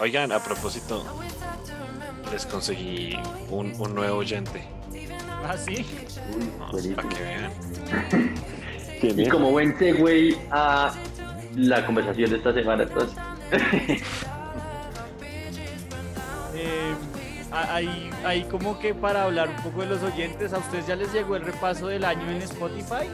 Oigan, 0.00 0.30
a 0.32 0.38
propósito, 0.38 1.04
les 2.30 2.46
conseguí 2.46 3.18
un, 3.50 3.74
un 3.80 3.94
nuevo 3.94 4.18
oyente. 4.18 4.62
¿Ah, 5.44 5.56
sí? 5.56 5.84
No, 6.58 6.70
para 6.94 7.08
que 7.08 7.22
vean. 7.22 7.52
¿Quién 9.00 9.20
Y 9.20 9.28
como 9.28 9.50
buen 9.50 9.76
segue 9.78 10.36
a 10.50 10.92
la 11.56 11.84
conversación 11.84 12.30
de 12.30 12.36
esta 12.36 12.52
semana, 12.52 12.82
entonces. 12.84 13.18
Eh, 16.60 16.92
ahí 18.24 18.42
como 18.50 18.80
que 18.80 18.92
para 18.92 19.22
hablar 19.22 19.48
un 19.48 19.62
poco 19.62 19.82
de 19.82 19.86
los 19.86 20.02
oyentes, 20.02 20.52
¿a 20.52 20.58
ustedes 20.58 20.88
ya 20.88 20.96
les 20.96 21.12
llegó 21.12 21.36
el 21.36 21.42
repaso 21.42 21.86
del 21.86 22.04
año 22.04 22.28
en 22.28 22.42
Spotify? 22.42 23.06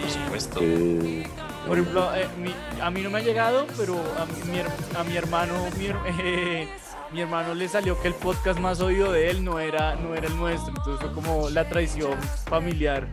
Por 0.00 0.10
supuesto. 0.10 0.60
Eh, 0.62 1.26
Por 1.66 1.78
ejemplo, 1.78 2.14
eh, 2.14 2.28
mi- 2.38 2.54
a 2.80 2.90
mí 2.90 3.00
no 3.02 3.10
me 3.10 3.18
ha 3.18 3.22
llegado, 3.22 3.66
pero 3.76 3.94
a 4.18 4.26
mi, 4.46 4.60
a 4.98 5.04
mi 5.04 5.16
hermano, 5.16 5.54
mi, 5.78 5.86
her- 5.86 5.96
eh, 6.20 6.68
mi 7.12 7.20
hermano 7.20 7.54
le 7.54 7.68
salió 7.68 8.00
que 8.00 8.08
el 8.08 8.14
podcast 8.14 8.58
más 8.58 8.80
oído 8.80 9.12
de 9.12 9.30
él 9.30 9.44
no 9.44 9.58
era, 9.60 9.94
no 9.96 10.14
era 10.14 10.26
el 10.26 10.36
nuestro, 10.36 10.68
entonces 10.76 11.00
fue 11.00 11.12
como 11.14 11.48
la 11.50 11.68
traición 11.68 12.18
familiar. 12.48 13.06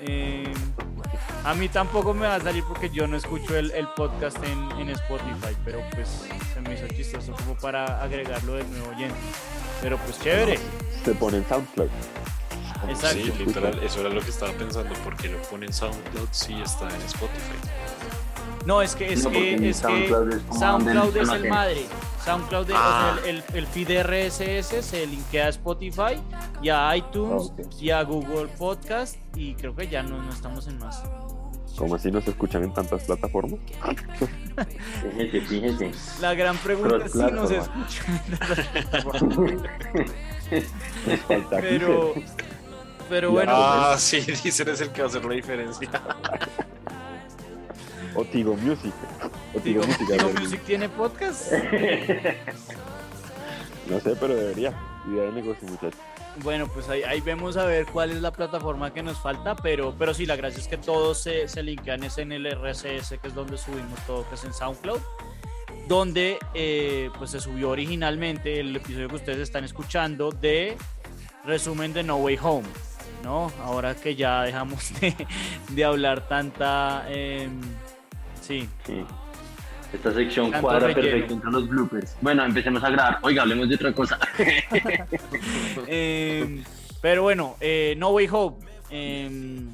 Eh, 0.00 0.52
a 1.44 1.54
mí 1.54 1.68
tampoco 1.68 2.14
me 2.14 2.26
va 2.26 2.36
a 2.36 2.40
salir 2.40 2.64
porque 2.66 2.88
yo 2.90 3.06
no 3.06 3.16
escucho 3.16 3.56
el, 3.56 3.70
el 3.72 3.86
podcast 3.96 4.36
en, 4.44 4.70
en 4.80 4.90
Spotify, 4.90 5.56
pero 5.64 5.80
pues 5.94 6.08
se 6.54 6.60
me 6.60 6.74
hizo 6.74 6.86
chistoso 6.88 7.32
como 7.32 7.54
para 7.56 8.00
agregarlo 8.02 8.54
de 8.54 8.64
nuevo 8.64 8.88
oyente. 8.90 9.16
Pero 9.80 9.96
pues 9.98 10.20
chévere. 10.20 10.58
se 11.04 11.12
pone 11.14 11.38
en 11.38 11.48
SoundCloud. 11.48 11.88
Exacto. 12.88 13.16
Sí, 13.22 13.32
literal, 13.44 13.78
eso 13.82 14.00
era 14.00 14.08
lo 14.08 14.20
que 14.20 14.30
estaba 14.30 14.52
pensando, 14.52 14.92
porque 15.04 15.28
lo 15.28 15.38
ponen 15.42 15.72
SoundCloud 15.72 16.28
si 16.32 16.60
está 16.60 16.88
en 16.88 17.02
Spotify. 17.02 17.58
No, 18.66 18.80
es 18.82 18.94
que 18.94 19.12
es 19.12 19.24
No, 19.24 19.30
que, 19.30 19.54
en 19.54 19.64
es 19.64 19.78
que 19.78 19.82
SoundCloud 19.82 20.32
es 20.32 20.42
como 20.42 20.60
SoundCloud 20.60 21.16
es 21.16 21.28
el 21.30 21.48
madre. 21.48 21.86
SoundCloud, 22.24 22.70
es- 22.70 22.76
Ah. 22.78 23.16
o 23.18 23.20
sea, 23.22 23.30
el, 23.30 23.42
el 23.54 23.66
feed 23.66 23.90
RSS 24.02 24.82
se 24.82 25.06
linkea 25.06 25.46
a 25.46 25.48
Spotify 25.48 26.20
y 26.62 26.68
a 26.68 26.96
iTunes 26.96 27.50
Ah, 27.50 27.62
ok. 27.62 27.80
y 27.82 27.90
a 27.90 28.02
Google 28.04 28.46
Podcast 28.58 29.16
y 29.34 29.54
creo 29.54 29.74
que 29.74 29.88
ya 29.88 30.02
no, 30.04 30.22
no 30.22 30.30
estamos 30.30 30.68
en 30.68 30.78
más. 30.78 31.02
Como 31.76 31.94
así 31.96 32.10
nos 32.10 32.28
escuchan 32.28 32.62
en 32.64 32.72
tantas 32.74 33.02
plataformas. 33.04 33.58
Fíjese, 35.16 35.40
fíjese. 35.40 35.90
La 36.20 36.34
gran 36.34 36.56
pregunta 36.58 37.04
es 37.06 37.12
si 37.12 37.18
nos 37.18 37.50
escuchan. 37.50 38.20
Pero, 41.50 42.12
pero 43.08 43.30
bueno, 43.30 43.52
ah, 43.54 43.96
sí, 43.98 44.20
dicen 44.44 44.68
es 44.68 44.80
el 44.82 44.90
que 44.90 45.00
va 45.02 45.06
a 45.06 45.10
hacer 45.10 45.24
la 45.24 45.34
diferencia. 45.34 45.90
O 48.14 48.24
Tigo 48.24 48.54
Music. 48.56 48.92
O 49.54 49.60
Tigo, 49.60 49.82
Tigo 49.82 49.86
Music. 49.86 50.06
Tigo 50.08 50.40
Music 50.40 50.60
tiene 50.64 50.88
podcast. 50.88 51.52
No 53.88 53.98
sé, 54.00 54.14
pero 54.18 54.34
debería. 54.34 54.72
Idea 55.10 55.24
de 55.24 55.32
negocio, 55.32 55.68
muchachos. 55.68 55.98
Bueno, 56.42 56.66
pues 56.68 56.88
ahí, 56.88 57.02
ahí 57.02 57.20
vemos 57.20 57.56
a 57.56 57.64
ver 57.66 57.84
cuál 57.86 58.10
es 58.10 58.22
la 58.22 58.32
plataforma 58.32 58.94
que 58.94 59.02
nos 59.02 59.18
falta, 59.18 59.54
pero, 59.56 59.94
pero 59.98 60.14
sí, 60.14 60.24
la 60.24 60.36
gracia 60.36 60.60
es 60.60 60.68
que 60.68 60.78
todos 60.78 61.18
se, 61.18 61.48
se 61.48 61.62
linkean 61.62 62.02
es 62.04 62.16
en 62.18 62.32
el 62.32 62.46
RSS, 62.46 63.18
que 63.20 63.28
es 63.28 63.34
donde 63.34 63.58
subimos 63.58 63.98
todo, 64.06 64.26
que 64.28 64.36
es 64.36 64.44
en 64.44 64.54
SoundCloud, 64.54 65.00
donde 65.88 66.38
eh, 66.54 67.10
pues 67.18 67.32
se 67.32 67.40
subió 67.40 67.70
originalmente 67.70 68.60
el 68.60 68.74
episodio 68.76 69.08
que 69.08 69.16
ustedes 69.16 69.40
están 69.40 69.64
escuchando 69.64 70.30
de 70.30 70.76
resumen 71.44 71.92
de 71.92 72.04
No 72.04 72.16
Way 72.16 72.38
Home, 72.40 72.68
¿no? 73.24 73.52
Ahora 73.60 73.94
que 73.94 74.14
ya 74.14 74.42
dejamos 74.42 74.92
de, 75.00 75.14
de 75.70 75.84
hablar 75.84 76.28
tanta... 76.28 77.04
em, 77.10 77.60
sí, 78.42 78.68
Sí. 78.86 79.04
Esta 79.92 80.10
sección 80.14 80.50
Tanto 80.50 80.66
cuadra 80.66 80.86
relleno. 80.88 81.02
perfecto 81.02 81.34
entre 81.34 81.50
los 81.50 81.68
bloopers. 81.68 82.16
Bueno, 82.22 82.44
empecemos 82.46 82.82
a 82.82 82.88
grabar. 82.88 83.18
Oiga, 83.22 83.42
hablemos 83.42 83.68
de 83.68 83.74
otra 83.74 83.92
cosa. 83.92 84.18
Em, 85.86 86.64
pero 87.00 87.22
bueno, 87.22 87.56
eh, 87.60 87.94
No 87.98 88.10
Way 88.10 88.28
Home. 88.32 88.56
em, 88.90 89.68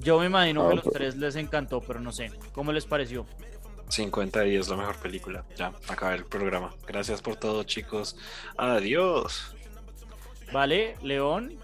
yo 0.00 0.20
me 0.20 0.26
imagino 0.26 0.60
que 0.62 0.66
a 0.68 0.70
Ah, 0.70 0.74
los 0.76 0.84
pues. 0.84 0.94
tres 0.94 1.16
les 1.16 1.34
encantó, 1.36 1.80
pero 1.80 1.98
no 2.00 2.12
sé. 2.12 2.30
¿Cómo 2.52 2.70
les 2.72 2.86
pareció? 2.86 3.26
50 3.88 4.42
días, 4.42 4.68
la 4.68 4.76
mejor 4.76 4.96
película. 4.96 5.44
Ya, 5.56 5.72
acaba 5.88 6.14
el 6.14 6.24
programa. 6.24 6.72
Gracias 6.86 7.20
por 7.22 7.34
todo, 7.36 7.64
chicos. 7.64 8.16
Adiós. 8.56 9.56
¿Vale, 10.52 10.94
León? 11.02 11.54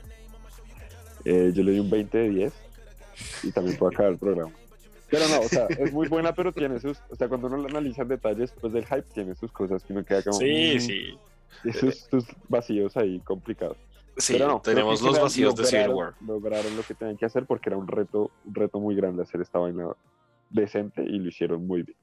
Eh, 1.24 1.52
yo 1.54 1.62
le 1.62 1.72
di 1.72 1.78
un 1.78 1.90
20 1.90 2.18
de 2.18 2.28
10 2.30 2.52
y 3.44 3.52
también 3.52 3.76
puedo 3.76 3.92
acabar 3.92 4.12
el 4.12 4.18
programa. 4.18 4.50
Pero 5.14 5.28
no, 5.28 5.40
o 5.40 5.48
sea, 5.48 5.66
es 5.66 5.92
muy 5.92 6.08
buena, 6.08 6.34
pero 6.34 6.52
tiene 6.52 6.78
sus. 6.80 6.98
O 7.10 7.14
sea, 7.14 7.28
cuando 7.28 7.46
uno 7.46 7.56
la 7.58 7.68
analiza 7.68 8.02
en 8.02 8.08
detalle 8.08 8.40
después 8.40 8.72
del 8.72 8.84
hype, 8.86 9.02
tiene 9.14 9.34
sus 9.34 9.50
cosas 9.52 9.82
que 9.84 9.92
uno 9.92 10.04
queda 10.04 10.22
como. 10.22 10.38
Sí, 10.38 10.74
mm, 10.76 10.80
sí. 10.80 11.18
Y 11.64 11.72
sus, 11.72 11.98
sus 12.10 12.24
vacíos 12.48 12.96
ahí 12.96 13.20
complicados. 13.20 13.76
Sí, 14.16 14.34
Pero 14.34 14.46
no, 14.48 14.60
tenemos 14.60 15.00
los 15.02 15.12
lograron- 15.12 15.22
vacíos 15.22 15.56
de 15.56 15.64
Civil 15.64 15.88
War. 15.88 16.14
Lograron 16.20 16.76
lo 16.76 16.82
que 16.82 16.94
tenían 16.94 17.16
que 17.16 17.26
hacer 17.26 17.46
porque 17.46 17.68
era 17.68 17.76
un 17.76 17.88
reto, 17.88 18.30
un 18.44 18.54
reto 18.54 18.78
muy 18.78 18.94
grande 18.94 19.22
hacer 19.22 19.40
esta 19.40 19.58
vaina 19.58 19.88
decente 20.50 21.02
y 21.02 21.18
lo 21.18 21.28
hicieron 21.28 21.66
muy 21.66 21.82
bien. 21.82 21.98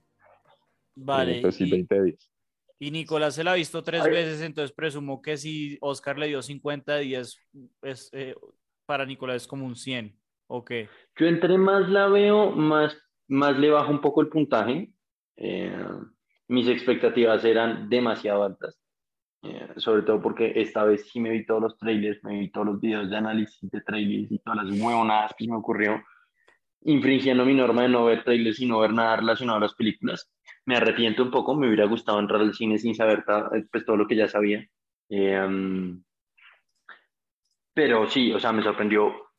Vale. 0.96 1.38
Entonces 1.38 1.58
sí, 1.58 1.66
y, 1.68 1.72
20 1.72 1.96
de 1.96 2.04
10. 2.04 2.32
y 2.80 2.92
Nicolás 2.92 3.36
se 3.36 3.44
la 3.44 3.52
ha 3.54 3.56
visto 3.56 3.82
tres 3.82 4.02
Ay. 4.04 4.12
veces, 4.12 4.42
entonces 4.42 4.74
presumo 4.76 5.22
que 5.22 5.38
si 5.38 5.78
Oscar 5.80 6.18
le 6.20 6.28
dio 6.28 6.42
50 6.42 6.98
días, 6.98 7.38
es, 7.82 8.10
eh, 8.12 8.36
para 8.86 9.06
Nicolás 9.06 9.44
es 9.44 9.48
como 9.48 9.66
un 9.66 9.76
100. 9.78 10.14
¿O 10.54 10.66
qué? 10.66 10.90
Yo 11.16 11.28
entre 11.28 11.58
más 11.58 11.88
la 11.88 12.08
veo, 12.08 12.52
más, 12.52 12.98
más 13.30 13.58
le 13.58 13.70
bajo 13.70 13.90
un 13.90 14.02
poco 14.02 14.20
el 14.20 14.28
puntaje. 14.28 14.92
Eh, 15.38 15.74
mis 16.50 16.68
expectativas 16.68 17.46
eran 17.46 17.88
demasiado 17.88 18.44
altas. 18.44 18.78
Eh, 19.44 19.70
sobre 19.78 20.02
todo 20.02 20.22
porque 20.22 20.52
esta 20.58 20.84
vez 20.84 21.10
sí 21.10 21.22
me 21.22 21.30
vi 21.30 21.46
todos 21.46 21.62
los 21.62 21.78
trailers, 21.78 22.22
me 22.26 22.38
vi 22.38 22.52
todos 22.52 22.68
los 22.68 22.82
videos 22.82 23.10
de 23.10 23.16
análisis 23.16 23.72
de 23.72 23.80
trailers 23.80 24.30
y 24.30 24.40
todas 24.40 24.66
las 24.66 24.80
huevonadas 24.80 25.34
que 25.38 25.48
me 25.48 25.56
ocurrió, 25.56 26.04
infringiendo 26.82 27.46
mi 27.46 27.54
norma 27.54 27.84
de 27.84 27.90
no 27.90 28.04
ver 28.04 28.26
trailers 28.26 28.60
y 28.60 28.66
no 28.66 28.80
ver 28.82 28.92
nada 28.92 29.16
relacionado 29.16 29.58
a 29.58 29.62
las 29.62 29.74
películas. 29.74 30.30
Me 30.66 30.76
arrepiento 30.76 31.24
un 31.24 31.32
poco, 31.32 31.56
me 31.56 31.68
hubiera 31.68 31.86
gustado 31.86 32.20
entrar 32.20 32.42
al 32.42 32.54
cine 32.54 32.78
sin 32.78 32.94
saber 32.94 33.24
pues, 33.72 33.86
todo 33.86 33.96
lo 33.96 34.06
que 34.06 34.18
ya 34.18 34.28
sabía. 34.28 34.68
Eh, 35.10 35.96
pero 37.74 38.10
sí, 38.10 38.34
o 38.34 38.40
sea, 38.40 38.52
me 38.52 38.64
sorprendió 38.64 39.31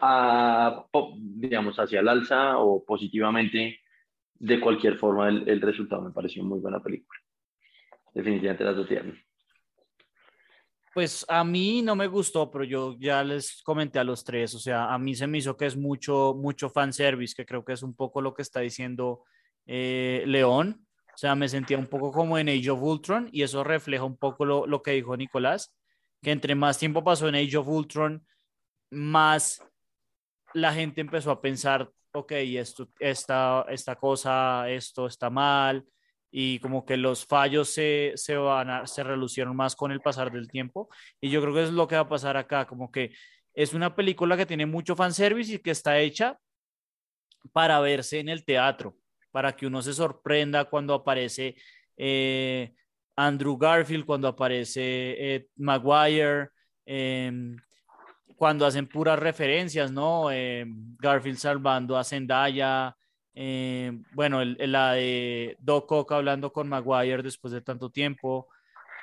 a, 0.00 0.86
digamos, 1.16 1.78
hacia 1.78 2.00
el 2.00 2.08
alza 2.08 2.58
o 2.58 2.84
positivamente, 2.84 3.80
de 4.34 4.60
cualquier 4.60 4.96
forma, 4.96 5.28
el, 5.28 5.48
el 5.48 5.60
resultado 5.60 6.02
me 6.02 6.12
pareció 6.12 6.42
muy 6.42 6.60
buena 6.60 6.82
película. 6.82 7.18
Definitivamente 8.14 8.64
las 8.64 8.76
dos 8.76 8.88
tiernas. 8.88 9.18
Pues 10.92 11.24
a 11.28 11.44
mí 11.44 11.82
no 11.82 11.94
me 11.94 12.08
gustó, 12.08 12.50
pero 12.50 12.64
yo 12.64 12.96
ya 12.98 13.22
les 13.22 13.62
comenté 13.62 14.00
a 14.00 14.04
los 14.04 14.24
tres, 14.24 14.54
o 14.56 14.58
sea, 14.58 14.92
a 14.92 14.98
mí 14.98 15.14
se 15.14 15.28
me 15.28 15.38
hizo 15.38 15.56
que 15.56 15.66
es 15.66 15.76
mucho, 15.76 16.34
mucho 16.36 16.68
fanservice, 16.68 17.34
que 17.36 17.46
creo 17.46 17.64
que 17.64 17.74
es 17.74 17.82
un 17.84 17.94
poco 17.94 18.20
lo 18.20 18.34
que 18.34 18.42
está 18.42 18.60
diciendo 18.60 19.22
eh, 19.66 20.24
León. 20.26 20.84
O 21.14 21.18
sea, 21.20 21.34
me 21.34 21.48
sentía 21.48 21.78
un 21.78 21.86
poco 21.86 22.10
como 22.10 22.38
en 22.38 22.48
Age 22.48 22.70
of 22.70 22.82
Ultron 22.82 23.28
y 23.30 23.42
eso 23.42 23.62
refleja 23.62 24.04
un 24.04 24.16
poco 24.16 24.44
lo, 24.44 24.66
lo 24.66 24.82
que 24.82 24.92
dijo 24.92 25.16
Nicolás, 25.16 25.76
que 26.22 26.32
entre 26.32 26.54
más 26.54 26.78
tiempo 26.78 27.04
pasó 27.04 27.28
en 27.28 27.36
Age 27.36 27.58
of 27.58 27.68
Ultron, 27.68 28.26
más 28.90 29.62
la 30.54 30.72
gente 30.72 31.00
empezó 31.00 31.30
a 31.30 31.40
pensar, 31.40 31.90
ok, 32.12 32.32
esto, 32.32 32.88
esta, 32.98 33.64
esta 33.68 33.96
cosa, 33.96 34.68
esto 34.70 35.06
está 35.06 35.30
mal, 35.30 35.84
y 36.30 36.58
como 36.60 36.84
que 36.84 36.96
los 36.96 37.26
fallos 37.26 37.70
se, 37.70 38.12
se, 38.14 38.36
van 38.36 38.86
se 38.86 39.02
relucieron 39.02 39.56
más 39.56 39.74
con 39.74 39.90
el 39.90 40.00
pasar 40.00 40.30
del 40.30 40.48
tiempo. 40.48 40.88
Y 41.20 41.30
yo 41.30 41.42
creo 41.42 41.54
que 41.54 41.64
es 41.64 41.72
lo 41.72 41.88
que 41.88 41.96
va 41.96 42.02
a 42.02 42.08
pasar 42.08 42.36
acá, 42.36 42.66
como 42.66 42.90
que 42.90 43.12
es 43.54 43.74
una 43.74 43.94
película 43.96 44.36
que 44.36 44.46
tiene 44.46 44.66
mucho 44.66 44.94
fanservice 44.94 45.54
y 45.54 45.58
que 45.58 45.72
está 45.72 45.98
hecha 45.98 46.38
para 47.52 47.80
verse 47.80 48.20
en 48.20 48.28
el 48.28 48.44
teatro, 48.44 48.96
para 49.32 49.56
que 49.56 49.66
uno 49.66 49.82
se 49.82 49.92
sorprenda 49.92 50.66
cuando 50.66 50.94
aparece 50.94 51.56
eh, 51.96 52.74
Andrew 53.16 53.56
Garfield, 53.56 54.04
cuando 54.06 54.28
aparece 54.28 54.82
eh, 55.18 55.46
Maguire, 55.56 56.50
eh, 56.86 57.32
cuando 58.40 58.64
hacen 58.64 58.86
puras 58.86 59.18
referencias, 59.18 59.92
¿no? 59.92 60.30
Eh, 60.32 60.64
Garfield 60.98 61.36
salvando 61.36 61.98
a 61.98 62.02
Zendaya, 62.02 62.96
eh, 63.34 63.92
bueno, 64.14 64.40
el, 64.40 64.56
el- 64.58 64.72
la 64.72 64.92
de 64.94 65.56
Doc 65.60 65.92
Ock 65.92 66.12
hablando 66.12 66.50
con 66.50 66.66
Maguire 66.66 67.22
después 67.22 67.52
de 67.52 67.60
tanto 67.60 67.90
tiempo, 67.90 68.48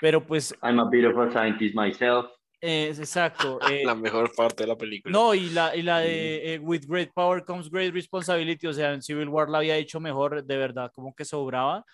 pero 0.01 0.25
pues, 0.25 0.55
I'm 0.63 0.79
a 0.79 0.89
bit 0.89 1.05
of 1.05 1.15
a 1.19 1.29
scientist 1.29 1.75
myself. 1.75 2.25
eh, 2.61 2.87
es 2.89 2.97
exacto. 2.97 3.59
eh, 3.71 3.83
La 3.85 3.93
mejor 3.93 4.31
parte 4.35 4.63
de 4.63 4.69
la 4.69 4.75
película. 4.75 5.11
no, 5.13 5.35
y 5.35 5.51
la, 5.51 5.75
y 5.75 5.83
la 5.83 5.99
de 5.99 6.55
eh, 6.55 6.59
With 6.59 6.85
Great 6.87 7.11
Power 7.13 7.45
Comes 7.45 7.69
Great 7.69 7.93
Responsibility, 7.93 8.65
o 8.65 8.73
sea, 8.73 8.91
en 8.93 9.03
Civil 9.03 9.29
War 9.29 9.49
la 9.49 9.59
había 9.59 9.77
hecho 9.77 9.99
mejor, 9.99 10.43
de 10.43 10.57
verdad, 10.57 10.91
como 10.91 11.13
que 11.13 11.25
sobraba, 11.25 11.85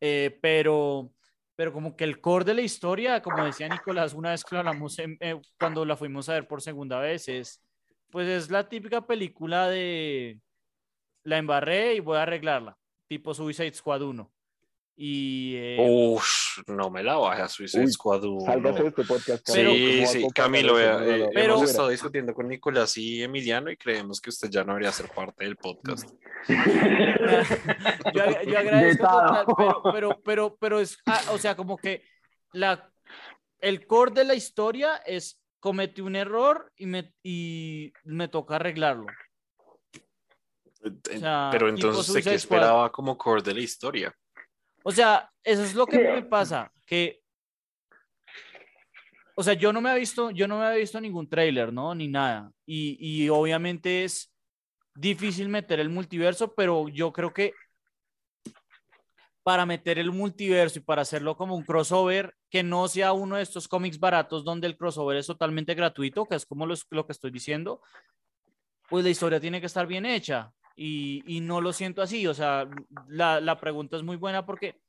eh, 0.00 0.38
pero, 0.40 1.10
pero 1.56 1.72
como 1.72 1.96
que 1.96 2.04
el 2.04 2.20
core 2.20 2.44
de 2.44 2.54
la 2.54 2.62
historia, 2.62 3.22
como 3.22 3.44
decía 3.44 3.68
Nicolás, 3.68 4.14
una 4.14 4.30
vez 4.30 4.44
que 4.44 4.54
lo 4.54 4.60
hablamos 4.60 4.98
eh, 4.98 5.40
cuando 5.58 5.84
la 5.84 5.96
fuimos 5.96 6.28
a 6.28 6.34
ver 6.34 6.48
por 6.48 6.60
segunda 6.60 6.98
vez, 6.98 7.28
es, 7.28 7.62
pues 8.10 8.28
es 8.28 8.50
la 8.50 8.68
típica 8.68 9.06
película 9.06 9.68
de 9.68 10.40
la 11.22 11.38
embarré 11.38 11.94
y 11.94 12.00
voy 12.00 12.18
a 12.18 12.22
arreglarla, 12.22 12.76
tipo 13.06 13.34
Suicide 13.34 13.74
Squad 13.74 14.02
1. 14.02 14.32
Y, 14.96 15.54
eh, 15.56 15.76
Ush, 15.80 16.43
no 16.66 16.90
me 16.90 17.02
la 17.02 17.16
baja 17.16 17.48
Suicide 17.48 17.84
Uy, 17.84 17.92
Squad 17.92 18.24
1. 18.24 18.46
Sálgase 18.46 18.82
de 18.82 18.88
este 18.88 19.04
podcast. 19.04 19.46
Camilo, 19.46 19.70
Sí, 19.72 19.76
¿cómo 19.76 20.00
va 20.00 20.04
a 20.04 20.06
sí, 20.06 20.26
Camilo, 20.34 20.80
eh, 20.80 21.18
no, 21.18 21.30
Pero- 21.34 21.54
hemos 21.54 21.70
estado 21.70 21.88
discutiendo 21.88 22.34
con 22.34 22.48
Nicolás 22.48 22.96
y 22.96 23.22
Emiliano 23.22 23.70
y 23.70 23.76
creemos 23.76 24.20
que 24.20 24.30
usted 24.30 24.48
ya 24.50 24.64
no 24.64 24.72
debería 24.72 24.92
ser 24.92 25.08
parte 25.10 25.44
del 25.44 25.56
podcast. 25.56 26.08
yo, 28.14 28.42
yo 28.46 28.58
agradezco 28.58 29.06
total, 29.06 29.46
pero, 29.56 29.82
pero, 29.82 30.20
pero, 30.24 30.56
pero 30.56 30.80
es, 30.80 30.98
ah, 31.06 31.20
o 31.32 31.38
sea, 31.38 31.56
como 31.56 31.76
que 31.76 32.02
la, 32.52 32.90
el 33.60 33.86
core 33.86 34.12
de 34.12 34.24
la 34.24 34.34
historia 34.34 34.96
es 35.06 35.40
cometí 35.60 36.02
un 36.02 36.14
error 36.14 36.70
y 36.76 36.86
me, 36.86 37.14
y 37.22 37.92
me 38.04 38.28
toca 38.28 38.56
arreglarlo. 38.56 39.06
Eh, 40.84 41.18
sea, 41.18 41.48
Pero 41.50 41.70
entonces, 41.70 42.08
¿usted 42.08 42.22
qué 42.22 42.34
esperaba 42.34 42.92
como 42.92 43.16
core 43.16 43.42
de 43.42 43.54
la 43.54 43.60
historia? 43.60 44.14
O 44.86 44.92
sea, 44.92 45.30
eso 45.42 45.62
es 45.64 45.74
lo 45.74 45.86
que 45.86 45.98
me 45.98 46.22
pasa, 46.22 46.70
que, 46.84 47.22
o 49.34 49.42
sea, 49.42 49.54
yo 49.54 49.72
no 49.72 49.80
me 49.80 49.90
he 49.94 49.98
visto, 49.98 50.30
yo 50.30 50.46
no 50.46 50.58
me 50.58 50.66
había 50.66 50.78
visto 50.78 51.00
ningún 51.00 51.28
tráiler, 51.28 51.72
¿no? 51.72 51.94
Ni 51.94 52.06
nada. 52.06 52.52
Y, 52.66 52.96
y 53.00 53.28
obviamente 53.30 54.04
es 54.04 54.32
difícil 54.94 55.48
meter 55.48 55.80
el 55.80 55.88
multiverso, 55.88 56.54
pero 56.54 56.88
yo 56.88 57.12
creo 57.12 57.32
que 57.32 57.52
para 59.42 59.66
meter 59.66 59.98
el 59.98 60.10
multiverso 60.12 60.78
y 60.78 60.82
para 60.82 61.02
hacerlo 61.02 61.36
como 61.36 61.54
un 61.54 61.64
crossover, 61.64 62.34
que 62.48 62.62
no 62.62 62.86
sea 62.88 63.12
uno 63.12 63.36
de 63.36 63.42
estos 63.42 63.68
cómics 63.68 63.98
baratos 63.98 64.44
donde 64.44 64.66
el 64.66 64.76
crossover 64.76 65.16
es 65.18 65.26
totalmente 65.26 65.74
gratuito, 65.74 66.26
que 66.26 66.36
es 66.36 66.46
como 66.46 66.64
los- 66.66 66.86
lo 66.90 67.04
que 67.06 67.12
estoy 67.12 67.30
diciendo, 67.30 67.82
pues 68.88 69.04
la 69.04 69.10
historia 69.10 69.40
tiene 69.40 69.60
que 69.60 69.66
estar 69.66 69.86
bien 69.86 70.06
hecha. 70.06 70.53
Y, 70.76 71.22
y 71.26 71.40
no 71.40 71.60
lo 71.60 71.72
siento 71.72 72.02
así. 72.02 72.26
O 72.26 72.34
sea, 72.34 72.68
la, 73.08 73.40
la 73.40 73.60
pregunta 73.60 73.96
es 73.96 74.02
muy 74.02 74.16
buena 74.16 74.44
porque 74.44 74.80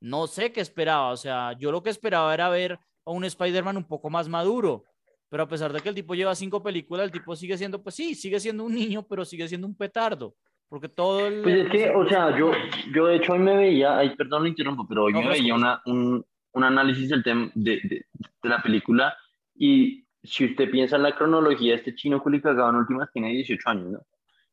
no 0.00 0.26
sé 0.26 0.52
qué 0.52 0.60
esperaba. 0.60 1.10
O 1.10 1.16
sea, 1.16 1.52
yo 1.58 1.70
lo 1.70 1.82
que 1.82 1.90
esperaba 1.90 2.32
era 2.34 2.48
ver 2.48 2.78
a 3.04 3.10
un 3.10 3.24
Spider-Man 3.24 3.76
un 3.76 3.84
poco 3.84 4.10
más 4.10 4.28
maduro. 4.28 4.84
Pero 5.28 5.42
a 5.42 5.48
pesar 5.48 5.72
de 5.72 5.80
que 5.80 5.88
el 5.88 5.94
tipo 5.94 6.14
lleva 6.14 6.34
cinco 6.34 6.62
películas, 6.62 7.06
el 7.06 7.12
tipo 7.12 7.34
sigue 7.34 7.58
siendo, 7.58 7.82
pues 7.82 7.94
sí, 7.94 8.14
sigue 8.14 8.38
siendo 8.38 8.64
un 8.64 8.74
niño, 8.74 9.06
pero 9.08 9.24
sigue 9.24 9.48
siendo 9.48 9.66
un 9.66 9.76
petardo. 9.76 10.34
Porque 10.68 10.88
todo 10.88 11.26
el. 11.26 11.42
Pues 11.42 11.66
es 11.66 11.70
que, 11.70 11.90
o 11.90 12.08
sea, 12.08 12.36
yo, 12.36 12.50
yo 12.92 13.06
de 13.06 13.16
hecho 13.16 13.32
hoy 13.32 13.38
me 13.38 13.56
veía, 13.56 13.98
ay, 13.98 14.16
perdón, 14.16 14.42
lo 14.42 14.48
interrumpo, 14.48 14.86
pero 14.88 15.04
hoy 15.04 15.12
No, 15.12 15.20
me 15.20 15.26
fresco, 15.26 15.42
veía 15.42 15.54
una, 15.54 15.82
un, 15.86 16.24
un 16.52 16.64
análisis 16.64 17.08
del 17.08 17.22
tema 17.22 17.50
de, 17.54 17.80
de, 17.84 18.06
de 18.42 18.48
la 18.48 18.60
película 18.62 19.16
y 19.54 20.04
si 20.22 20.44
usted 20.44 20.70
piensa 20.70 20.96
en 20.96 21.04
la 21.04 21.14
cronología, 21.14 21.76
este 21.76 21.94
chino 21.94 22.20
culicagado 22.20 22.70
en 22.70 22.76
últimas 22.76 23.10
tiene 23.12 23.30
18 23.30 23.68
años, 23.70 23.86
¿no? 23.92 24.06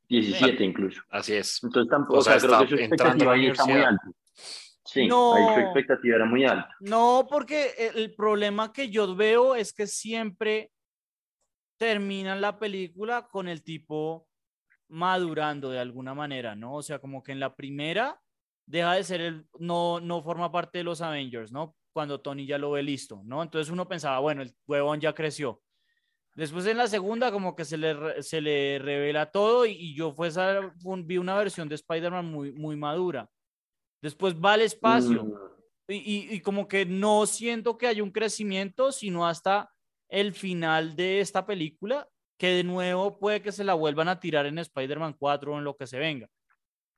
17 0.10 0.64
incluso. 0.64 1.02
Así 1.10 1.34
es. 1.34 1.64
Entonces 1.64 1.90
tampoco, 1.90 2.16
O 2.16 2.20
o 2.20 2.22
sea, 2.22 2.38
creo 2.38 2.60
que 2.60 2.68
su 2.68 2.76
expectativa 2.76 3.34
ahí 3.34 3.48
está 3.48 3.66
muy 3.66 3.82
alta. 3.82 4.04
Sí, 4.86 5.08
No. 5.08 5.34
ahí 5.34 5.56
su 5.56 5.60
expectativa 5.62 6.16
era 6.18 6.26
muy 6.26 6.46
alta. 6.46 6.70
No, 6.82 7.26
porque 7.30 7.72
el, 7.78 7.98
el 7.98 8.16
problema 8.16 8.72
que 8.72 8.90
yo 8.90 9.16
veo 9.16 9.56
es 9.56 9.74
que 9.74 9.88
siempre 9.88 10.72
terminan 11.78 12.42
la 12.42 12.60
película 12.60 13.28
con 13.28 13.48
el 13.48 13.64
tipo 13.64 14.28
madurando 14.90 15.72
de 15.72 15.80
alguna 15.80 16.14
manera, 16.14 16.56
¿no? 16.56 16.76
O 16.76 16.84
sea, 16.84 17.00
como 17.00 17.24
que 17.24 17.32
en 17.32 17.40
la 17.40 17.56
primera 17.56 18.22
deja 18.66 18.94
de 18.94 19.04
ser 19.04 19.22
el, 19.22 19.48
no, 19.60 20.00
no 20.00 20.22
forma 20.22 20.52
parte 20.52 20.78
de 20.78 20.84
los 20.84 21.02
Avengers, 21.02 21.52
¿no? 21.52 21.76
Cuando 21.92 22.22
Tony 22.22 22.46
ya 22.46 22.60
lo 22.60 22.72
ve 22.72 22.84
listo, 22.84 23.22
¿no? 23.26 23.42
Entonces 23.42 23.72
uno 23.72 23.88
pensaba, 23.88 24.20
bueno, 24.20 24.44
el 24.44 24.54
huevón 24.68 25.00
ya 25.00 25.14
creció. 25.14 25.63
Después 26.36 26.66
en 26.66 26.78
la 26.78 26.88
segunda 26.88 27.32
como 27.32 27.56
que 27.56 27.64
se 27.66 27.78
le, 27.78 28.24
se 28.24 28.42
le 28.42 28.80
revela 28.80 29.30
todo 29.32 29.66
y, 29.66 29.72
y 29.74 29.96
yo 29.96 30.12
fue 30.14 30.30
esa, 30.30 30.74
vi 31.04 31.18
una 31.18 31.38
versión 31.38 31.70
de 31.70 31.76
Spider-Man 31.76 32.26
muy, 32.26 32.52
muy 32.52 32.76
madura. 32.76 33.30
Después 34.02 34.36
va 34.36 34.54
al 34.54 34.62
espacio 34.62 35.24
Mm, 35.24 35.92
y, 35.92 35.96
y- 35.96 36.34
y 36.36 36.40
como 36.40 36.68
que 36.68 36.86
no 36.86 37.26
siento 37.26 37.78
que 37.78 37.88
haya 37.88 38.02
un 38.04 38.12
crecimiento, 38.12 38.92
sino 38.92 39.28
hasta 39.28 39.70
el 40.10 40.34
final 40.34 40.96
de 40.96 41.20
esta 41.20 41.46
película, 41.46 42.08
que 42.38 42.48
de 42.48 42.64
nuevo 42.64 43.20
puede 43.20 43.42
que 43.42 43.52
se 43.52 43.64
la 43.64 43.74
vuelvan 43.74 44.08
a 44.08 44.20
tirar 44.20 44.46
en 44.46 44.58
Spider-Man 44.60 45.16
4 45.20 45.54
o 45.54 45.58
en 45.58 45.64
lo 45.64 45.76
que 45.76 45.86
se 45.88 46.00
venga. 46.00 46.30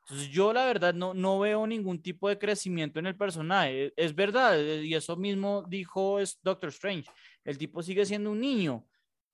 Entonces 0.04 0.30
yo 0.30 0.54
la 0.54 0.66
verdad 0.66 0.94
no, 0.94 1.14
no 1.16 1.40
veo 1.40 1.66
ningún 1.66 2.00
tipo 2.02 2.30
de 2.30 2.38
crecimiento 2.38 3.00
en 3.00 3.08
el 3.08 3.18
personaje. 3.18 3.92
Es 3.98 4.14
verdad, 4.14 4.56
y 4.60 4.94
eso 4.94 5.16
mismo 5.18 5.64
dijo 5.68 6.20
Doctor 6.44 6.70
Strange. 6.70 7.10
El 7.44 7.58
tipo 7.58 7.82
sigue 7.82 8.06
siendo 8.06 8.32
un 8.32 8.40
niño, 8.40 8.86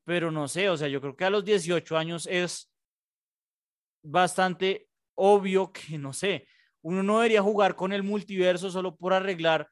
pero 0.06 0.31
no 0.31 0.48
sé, 0.48 0.69
o 0.69 0.77
sea, 0.77 0.88
yo 0.88 1.01
creo 1.01 1.15
que 1.15 1.25
a 1.25 1.30
los 1.30 1.45
18 1.45 1.98
años 1.98 2.27
es 2.30 2.71
bastante 4.03 4.89
obvio 5.15 5.71
que, 5.71 5.98
no 5.98 6.13
sé, 6.13 6.48
uno 6.81 7.03
no 7.03 7.18
debería 7.18 7.42
jugar 7.42 7.75
con 7.75 7.94
el 7.94 8.03
multiverso 8.03 8.71
solo 8.71 8.95
por 8.95 9.13
arreglar 9.13 9.69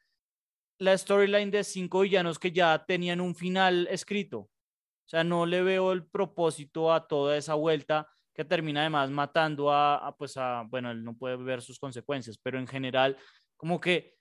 la 0.78 0.98
storyline 0.98 1.52
de 1.52 1.64
cinco 1.64 2.02
villanos 2.02 2.40
que 2.40 2.52
ya 2.52 2.86
tenían 2.86 3.20
un 3.20 3.36
final 3.36 3.88
escrito. 3.90 4.40
O 4.40 5.10
sea, 5.10 5.24
no 5.24 5.46
le 5.46 5.64
veo 5.64 5.92
el 5.92 6.06
propósito 6.06 6.94
a 6.94 7.08
toda 7.08 7.36
esa 7.36 7.56
vuelta 7.56 8.08
que 8.34 8.46
termina 8.46 8.82
además 8.82 9.10
matando 9.10 9.72
a, 9.72 9.98
a, 9.98 10.16
pues 10.16 10.38
a, 10.38 10.64
bueno, 10.70 10.92
él 10.92 11.04
no 11.04 11.18
puede 11.18 11.36
ver 11.36 11.62
sus 11.62 11.80
consecuencias, 11.80 12.38
pero 12.42 12.60
en 12.60 12.68
general, 12.68 13.18
como 13.58 13.82
que 13.82 14.16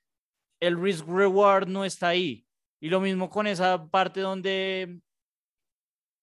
el 0.60 0.80
risk 0.80 1.06
reward 1.06 1.68
no 1.68 1.84
está 1.84 2.08
ahí. 2.08 2.44
Y 2.80 2.88
lo 2.88 3.00
mismo 3.00 3.28
con 3.28 3.46
esa 3.46 3.88
parte 3.88 4.20
donde 4.20 5.00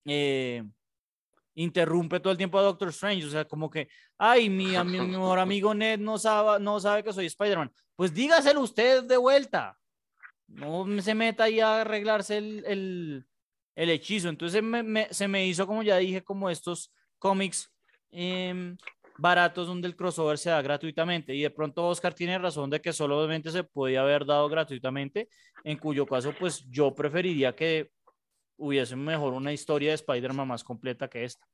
eh, 0.05 0.63
interrumpe 1.55 2.19
todo 2.19 2.31
el 2.31 2.37
tiempo 2.37 2.59
a 2.59 2.63
Doctor 2.63 2.89
Strange, 2.89 3.25
o 3.25 3.29
sea, 3.29 3.45
como 3.45 3.69
que, 3.69 3.87
ay, 4.17 4.49
mi, 4.49 4.77
mi 4.83 4.99
mejor 4.99 5.39
amigo 5.39 5.73
Ned 5.73 5.99
no 5.99 6.17
sabe, 6.17 6.59
no 6.59 6.79
sabe 6.79 7.03
que 7.03 7.13
soy 7.13 7.25
Spider-Man. 7.27 7.71
Pues 7.95 8.13
dígaselo 8.13 8.61
usted 8.61 9.03
de 9.03 9.17
vuelta. 9.17 9.77
No 10.47 10.85
se 11.01 11.15
meta 11.15 11.45
ahí 11.45 11.59
a 11.59 11.81
arreglarse 11.81 12.37
el, 12.37 12.63
el, 12.67 13.25
el 13.75 13.89
hechizo. 13.89 14.29
Entonces 14.29 14.61
me, 14.61 14.83
me, 14.83 15.07
se 15.11 15.27
me 15.27 15.47
hizo, 15.47 15.65
como 15.65 15.81
ya 15.81 15.97
dije, 15.97 16.21
como 16.23 16.49
estos 16.49 16.93
cómics 17.17 17.73
eh, 18.11 18.75
baratos 19.17 19.67
donde 19.67 19.87
el 19.87 19.95
crossover 19.95 20.37
se 20.37 20.49
da 20.49 20.61
gratuitamente. 20.61 21.33
Y 21.33 21.41
de 21.41 21.49
pronto 21.49 21.87
Oscar 21.87 22.13
tiene 22.13 22.37
razón 22.37 22.69
de 22.69 22.81
que 22.81 22.93
solamente 22.93 23.49
se 23.49 23.63
podía 23.63 24.01
haber 24.01 24.25
dado 24.25 24.47
gratuitamente, 24.49 25.29
en 25.63 25.77
cuyo 25.77 26.05
caso, 26.05 26.33
pues 26.37 26.63
yo 26.69 26.93
preferiría 26.93 27.55
que 27.55 27.91
hubiese 28.57 28.95
mejor 28.95 29.33
una 29.33 29.53
historia 29.53 29.89
de 29.89 29.95
Spider-Man 29.95 30.47
más 30.47 30.63
completa 30.63 31.07
que 31.07 31.23
esta. 31.23 31.45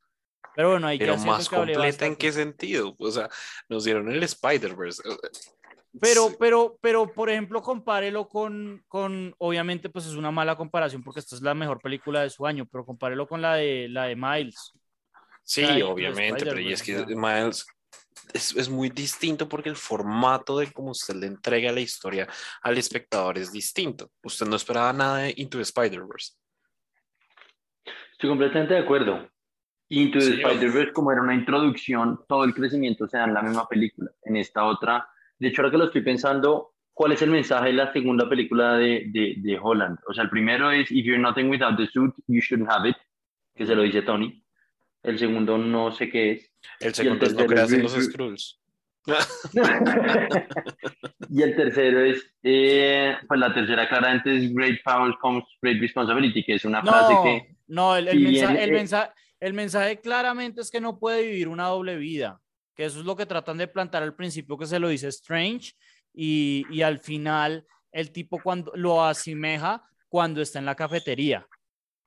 Pero 0.55 0.71
bueno, 0.71 0.87
ahí 0.87 0.97
Pero 0.97 1.17
más 1.17 1.47
que 1.47 1.55
hablé 1.55 1.73
completa 1.73 2.05
en 2.05 2.15
qué 2.15 2.31
sentido? 2.31 2.95
O 2.99 3.11
sea, 3.11 3.29
nos 3.69 3.83
dieron 3.83 4.11
el 4.11 4.21
Spider-Verse. 4.23 5.01
Pero, 5.99 6.35
pero, 6.39 6.77
pero, 6.81 7.11
por 7.11 7.29
ejemplo, 7.29 7.61
compárelo 7.61 8.27
con, 8.27 8.83
con, 8.87 9.35
obviamente, 9.37 9.89
pues 9.89 10.05
es 10.05 10.13
una 10.13 10.31
mala 10.31 10.55
comparación 10.55 11.03
porque 11.03 11.19
esta 11.19 11.35
es 11.35 11.41
la 11.41 11.53
mejor 11.53 11.81
película 11.81 12.21
de 12.21 12.29
su 12.29 12.45
año, 12.45 12.65
pero 12.65 12.85
compárelo 12.85 13.27
con 13.27 13.41
la 13.41 13.55
de, 13.55 13.87
la 13.89 14.05
de 14.05 14.15
Miles. 14.15 14.73
Sí, 15.43 15.63
Ahí, 15.63 15.81
obviamente, 15.81 16.45
pero 16.45 16.59
y 16.59 16.71
es 16.71 16.81
que 16.81 17.05
Miles 17.07 17.65
es, 18.33 18.55
es 18.55 18.69
muy 18.69 18.89
distinto 18.89 19.49
porque 19.49 19.69
el 19.69 19.75
formato 19.75 20.57
de 20.57 20.71
cómo 20.71 20.91
usted 20.91 21.15
le 21.15 21.27
entrega 21.27 21.71
la 21.71 21.81
historia 21.81 22.27
al 22.61 22.77
espectador 22.77 23.37
es 23.37 23.51
distinto. 23.51 24.11
Usted 24.23 24.45
no 24.45 24.55
esperaba 24.55 24.93
nada 24.93 25.17
de 25.19 25.33
Into 25.35 25.59
Spider-Verse. 25.59 26.35
Estoy 28.21 28.29
completamente 28.29 28.75
de 28.75 28.81
acuerdo. 28.81 29.27
Into 29.89 30.19
the 30.19 30.25
Sí, 30.25 30.41
Spider-Verse, 30.43 30.93
como 30.93 31.11
era 31.11 31.23
una 31.23 31.33
introducción, 31.33 32.19
todo 32.27 32.43
el 32.43 32.53
crecimiento 32.53 33.07
se 33.07 33.17
da 33.17 33.23
en 33.23 33.33
la 33.33 33.41
misma 33.41 33.67
película. 33.67 34.11
En 34.21 34.37
esta 34.37 34.65
otra, 34.65 35.07
de 35.39 35.47
hecho, 35.47 35.63
ahora 35.63 35.71
que 35.71 35.77
lo 35.79 35.85
estoy 35.85 36.01
pensando, 36.01 36.75
¿cuál 36.93 37.13
es 37.13 37.23
el 37.23 37.31
mensaje 37.31 37.69
de 37.69 37.73
la 37.73 37.91
segunda 37.91 38.29
película 38.29 38.73
de, 38.73 39.05
de, 39.07 39.33
de 39.37 39.59
Holland? 39.59 39.97
O 40.07 40.13
sea, 40.13 40.25
el 40.25 40.29
primero 40.29 40.69
es, 40.69 40.91
if 40.91 41.03
you're 41.03 41.17
nothing 41.17 41.49
without 41.49 41.75
the 41.77 41.87
suit, 41.87 42.13
you 42.27 42.41
shouldn't 42.41 42.69
have 42.69 42.87
it, 42.87 42.95
que 43.55 43.65
se 43.65 43.73
lo 43.73 43.81
dice 43.81 44.03
Tony. 44.03 44.45
El 45.01 45.17
segundo 45.17 45.57
no 45.57 45.91
sé 45.91 46.11
qué 46.11 46.33
es. 46.33 46.53
El 46.79 46.93
segundo 46.93 47.25
es 47.25 47.33
no 47.33 47.47
creas 47.47 47.73
en 47.73 47.81
los 47.81 47.93
Skrulls. 47.93 48.61
y 51.27 51.41
el 51.41 51.55
tercero 51.55 52.01
es, 52.01 52.23
eh, 52.43 53.17
pues 53.27 53.39
la 53.39 53.51
tercera 53.51 53.89
claramente 53.89 54.37
es 54.37 54.53
Great 54.53 54.77
Power 54.85 55.15
comes 55.19 55.43
Great 55.59 55.81
Responsibility, 55.81 56.43
que 56.43 56.53
es 56.53 56.65
una 56.65 56.83
frase 56.83 57.15
No, 57.15 57.23
que... 57.23 57.55
no, 57.71 57.95
el, 57.95 58.19
mensaje, 58.19 58.63
el, 58.63 58.69
eh, 58.69 58.73
mensaje, 58.73 59.11
el 59.39 59.53
mensaje 59.53 59.99
claramente 59.99 60.61
es 60.61 60.69
que 60.69 60.81
no 60.81 60.99
puede 60.99 61.23
vivir 61.23 61.47
una 61.47 61.67
doble 61.67 61.95
vida, 61.95 62.39
que 62.75 62.85
eso 62.85 62.99
es 62.99 63.05
lo 63.05 63.15
que 63.15 63.25
tratan 63.25 63.57
de 63.57 63.67
plantar 63.67 64.03
al 64.03 64.15
principio, 64.15 64.57
que 64.57 64.65
se 64.65 64.79
lo 64.79 64.89
dice 64.89 65.07
Strange, 65.07 65.73
y, 66.13 66.65
y 66.69 66.81
al 66.81 66.99
final 66.99 67.65
el 67.91 68.11
tipo 68.11 68.39
cuando 68.43 68.71
lo 68.75 69.03
asemeja 69.03 69.83
cuando 70.09 70.41
está 70.41 70.59
en 70.59 70.65
la 70.65 70.75
cafetería. 70.75 71.47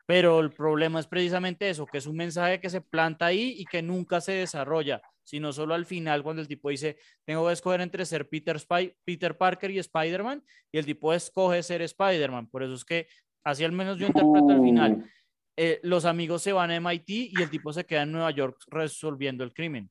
Pero 0.06 0.40
el 0.40 0.50
problema 0.50 1.00
es 1.00 1.06
precisamente 1.06 1.70
eso, 1.70 1.86
que 1.86 1.96
es 1.96 2.06
un 2.06 2.16
mensaje 2.16 2.60
que 2.60 2.68
se 2.68 2.82
planta 2.82 3.24
ahí 3.24 3.54
y 3.56 3.64
que 3.64 3.80
nunca 3.80 4.20
se 4.20 4.32
desarrolla, 4.32 5.00
sino 5.22 5.50
solo 5.50 5.72
al 5.72 5.86
final 5.86 6.22
cuando 6.22 6.42
el 6.42 6.48
tipo 6.48 6.68
dice, 6.68 6.98
tengo 7.24 7.46
que 7.46 7.54
escoger 7.54 7.80
entre 7.80 8.04
ser 8.04 8.28
Peter, 8.28 8.56
Spy- 8.56 8.94
Peter 9.02 9.34
Parker 9.38 9.70
y 9.70 9.78
Spider-Man, 9.78 10.44
y 10.70 10.76
el 10.76 10.84
tipo 10.84 11.14
escoge 11.14 11.62
ser 11.62 11.80
Spider-Man. 11.80 12.48
Por 12.48 12.62
eso 12.62 12.74
es 12.74 12.84
que 12.84 13.08
así 13.42 13.64
al 13.64 13.72
menos 13.72 13.96
yo 13.96 14.06
interpreto 14.06 14.50
el 14.50 14.60
final 14.60 15.10
eh, 15.56 15.80
los 15.82 16.04
amigos 16.04 16.42
se 16.42 16.52
van 16.52 16.70
a 16.70 16.76
MIT 16.76 17.08
y 17.08 17.42
el 17.42 17.50
tipo 17.50 17.72
se 17.72 17.84
queda 17.84 18.02
en 18.02 18.12
Nueva 18.12 18.30
York 18.30 18.56
resolviendo 18.68 19.44
el 19.44 19.52
crimen. 19.52 19.90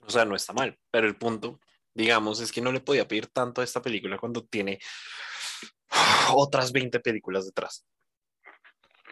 O 0.00 0.10
sea, 0.10 0.24
no 0.24 0.34
está 0.36 0.52
mal, 0.52 0.78
pero 0.90 1.06
el 1.06 1.16
punto 1.16 1.58
digamos, 1.94 2.40
es 2.40 2.50
que 2.50 2.60
no 2.60 2.72
le 2.72 2.80
podía 2.80 3.06
pedir 3.06 3.28
tanto 3.28 3.60
a 3.60 3.64
esta 3.64 3.80
película 3.80 4.18
cuando 4.18 4.44
tiene 4.44 4.78
otras 6.34 6.72
20 6.72 7.00
películas 7.00 7.46
detrás. 7.46 7.86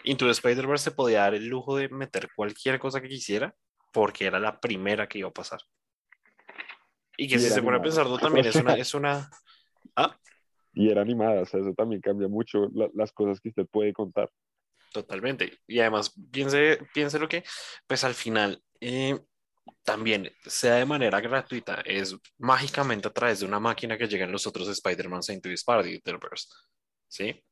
Into 0.05 0.27
the 0.27 0.33
Spider-Verse 0.33 0.85
se 0.85 0.91
podía 0.91 1.21
dar 1.21 1.35
el 1.35 1.47
lujo 1.47 1.77
de 1.77 1.89
meter 1.89 2.29
cualquier 2.35 2.81
cosa 2.81 3.01
que 3.01 3.09
quisiera 3.09 3.55
porque 3.93 4.27
era 4.27 4.41
la 4.41 4.59
primera 4.59 5.09
que 5.09 5.19
iba 5.19 5.29
a 5.29 5.33
pasar. 5.33 5.61
Y 7.17 7.29
que 7.29 7.37
Y 7.37 7.39
si 7.39 7.51
se 7.51 7.63
pone 7.63 7.77
a 7.77 7.83
pensarlo 7.83 8.19
también 8.19 8.47
es 8.47 8.57
una, 8.57 8.75
es 8.75 8.95
una... 8.95 9.31
Ah, 9.95 10.19
Y 10.75 10.91
era 10.91 11.03
animada, 11.03 11.43
o 11.43 11.47
sea, 11.47 11.61
eso 11.61 11.75
también 11.75 12.01
cambia 12.01 12.29
mucho 12.29 12.69
la- 12.75 12.91
las 12.95 13.13
cosas 13.13 13.41
que 13.41 13.51
usted 13.51 13.67
puede 13.67 13.93
contar. 13.93 14.31
totalmente. 14.93 15.59
Y 15.67 15.81
además, 15.81 16.13
piense, 16.31 16.79
piense 16.93 17.19
lo 17.19 17.29
que, 17.29 17.45
pues 17.87 18.05
al 18.05 18.15
final, 18.15 18.63
eh, 18.81 19.19
también, 19.85 20.31
sea 20.47 20.75
de 20.77 20.85
manera 20.87 21.21
gratuita, 21.21 21.81
es 21.85 22.17
mágicamente 22.39 23.09
a 23.09 23.13
través 23.13 23.41
de 23.41 23.47
una 23.47 23.61
máquina 23.61 23.97
que 23.99 24.07
llegan 24.09 24.33
los 24.33 24.47
otros 24.47 24.69
Spider-Man 24.69 25.21
Into 25.31 25.49
the 25.49 25.55
Spider-Verse. 25.55 26.49
¿Sí? 27.09 27.43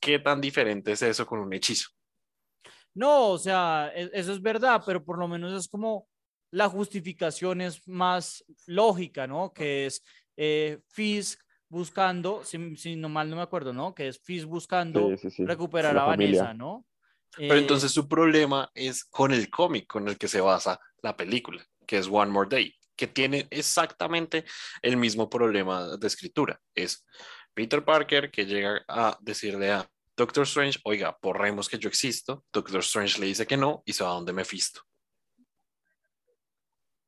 ¿Qué 0.00 0.18
tan 0.18 0.40
diferente 0.40 0.92
es 0.92 1.02
eso 1.02 1.26
con 1.26 1.40
un 1.40 1.52
hechizo? 1.52 1.88
No, 2.94 3.30
o 3.30 3.38
sea, 3.38 3.92
e- 3.94 4.10
eso 4.12 4.32
es 4.32 4.42
verdad, 4.42 4.82
pero 4.84 5.04
por 5.04 5.18
lo 5.18 5.28
menos 5.28 5.52
es 5.52 5.68
como 5.68 6.08
la 6.50 6.68
justificación 6.68 7.60
es 7.60 7.86
más 7.86 8.44
lógica, 8.66 9.26
¿no? 9.26 9.52
Que 9.52 9.86
es 9.86 10.02
eh, 10.36 10.80
Fisk 10.88 11.40
buscando, 11.68 12.44
si, 12.44 12.76
si 12.76 12.96
no 12.96 13.08
mal 13.08 13.28
no 13.30 13.36
me 13.36 13.42
acuerdo, 13.42 13.72
¿no? 13.72 13.94
Que 13.94 14.08
es 14.08 14.18
Fisk 14.20 14.46
buscando 14.46 15.08
Sí, 15.10 15.30
sí, 15.30 15.30
sí. 15.36 15.44
recuperar 15.44 15.94
La 15.94 16.02
a 16.02 16.04
Vanessa, 16.06 16.46
familia. 16.46 16.54
¿no? 16.54 16.86
Pero 17.34 17.54
Eh, 17.54 17.58
entonces 17.58 17.92
su 17.92 18.08
problema 18.08 18.70
es 18.74 19.04
con 19.04 19.32
el 19.32 19.50
cómic 19.50 19.86
con 19.86 20.08
el 20.08 20.16
que 20.18 20.28
se 20.28 20.40
basa 20.40 20.80
la 21.02 21.16
película, 21.16 21.64
que 21.86 21.98
es 21.98 22.08
One 22.10 22.30
More 22.30 22.48
Day, 22.48 22.74
que 22.96 23.06
tiene 23.06 23.46
exactamente 23.50 24.44
el 24.82 24.96
mismo 24.96 25.28
problema 25.28 25.96
de 25.96 26.06
escritura. 26.06 26.60
Es 26.74 27.04
Peter 27.54 27.84
Parker 27.84 28.30
que 28.30 28.46
llega 28.46 28.82
a 28.88 29.16
decirle 29.20 29.70
a 29.72 29.88
Doctor 30.16 30.44
Strange, 30.44 30.80
oiga, 30.84 31.16
borremos 31.22 31.68
que 31.68 31.78
yo 31.78 31.88
existo. 31.88 32.44
Doctor 32.52 32.80
Strange 32.80 33.20
le 33.20 33.26
dice 33.26 33.46
que 33.46 33.56
no 33.56 33.82
y 33.84 33.92
se 33.92 34.02
va 34.02 34.10
a 34.10 34.14
donde 34.14 34.32
Mephisto. 34.32 34.80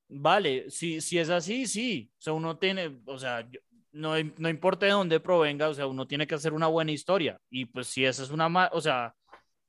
Vale, 0.09 0.71
si, 0.71 1.01
si 1.01 1.19
es 1.19 1.31
así, 1.31 1.67
sí. 1.67 2.11
O 2.19 2.23
sea, 2.23 2.33
uno 2.33 2.59
tiene, 2.59 3.01
o 3.07 3.19
sea, 3.19 3.49
yo- 3.49 3.61
no, 3.93 4.15
no 4.39 4.49
importa 4.49 4.87
de 4.87 4.93
dónde 4.93 5.21
provenga, 5.21 5.69
o 5.69 5.75
sea, 5.75 5.87
uno 5.87 6.07
tiene 6.07 6.27
que 6.27 6.35
hacer 6.35 6.53
una 6.53 6.67
buena 6.69 6.93
historia. 6.93 7.39
Y 7.51 7.67
pues 7.67 7.87
si 7.89 8.05
esa 8.05 8.23
es 8.23 8.31
una, 8.31 8.71
o 8.73 8.81
sea, 8.81 9.15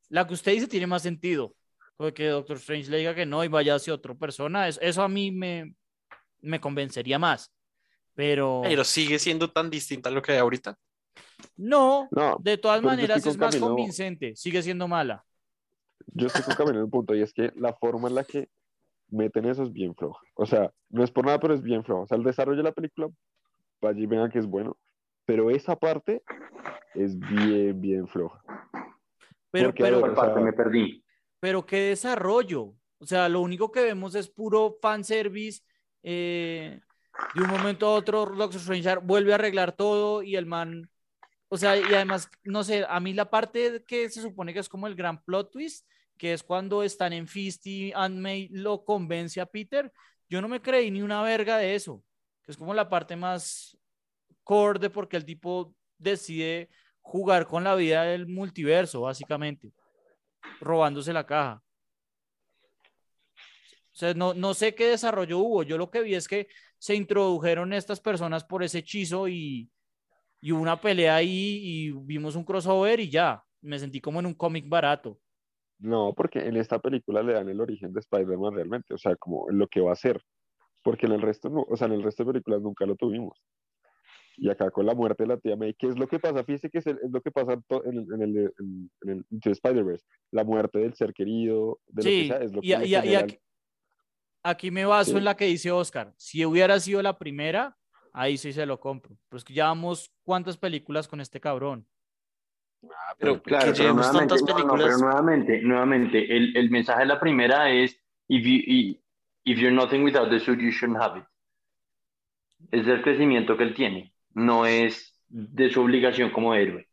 la 0.09 0.27
que 0.27 0.33
usted 0.33 0.53
dice 0.53 0.67
tiene 0.67 0.87
más 0.87 1.01
sentido. 1.03 1.55
Porque 1.97 2.27
Doctor 2.27 2.57
Strange 2.57 2.89
le 2.89 2.97
diga 2.97 3.13
que 3.15 3.25
no 3.27 3.43
y 3.43 3.47
vaya 3.47 3.75
hacia 3.75 3.93
otra 3.93 4.15
persona, 4.15 4.67
es- 4.67 4.79
eso 4.81 5.03
a 5.03 5.07
mí 5.09 5.31
me, 5.31 5.75
me 6.41 6.59
convencería 6.59 7.19
más. 7.19 7.51
Pero 8.15 8.61
Pero 8.63 8.83
sigue 8.83 9.19
siendo 9.19 9.51
tan 9.51 9.69
distinta 9.69 10.09
a 10.09 10.11
lo 10.11 10.21
que 10.21 10.33
hay 10.33 10.39
ahorita. 10.39 10.75
no, 11.57 12.07
No, 12.11 12.37
de 12.41 12.57
todas 12.57 12.81
maneras 12.81 13.25
es 13.25 13.37
más 13.37 13.55
Camilo. 13.55 13.67
convincente, 13.75 14.35
sigue 14.35 14.61
siendo 14.63 14.87
mala. 14.87 15.23
yo 16.13 16.27
estoy 16.27 16.43
con 16.43 16.55
Camilo 16.55 16.77
en 16.79 16.83
un 16.85 16.89
punto 16.91 17.15
y 17.15 17.21
es 17.21 17.33
que 17.33 17.51
la 17.55 17.73
forma 17.73 18.07
en 18.09 18.15
la 18.15 18.23
que 18.23 18.49
meten 19.09 19.45
eso 19.45 19.63
es 19.63 19.71
bien 19.71 19.95
floja. 19.95 20.19
O 20.35 20.45
sea, 20.45 20.71
no 20.89 21.03
es 21.03 21.11
por 21.11 21.25
nada, 21.25 21.39
pero 21.39 21.53
es 21.53 21.61
bien 21.61 21.83
floja. 21.83 22.03
O 22.03 22.07
sea, 22.07 22.17
el 22.17 22.23
desarrollo 22.23 22.57
de 22.57 22.63
la 22.63 22.71
película, 22.71 23.09
allí 23.81 24.05
venga 24.05 24.29
que 24.29 24.39
es 24.39 24.47
bueno, 24.47 24.77
pero 25.25 25.49
esa 25.49 25.75
parte 25.75 26.23
es 26.93 27.17
bien, 27.17 27.79
bien 27.81 28.07
floja. 28.07 28.41
Pero, 29.51 29.69
Porque, 29.69 29.83
a 29.83 29.85
pero, 29.87 30.01
ver, 30.01 30.11
o 30.11 30.15
parte 30.15 30.33
sea- 30.35 30.43
me 30.43 30.53
perdí. 30.53 31.03
pero 31.39 31.65
qué 31.65 31.77
desarrollo. 31.89 32.73
O 32.99 33.05
sea, 33.05 33.27
lo 33.29 33.41
único 33.41 33.71
que 33.71 33.81
vemos 33.81 34.15
es 34.15 34.29
puro 34.29 34.77
fanservice. 34.81 35.61
Eh, 36.03 36.79
de 37.35 37.41
un 37.41 37.49
momento 37.49 37.87
a 37.87 37.93
otro, 37.95 38.25
Doctor 38.27 38.59
Strange 38.61 38.95
vuelve 39.03 39.31
a 39.31 39.35
arreglar 39.35 39.71
todo 39.75 40.21
y 40.23 40.35
el 40.35 40.45
man. 40.45 40.89
O 41.49 41.57
sea, 41.57 41.75
y 41.77 41.83
además, 41.93 42.29
no 42.43 42.63
sé, 42.63 42.85
a 42.87 42.99
mí 42.99 43.13
la 43.13 43.29
parte 43.29 43.83
que 43.85 44.09
se 44.09 44.21
supone 44.21 44.53
que 44.53 44.59
es 44.59 44.69
como 44.69 44.87
el 44.87 44.95
gran 44.95 45.21
plot 45.23 45.51
twist, 45.51 45.85
que 46.17 46.31
es 46.33 46.43
cuando 46.43 46.83
están 46.83 47.11
en 47.11 47.27
Fist 47.27 47.65
y 47.67 47.91
Aunt 47.93 48.17
May 48.19 48.47
lo 48.49 48.85
convence 48.85 49.41
a 49.41 49.45
Peter, 49.45 49.91
yo 50.29 50.41
no 50.41 50.47
me 50.47 50.61
creí 50.61 50.89
ni 50.91 51.01
una 51.01 51.21
verga 51.23 51.57
de 51.57 51.75
eso. 51.75 52.03
Es 52.51 52.57
como 52.57 52.73
la 52.73 52.89
parte 52.89 53.15
más 53.15 53.77
core 54.43 54.79
de 54.79 54.89
porque 54.89 55.17
el 55.17 55.25
tipo 55.25 55.73
decide 55.97 56.69
jugar 57.01 57.47
con 57.47 57.63
la 57.63 57.75
vida 57.75 58.03
del 58.03 58.27
multiverso, 58.27 59.01
básicamente 59.01 59.71
robándose 60.59 61.13
la 61.13 61.25
caja. 61.25 61.63
O 63.93 63.93
sea, 63.93 64.13
no, 64.13 64.33
no 64.33 64.53
sé 64.53 64.73
qué 64.73 64.87
desarrollo 64.87 65.39
hubo. 65.39 65.63
Yo 65.63 65.77
lo 65.77 65.89
que 65.91 66.01
vi 66.01 66.15
es 66.15 66.27
que 66.27 66.47
se 66.77 66.95
introdujeron 66.95 67.73
estas 67.73 67.99
personas 67.99 68.43
por 68.43 68.63
ese 68.63 68.79
hechizo 68.79 69.27
y, 69.27 69.69
y 70.41 70.51
hubo 70.51 70.61
una 70.61 70.79
pelea 70.79 71.15
ahí 71.15 71.59
y 71.61 71.91
vimos 71.91 72.35
un 72.35 72.43
crossover 72.43 72.99
y 72.99 73.09
ya. 73.09 73.43
Me 73.61 73.77
sentí 73.77 74.01
como 74.01 74.19
en 74.19 74.25
un 74.25 74.33
cómic 74.33 74.67
barato. 74.67 75.19
No, 75.79 76.13
porque 76.15 76.39
en 76.39 76.57
esta 76.57 76.79
película 76.79 77.23
le 77.23 77.33
dan 77.33 77.49
el 77.49 77.59
origen 77.59 77.91
de 77.91 77.99
Spider-Man 77.99 78.53
realmente, 78.53 78.93
o 78.93 78.97
sea, 78.97 79.15
como 79.15 79.49
lo 79.49 79.67
que 79.67 79.81
va 79.81 79.93
a 79.93 79.95
ser. 79.95 80.23
Porque 80.83 81.05
en 81.05 81.11
el 81.13 81.21
resto 81.21 81.49
no, 81.49 81.65
o 81.69 81.75
sea, 81.77 81.87
en 81.87 81.93
el 81.93 82.03
resto 82.03 82.23
de 82.23 82.31
películas 82.33 82.61
nunca 82.61 82.85
lo 82.85 82.95
tuvimos. 82.95 83.37
Y 84.37 84.49
acá 84.49 84.71
con 84.71 84.85
la 84.85 84.95
muerte 84.95 85.23
de 85.23 85.27
la 85.29 85.37
tía 85.37 85.55
May, 85.55 85.75
¿qué 85.75 85.87
es 85.87 85.99
lo 85.99 86.07
que 86.07 86.17
pasa? 86.19 86.43
Fíjese 86.43 86.69
que 86.69 86.79
es, 86.79 86.87
el- 86.87 86.99
es 87.03 87.11
lo 87.11 87.21
que 87.21 87.29
pasa 87.31 87.53
en, 87.85 87.97
el, 87.97 88.13
en 88.13 88.21
el, 88.21 88.53
en- 89.01 89.25
el 89.29 89.51
Spider-Verse. 89.51 90.05
La 90.31 90.43
muerte 90.43 90.79
del 90.79 90.93
ser 90.95 91.13
querido, 91.13 91.79
de 91.87 92.01
lo 92.03 92.09
que 92.09 92.21
Sí, 92.21 92.27
sea, 92.27 92.37
es 92.37 92.51
lo 92.53 92.61
que 92.61 92.67
y, 92.67 92.75
le 92.75 92.87
y- 92.87 92.91
y 93.11 93.15
aquí, 93.15 93.37
aquí 94.43 94.71
me 94.71 94.85
baso 94.85 95.11
Sí. 95.11 95.17
en 95.17 95.25
la 95.25 95.35
que 95.35 95.45
dice 95.45 95.69
Oscar. 95.71 96.13
Si 96.17 96.43
hubiera 96.45 96.79
sido 96.79 97.01
la 97.03 97.17
primera, 97.19 97.77
ahí 98.13 98.37
sí 98.37 98.51
se 98.53 98.65
lo 98.65 98.79
compro. 98.79 99.15
Pero 99.29 99.37
es 99.37 99.43
que 99.43 99.53
ya 99.53 99.65
vamos 99.65 100.11
cuántas 100.23 100.57
películas 100.57 101.07
con 101.07 101.21
este 101.21 101.39
cabrón. 101.39 101.85
Pero 103.19 103.43
Claro, 103.43 103.73
que 103.73 103.77
pero 103.77 103.93
nuevamente, 103.93 104.17
tantas 104.19 104.41
no, 104.41 104.47
no, 104.47 104.55
películas. 104.55 104.85
pero 104.87 104.97
nuevamente, 104.97 105.61
nuevamente, 105.61 106.35
el, 106.35 106.57
el 106.57 106.71
mensaje 106.71 107.01
de 107.01 107.05
la 107.05 107.19
primera 107.19 107.69
es, 107.69 107.95
if, 108.27 108.43
you, 108.43 108.97
if 109.45 109.57
you're 109.59 109.71
nothing 109.75 110.03
without 110.03 110.29
the 110.29 110.39
suit, 110.39 110.59
you 110.59 110.71
shouldn't 110.71 111.01
have 111.01 111.17
it. 111.19 111.25
Es 112.71 112.87
el 112.87 113.01
crecimiento 113.01 113.57
que 113.57 113.63
él 113.63 113.73
tiene, 113.73 114.13
no 114.33 114.65
es 114.65 115.17
de 115.27 115.71
su 115.71 115.81
obligación 115.81 116.31
como 116.31 116.53
héroe. 116.53 116.87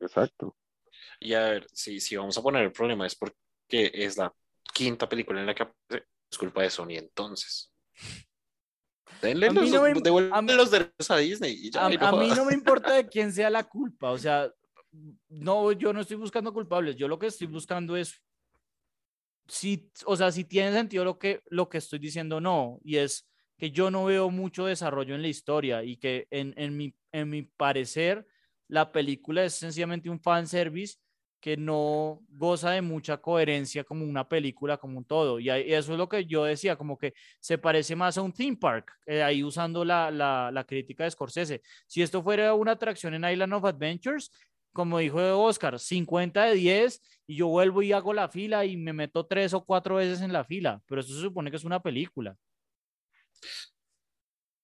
Exacto. 0.00 0.56
Y 1.20 1.34
a 1.34 1.40
ver, 1.44 1.66
si, 1.72 2.00
si 2.00 2.16
vamos 2.16 2.36
a 2.36 2.42
poner 2.42 2.62
el 2.64 2.72
problema 2.72 3.06
es 3.06 3.14
porque 3.14 3.34
es 3.72 4.16
la 4.16 4.32
quinta 4.74 5.08
película 5.08 5.40
en 5.40 5.46
la 5.46 5.54
que 5.54 5.66
es 5.88 6.38
culpa 6.38 6.62
de 6.62 6.70
Sony 6.70 6.96
entonces. 6.96 7.72
Denle 9.20 9.46
A 9.46 9.52
mí 9.52 9.60
los, 9.60 9.70
no 9.70 9.82
me- 9.82 10.30
a 10.32 10.42
mí- 10.42 10.52
los 10.52 10.70
derechos 10.70 11.10
a 11.10 11.16
Disney 11.18 11.52
y 11.52 11.70
ya. 11.70 11.86
a, 11.86 11.88
no 11.90 12.06
a 12.06 12.12
mí 12.12 12.28
no 12.34 12.44
me 12.44 12.54
importa 12.54 12.92
de 12.94 13.06
quién 13.08 13.32
sea 13.32 13.50
la 13.50 13.62
culpa, 13.64 14.10
o 14.10 14.18
sea, 14.18 14.50
no, 15.28 15.70
yo 15.72 15.92
no 15.92 16.00
estoy 16.00 16.16
buscando 16.16 16.52
culpables, 16.52 16.96
yo 16.96 17.06
lo 17.08 17.18
que 17.18 17.28
estoy 17.28 17.46
buscando 17.46 17.96
es 17.96 18.20
si, 19.52 19.90
o 20.06 20.16
sea, 20.16 20.32
si 20.32 20.44
tiene 20.44 20.72
sentido 20.72 21.04
lo 21.04 21.18
que, 21.18 21.42
lo 21.50 21.68
que 21.68 21.76
estoy 21.76 21.98
diciendo, 21.98 22.40
no, 22.40 22.78
y 22.82 22.96
es 22.96 23.28
que 23.58 23.70
yo 23.70 23.90
no 23.90 24.06
veo 24.06 24.30
mucho 24.30 24.64
desarrollo 24.64 25.14
en 25.14 25.20
la 25.20 25.28
historia 25.28 25.84
y 25.84 25.98
que 25.98 26.26
en, 26.30 26.54
en 26.56 26.74
mi, 26.74 26.94
en 27.12 27.28
mi 27.28 27.42
parecer 27.42 28.26
la 28.66 28.90
película 28.90 29.44
es 29.44 29.52
sencillamente 29.52 30.08
un 30.08 30.20
fanservice 30.20 30.96
que 31.38 31.58
no 31.58 32.20
goza 32.28 32.70
de 32.70 32.80
mucha 32.80 33.18
coherencia 33.18 33.84
como 33.84 34.06
una 34.06 34.26
película, 34.26 34.78
como 34.78 34.96
un 34.96 35.04
todo. 35.04 35.38
Y 35.38 35.50
eso 35.50 35.92
es 35.92 35.98
lo 35.98 36.08
que 36.08 36.24
yo 36.24 36.44
decía, 36.44 36.76
como 36.76 36.96
que 36.96 37.12
se 37.40 37.58
parece 37.58 37.94
más 37.94 38.16
a 38.16 38.22
un 38.22 38.32
theme 38.32 38.56
park, 38.56 38.90
eh, 39.04 39.22
ahí 39.22 39.44
usando 39.44 39.84
la, 39.84 40.10
la, 40.10 40.50
la 40.50 40.64
crítica 40.64 41.04
de 41.04 41.10
Scorsese. 41.10 41.60
Si 41.86 42.00
esto 42.00 42.22
fuera 42.22 42.54
una 42.54 42.72
atracción 42.72 43.12
en 43.14 43.28
Island 43.30 43.52
of 43.52 43.64
Adventures, 43.64 44.30
como 44.72 44.98
dijo 44.98 45.18
Oscar, 45.42 45.78
50 45.78 46.44
de 46.44 46.54
10 46.54 47.02
y 47.26 47.36
yo 47.36 47.48
vuelvo 47.48 47.82
y 47.82 47.92
hago 47.92 48.12
la 48.12 48.28
fila 48.28 48.64
y 48.64 48.76
me 48.76 48.92
meto 48.92 49.26
tres 49.26 49.54
o 49.54 49.64
cuatro 49.64 49.96
veces 49.96 50.20
en 50.20 50.32
la 50.32 50.44
fila, 50.44 50.82
pero 50.86 51.00
eso 51.00 51.14
se 51.14 51.20
supone 51.20 51.50
que 51.50 51.56
es 51.56 51.64
una 51.64 51.82
película. 51.82 52.36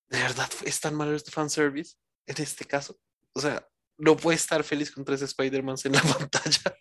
¿De 0.09 0.19
verdad 0.19 0.49
es 0.65 0.81
tan 0.81 0.95
malo 0.95 1.15
este 1.15 1.31
fanservice 1.31 1.97
en 2.27 2.43
este 2.43 2.65
caso? 2.65 2.99
O 3.35 3.41
sea, 3.41 3.67
no 3.99 4.17
puede 4.17 4.37
estar 4.37 4.65
feliz 4.65 4.91
con 4.91 5.05
tres 5.05 5.23
Spider-Mans 5.23 5.85
en 5.87 5.93
la 5.93 6.03
pantalla. 6.19 6.75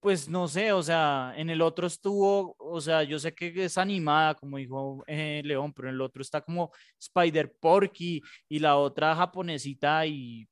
Pues 0.00 0.28
no 0.28 0.48
sé, 0.48 0.72
o 0.72 0.82
sea, 0.82 1.32
en 1.36 1.48
el 1.48 1.62
otro 1.62 1.86
estuvo, 1.86 2.56
o 2.58 2.80
sea, 2.80 3.04
yo 3.04 3.20
sé 3.20 3.32
que 3.32 3.64
es 3.64 3.78
animada, 3.78 4.34
como 4.34 4.56
dijo 4.56 5.04
eh, 5.06 5.42
León, 5.44 5.72
pero 5.72 5.88
en 5.88 5.94
el 5.94 6.00
otro 6.00 6.22
está 6.22 6.40
como 6.40 6.72
Spider 6.98 7.54
Porky 7.60 8.20
y 8.48 8.58
la 8.58 8.78
otra 8.78 9.14
japonesita 9.14 10.04
y, 10.06 10.48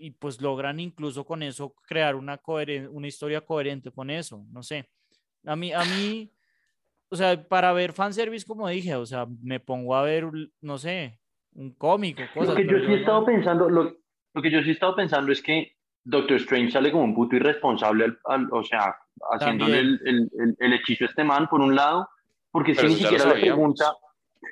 y 0.00 0.12
pues 0.12 0.40
logran 0.40 0.80
incluso 0.80 1.24
con 1.26 1.42
eso 1.42 1.74
crear 1.86 2.16
una, 2.16 2.38
coheren- 2.42 2.88
una 2.90 3.06
historia 3.06 3.42
coherente 3.42 3.90
con 3.92 4.08
eso, 4.08 4.44
no 4.50 4.62
sé. 4.62 4.88
A 5.44 5.54
mí, 5.56 5.72
a 5.72 5.84
mí, 5.84 6.32
o 7.10 7.16
sea, 7.16 7.46
para 7.46 7.72
ver 7.74 7.92
fanservice, 7.92 8.46
como 8.46 8.66
dije, 8.68 8.94
o 8.94 9.04
sea, 9.04 9.26
me 9.42 9.60
pongo 9.60 9.94
a 9.94 10.02
ver, 10.02 10.26
no 10.62 10.78
sé, 10.78 11.20
un 11.52 11.74
cómic 11.74 12.18
o 12.18 12.34
cosas. 12.34 12.54
Lo 12.54 12.56
que 12.56 12.66
yo 12.66 12.78
sí 12.78 12.84
he 12.86 12.88
no- 12.88 12.96
estado 12.96 13.24
pensando, 13.26 13.68
lo, 13.68 13.96
lo 14.32 14.42
que 14.42 14.50
yo 14.50 14.62
sí 14.62 14.70
he 14.70 14.72
estado 14.72 14.96
pensando 14.96 15.30
es 15.32 15.42
que 15.42 15.76
Doctor 16.02 16.38
Strange 16.38 16.70
sale 16.72 16.90
como 16.90 17.04
un 17.04 17.14
puto 17.14 17.36
irresponsable, 17.36 18.04
al, 18.04 18.18
al- 18.24 18.48
o 18.52 18.64
sea, 18.64 18.96
haciéndole 19.32 19.80
el, 19.80 20.00
el, 20.06 20.30
el, 20.38 20.56
el 20.58 20.72
hechizo 20.72 21.04
a 21.04 21.08
este 21.08 21.24
man, 21.24 21.46
por 21.48 21.60
un 21.60 21.74
lado, 21.74 22.08
porque 22.50 22.74
si 22.74 22.86
ni 22.86 22.94
siquiera 22.94 23.34
le 23.34 23.40
pregunta, 23.40 23.92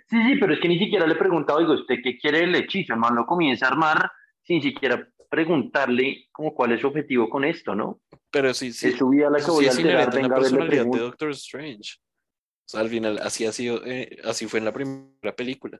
Sí, 0.07 0.23
sí, 0.23 0.37
pero 0.39 0.53
es 0.53 0.61
que 0.61 0.69
ni 0.69 0.79
siquiera 0.79 1.07
le 1.07 1.15
he 1.15 1.17
preguntado, 1.17 1.61
digo, 1.61 1.73
¿usted 1.73 1.97
qué 2.05 2.19
quiere 2.19 2.41
el 2.45 2.55
hechizo? 2.55 2.93
El 2.93 2.99
man 3.01 3.15
lo 3.15 3.25
comienza 3.25 3.65
a 3.67 3.71
armar 3.71 4.11
sin 4.43 4.61
siquiera 4.61 5.09
preguntarle 5.29 6.27
como 6.33 6.55
cuál 6.55 6.73
es 6.73 6.81
su 6.81 6.87
objetivo 6.89 7.29
con 7.29 7.45
esto, 7.45 7.75
¿no? 7.75 8.01
Pero 8.31 8.53
sí, 8.55 8.73
sí. 8.73 8.89
Es 8.89 8.97
su 8.97 9.09
vida 9.09 9.31
la 9.31 9.39
que 9.39 9.51
voy 9.51 9.65
sí 9.65 9.69
a 9.69 9.73
alterar, 9.73 10.15
venga 10.15 10.37
a 10.37 10.41
personalidad 10.41 10.87
de. 10.87 10.99
Doctor 10.99 11.31
Strange. 11.31 11.97
O 12.01 12.71
sea, 12.71 12.81
al 12.81 12.89
final, 12.89 13.19
así 13.23 13.47
ha 13.47 13.53
sido, 13.53 13.85
eh, 13.87 14.19
así 14.25 14.47
fue 14.47 14.59
en 14.59 14.65
la 14.67 14.73
primera 14.73 15.35
película. 15.37 15.79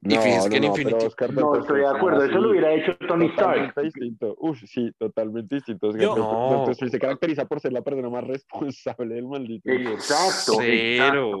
Y 0.00 0.14
No, 0.14 0.20
fíjese 0.22 0.44
no, 0.44 0.50
que 0.50 0.56
en 0.56 0.62
no, 0.62 0.68
Infinity- 0.68 1.06
Oscar 1.06 1.34
No, 1.34 1.56
estoy 1.56 1.80
de 1.80 1.86
acuerdo, 1.88 2.20
así, 2.22 2.30
eso 2.30 2.40
lo 2.40 2.50
hubiera 2.50 2.72
hecho 2.72 2.96
Tony 3.08 3.26
Stark. 3.26 3.74
Distinto. 3.82 4.36
Uf, 4.38 4.58
sí, 4.64 4.92
totalmente 4.96 5.56
distinto. 5.56 5.90
Yo- 5.96 6.14
No. 6.16 6.50
Doctor 6.52 6.70
Strange 6.70 6.92
se 6.92 6.98
caracteriza 7.00 7.44
por 7.46 7.60
ser 7.60 7.72
la 7.72 7.82
persona 7.82 8.08
más 8.08 8.24
responsable 8.24 9.16
del 9.16 9.26
maldito. 9.26 9.68
Exacto, 9.70 10.62
exacto. 10.62 11.40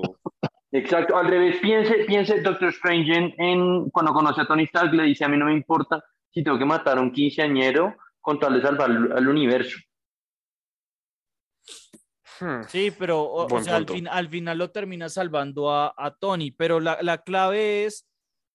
Exacto, 0.72 1.16
al 1.16 1.28
revés, 1.28 1.56
piense, 1.62 2.04
piense 2.06 2.40
Doctor 2.42 2.68
Strange 2.70 3.10
en, 3.14 3.34
en- 3.38 3.90
cuando 3.90 4.12
conoce 4.12 4.40
a 4.42 4.46
Tony 4.46 4.64
Stark, 4.64 4.92
le 4.92 5.04
dice, 5.04 5.24
a 5.24 5.28
mí 5.28 5.38
no 5.38 5.46
me 5.46 5.52
importa 5.54 6.04
si 6.38 6.44
tengo 6.44 6.56
que 6.58 6.64
matar 6.64 6.98
a 6.98 7.00
un 7.00 7.10
quinceañero 7.10 7.96
con 8.20 8.38
tal 8.38 8.54
de 8.54 8.62
salvar 8.62 8.88
al, 8.90 9.28
universo. 9.28 9.76
Hmm. 12.40 12.62
Sí, 12.68 12.92
pero 12.96 13.22
o, 13.22 13.44
o 13.44 13.48
Buen 13.48 13.64
sea, 13.64 13.74
al, 13.74 13.80
punto. 13.84 13.94
fin- 13.94 14.06
al 14.08 14.28
final 14.28 14.56
lo 14.58 14.70
termina 14.70 15.08
salvando 15.08 15.72
a, 15.72 15.92
a 15.96 16.14
Tony, 16.16 16.52
pero 16.52 16.78
la, 16.78 16.98
la 17.02 17.18
clave 17.24 17.84
es 17.86 18.06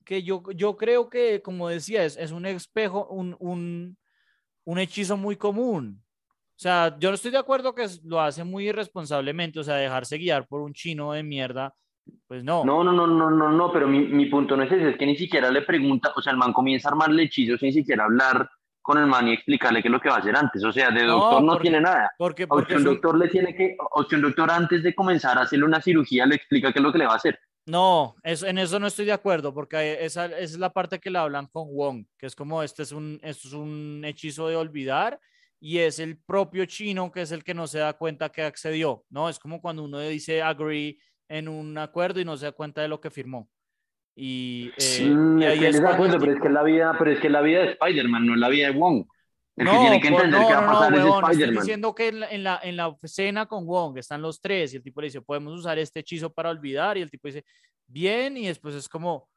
que 0.06 0.24
yo, 0.24 0.44
yo 0.56 0.78
creo 0.78 1.10
que, 1.10 1.42
como 1.42 1.68
decía, 1.68 2.06
es, 2.06 2.16
es 2.16 2.32
un 2.32 2.46
espejo, 2.46 3.06
un, 3.08 3.36
un, 3.40 3.98
un 4.64 4.80
hechizo 4.80 5.18
muy 5.18 5.36
común. 5.36 6.02
O 6.56 6.60
sea, 6.64 6.96
yo 7.00 7.10
no 7.10 7.16
estoy 7.16 7.32
de 7.32 7.38
acuerdo 7.40 7.76
que 7.76 7.86
lo 8.06 8.22
hace 8.22 8.46
muy 8.46 8.70
irresponsablemente, 8.70 9.60
o 9.60 9.64
sea, 9.64 9.76
dejarse 9.76 10.18
guiar 10.18 10.48
por 10.48 10.62
un 10.62 10.72
chino 10.74 11.12
de 11.12 11.24
mierda, 11.24 11.76
pues 12.28 12.44
no. 12.44 12.64
No, 12.66 12.84
no, 12.84 12.92
no, 12.92 13.08
no, 13.08 13.30
no, 13.30 13.52
no, 13.52 13.72
pero 13.72 13.88
mi, 13.88 14.00
mi 14.00 14.26
punto 14.28 14.56
no 14.58 14.64
es 14.64 14.72
ese, 14.72 14.90
es 14.92 14.98
que 14.98 15.06
ni 15.06 15.16
siquiera 15.16 15.52
le 15.52 15.62
pregunta, 15.62 16.12
o 16.16 16.22
sea, 16.22 16.32
el 16.32 16.38
man 16.38 16.54
comienza 16.54 16.90
a 16.90 16.92
armarle 16.92 17.24
hechizos 17.24 17.60
sin 17.60 17.74
siquiera 17.74 18.06
hablar 18.06 18.50
con 18.82 18.98
el 18.98 19.08
man 19.08 19.28
y 19.28 19.34
explicarle 19.34 19.82
qué 19.82 19.88
es 19.88 19.92
lo 19.92 20.02
que 20.02 20.10
va 20.10 20.16
a 20.16 20.20
hacer 20.20 20.36
antes. 20.36 20.64
O 20.64 20.72
sea, 20.72 20.92
de 20.92 21.04
doctor 21.06 21.42
no, 21.42 21.54
porque- 21.54 21.62
tiene 21.62 21.82
nada. 21.82 22.12
Porque, 22.18 22.48
porque 22.48 22.76
un 22.76 22.84
doctor 22.84 23.18
le 23.18 23.30
tiene 23.30 23.56
que, 23.56 23.78
o 23.80 24.06
un 24.12 24.22
doctor 24.22 24.52
antes 24.52 24.84
de 24.84 24.94
comenzar 24.94 25.38
a 25.38 25.42
hacerle 25.42 25.66
una 25.66 25.82
cirugía 25.82 26.26
le 26.26 26.36
explica 26.36 26.74
qué 26.74 26.80
es 26.80 26.84
lo 26.84 26.92
que 26.92 26.98
le 26.98 27.06
va 27.06 27.14
a 27.14 27.18
hacer. 27.18 27.40
No, 27.66 28.16
eso, 28.24 28.46
en 28.46 28.58
eso 28.58 28.78
no 28.78 28.88
estoy 28.88 29.06
de 29.06 29.14
acuerdo, 29.14 29.54
porque 29.54 30.04
esa, 30.04 30.26
esa 30.26 30.38
es 30.40 30.60
la 30.60 30.74
parte 30.74 31.00
que 31.00 31.10
le 31.10 31.18
hablan 31.18 31.48
con 31.48 31.74
Wong, 31.74 32.06
que 32.18 32.26
es 32.26 32.36
como 32.36 32.62
este 32.62 32.84
es 32.84 32.92
un, 32.92 33.22
esto 33.24 33.48
es 33.48 33.54
un 33.54 34.02
hechizo 34.04 34.50
de 34.50 34.58
olvidar 34.58 35.18
y 35.62 35.78
es 35.78 36.00
el 36.00 36.18
propio 36.18 36.66
chino 36.66 37.10
que 37.10 37.22
es 37.22 37.32
el 37.32 37.42
que 37.42 37.54
no 37.54 37.68
se 37.68 37.80
da 37.80 37.94
cuenta 37.94 38.28
que 38.28 38.44
accedió, 38.44 39.06
¿no? 39.10 39.30
Es 39.30 39.40
como 39.40 39.62
cuando 39.62 39.82
uno 39.86 39.98
dice 40.00 40.42
agree 40.42 40.98
en 41.30 41.48
un 41.48 41.78
acuerdo 41.78 42.20
y 42.20 42.26
no 42.26 42.38
se 42.38 42.46
da 42.46 42.52
cuenta 42.52 42.82
de 42.82 42.88
lo 42.88 43.00
que 43.02 43.10
firmó. 43.12 43.50
Y, 44.16 44.70
eh, 44.78 44.82
Sí. 44.82 45.04
Y 45.40 45.44
ahí 45.44 45.66
es 45.66 45.80
acuerdo, 45.80 46.20
pero 46.20 46.34
es 46.34 46.42
que 46.42 46.50
la 46.50 46.64
vida, 46.64 46.96
pero 47.00 47.12
es 47.12 47.20
que 47.20 47.30
la 47.30 47.42
vida 47.42 47.62
de 47.62 47.72
Spider-Man, 47.72 48.26
no 48.26 48.34
es 48.34 48.40
la 48.40 48.50
vida 48.50 48.68
de 48.72 48.78
Wong. 48.78 49.06
El 49.56 49.68
que 49.68 49.72
No, 49.74 49.82
tiene 49.82 50.02
que 50.02 50.10
por- 50.10 50.18
entender 50.26 50.42
no, 50.42 50.48
qué 50.48 50.54
va 50.54 50.60
a 50.60 50.62
no, 50.62 50.68
no, 50.68 50.74
pasar 50.80 50.94
es 50.94 51.00
huevón, 51.04 51.32
estoy 51.32 51.52
diciendo 51.52 51.96
que 51.96 52.08
en 52.08 52.20
la, 52.20 52.30
en, 52.32 52.44
la, 52.44 52.60
en 52.64 52.76
la 52.76 52.98
escena 53.04 53.46
con 53.46 53.66
Wong 53.68 53.98
están 54.00 54.22
los 54.22 54.42
tres 54.42 54.74
y 54.74 54.78
el 54.78 54.84
tipo 54.84 55.00
le 55.02 55.08
dice, 55.08 55.22
podemos 55.22 55.54
usar 55.60 55.78
este 55.78 56.00
hechizo 56.00 56.32
para 56.34 56.50
olvidar 56.50 56.98
y 56.98 57.02
el 57.02 57.12
tipo 57.12 57.28
dice, 57.28 57.46
bien, 57.88 58.36
y 58.36 58.48
después 58.48 58.74
es 58.74 58.90
como, 58.90 59.30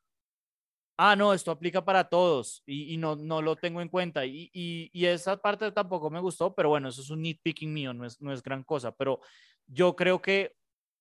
ah, 0.98 1.14
no, 1.16 1.34
esto 1.34 1.50
aplica 1.50 1.84
para 1.84 2.04
todos 2.08 2.62
y, 2.64 2.94
y 2.94 2.96
no, 2.96 3.14
no 3.16 3.42
lo 3.42 3.56
tengo 3.56 3.82
en 3.82 3.88
cuenta. 3.90 4.24
Y, 4.24 4.48
y, 4.54 4.88
y 4.94 5.04
esa 5.04 5.36
parte 5.36 5.70
tampoco 5.72 6.08
me 6.08 6.20
gustó, 6.20 6.54
pero 6.54 6.70
bueno, 6.70 6.88
eso 6.88 7.02
es 7.02 7.10
un 7.10 7.20
nitpicking 7.20 7.72
mío, 7.72 7.92
no 7.92 8.06
es, 8.06 8.20
no 8.22 8.32
es 8.32 8.42
gran 8.42 8.62
cosa, 8.64 8.92
pero 8.92 9.20
yo 9.66 9.94
creo 9.96 10.22
que, 10.22 10.54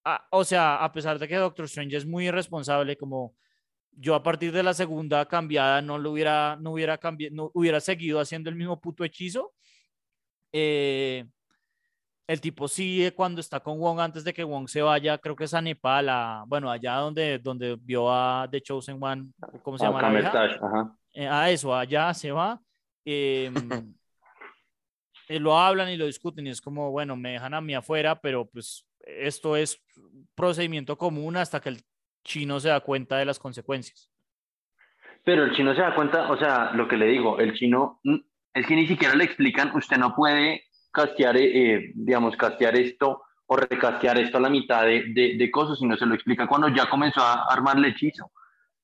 ah, 0.05 0.25
o 0.31 0.43
sea, 0.43 0.83
a 0.83 0.91
pesar 0.91 1.19
de 1.19 1.27
que 1.27 1.35
Doctor 1.35 1.65
Strange 1.65 1.97
es 1.97 2.05
muy 2.05 2.27
irresponsable, 2.27 2.95
como 2.95 3.35
yo 3.91 4.15
a 4.15 4.23
partir 4.23 4.51
de 4.51 4.63
la 4.63 4.73
segunda 4.73 5.25
cambiada 5.25 5.81
no 5.81 5.97
lo 5.97 6.11
hubiera, 6.11 6.57
no 6.59 6.71
hubiera 6.71 6.97
cambiado, 6.97 7.35
no 7.35 7.51
hubiera 7.53 7.79
seguido 7.79 8.19
haciendo 8.19 8.49
el 8.49 8.55
mismo 8.55 8.79
puto 8.79 9.03
hechizo. 9.03 9.53
Eh, 10.51 11.25
el 12.27 12.41
tipo 12.41 12.67
sí, 12.67 13.11
cuando 13.15 13.39
está 13.39 13.59
con 13.59 13.79
Wong, 13.79 13.99
antes 13.99 14.23
de 14.23 14.33
que 14.33 14.43
Wong 14.43 14.67
se 14.67 14.81
vaya, 14.81 15.17
creo 15.19 15.35
que 15.35 15.43
es 15.43 15.53
a 15.53 15.61
Nepal, 15.61 16.09
a, 16.09 16.43
bueno, 16.47 16.71
allá 16.71 16.95
donde, 16.95 17.37
donde 17.39 17.75
vio 17.79 18.11
a 18.11 18.47
The 18.49 18.61
Chosen 18.61 18.97
One, 19.01 19.27
¿cómo 19.61 19.77
se 19.77 19.85
Ah, 19.85 19.89
llama? 19.91 20.29
ajá. 20.29 20.97
Eh, 21.13 21.27
a 21.27 21.49
eso, 21.51 21.73
allá 21.75 22.13
se 22.13 22.31
va. 22.31 22.59
eh, 23.05 23.51
eh, 25.29 25.39
lo 25.39 25.57
hablan 25.57 25.89
y 25.89 25.97
lo 25.97 26.05
discuten 26.07 26.47
y 26.47 26.49
es 26.49 26.61
como, 26.61 26.89
bueno, 26.91 27.15
me 27.15 27.31
dejan 27.33 27.53
a 27.53 27.61
mí 27.61 27.73
afuera, 27.75 28.19
pero 28.19 28.45
pues 28.45 28.84
esto 29.05 29.55
es 29.55 29.81
procedimiento 30.35 30.97
común 30.97 31.37
hasta 31.37 31.59
que 31.59 31.69
el 31.69 31.81
chino 32.23 32.59
se 32.59 32.69
da 32.69 32.79
cuenta 32.81 33.17
de 33.17 33.25
las 33.25 33.39
consecuencias. 33.39 34.09
Pero 35.23 35.43
el 35.43 35.55
chino 35.55 35.73
se 35.73 35.81
da 35.81 35.95
cuenta, 35.95 36.31
o 36.31 36.37
sea, 36.37 36.71
lo 36.73 36.87
que 36.87 36.97
le 36.97 37.07
digo, 37.07 37.39
el 37.39 37.53
chino, 37.53 37.99
mm, 38.03 38.15
es 38.53 38.67
que 38.67 38.75
ni 38.75 38.87
siquiera 38.87 39.15
le 39.15 39.23
explican, 39.23 39.75
usted 39.75 39.97
no 39.97 40.13
puede 40.15 40.65
castear, 40.91 41.37
eh, 41.37 41.73
eh, 41.75 41.91
digamos, 41.95 42.35
castear 42.37 42.75
esto 42.75 43.23
o 43.47 43.55
recastear 43.57 44.17
esto 44.17 44.37
a 44.37 44.41
la 44.41 44.49
mitad 44.49 44.83
de, 44.83 45.03
de, 45.13 45.35
de 45.37 45.51
cosas, 45.51 45.79
sino 45.79 45.97
se 45.97 46.05
lo 46.05 46.15
explica 46.15 46.47
cuando 46.47 46.69
ya 46.69 46.89
comenzó 46.89 47.21
a 47.21 47.45
armar 47.51 47.83
hechizo. 47.85 48.31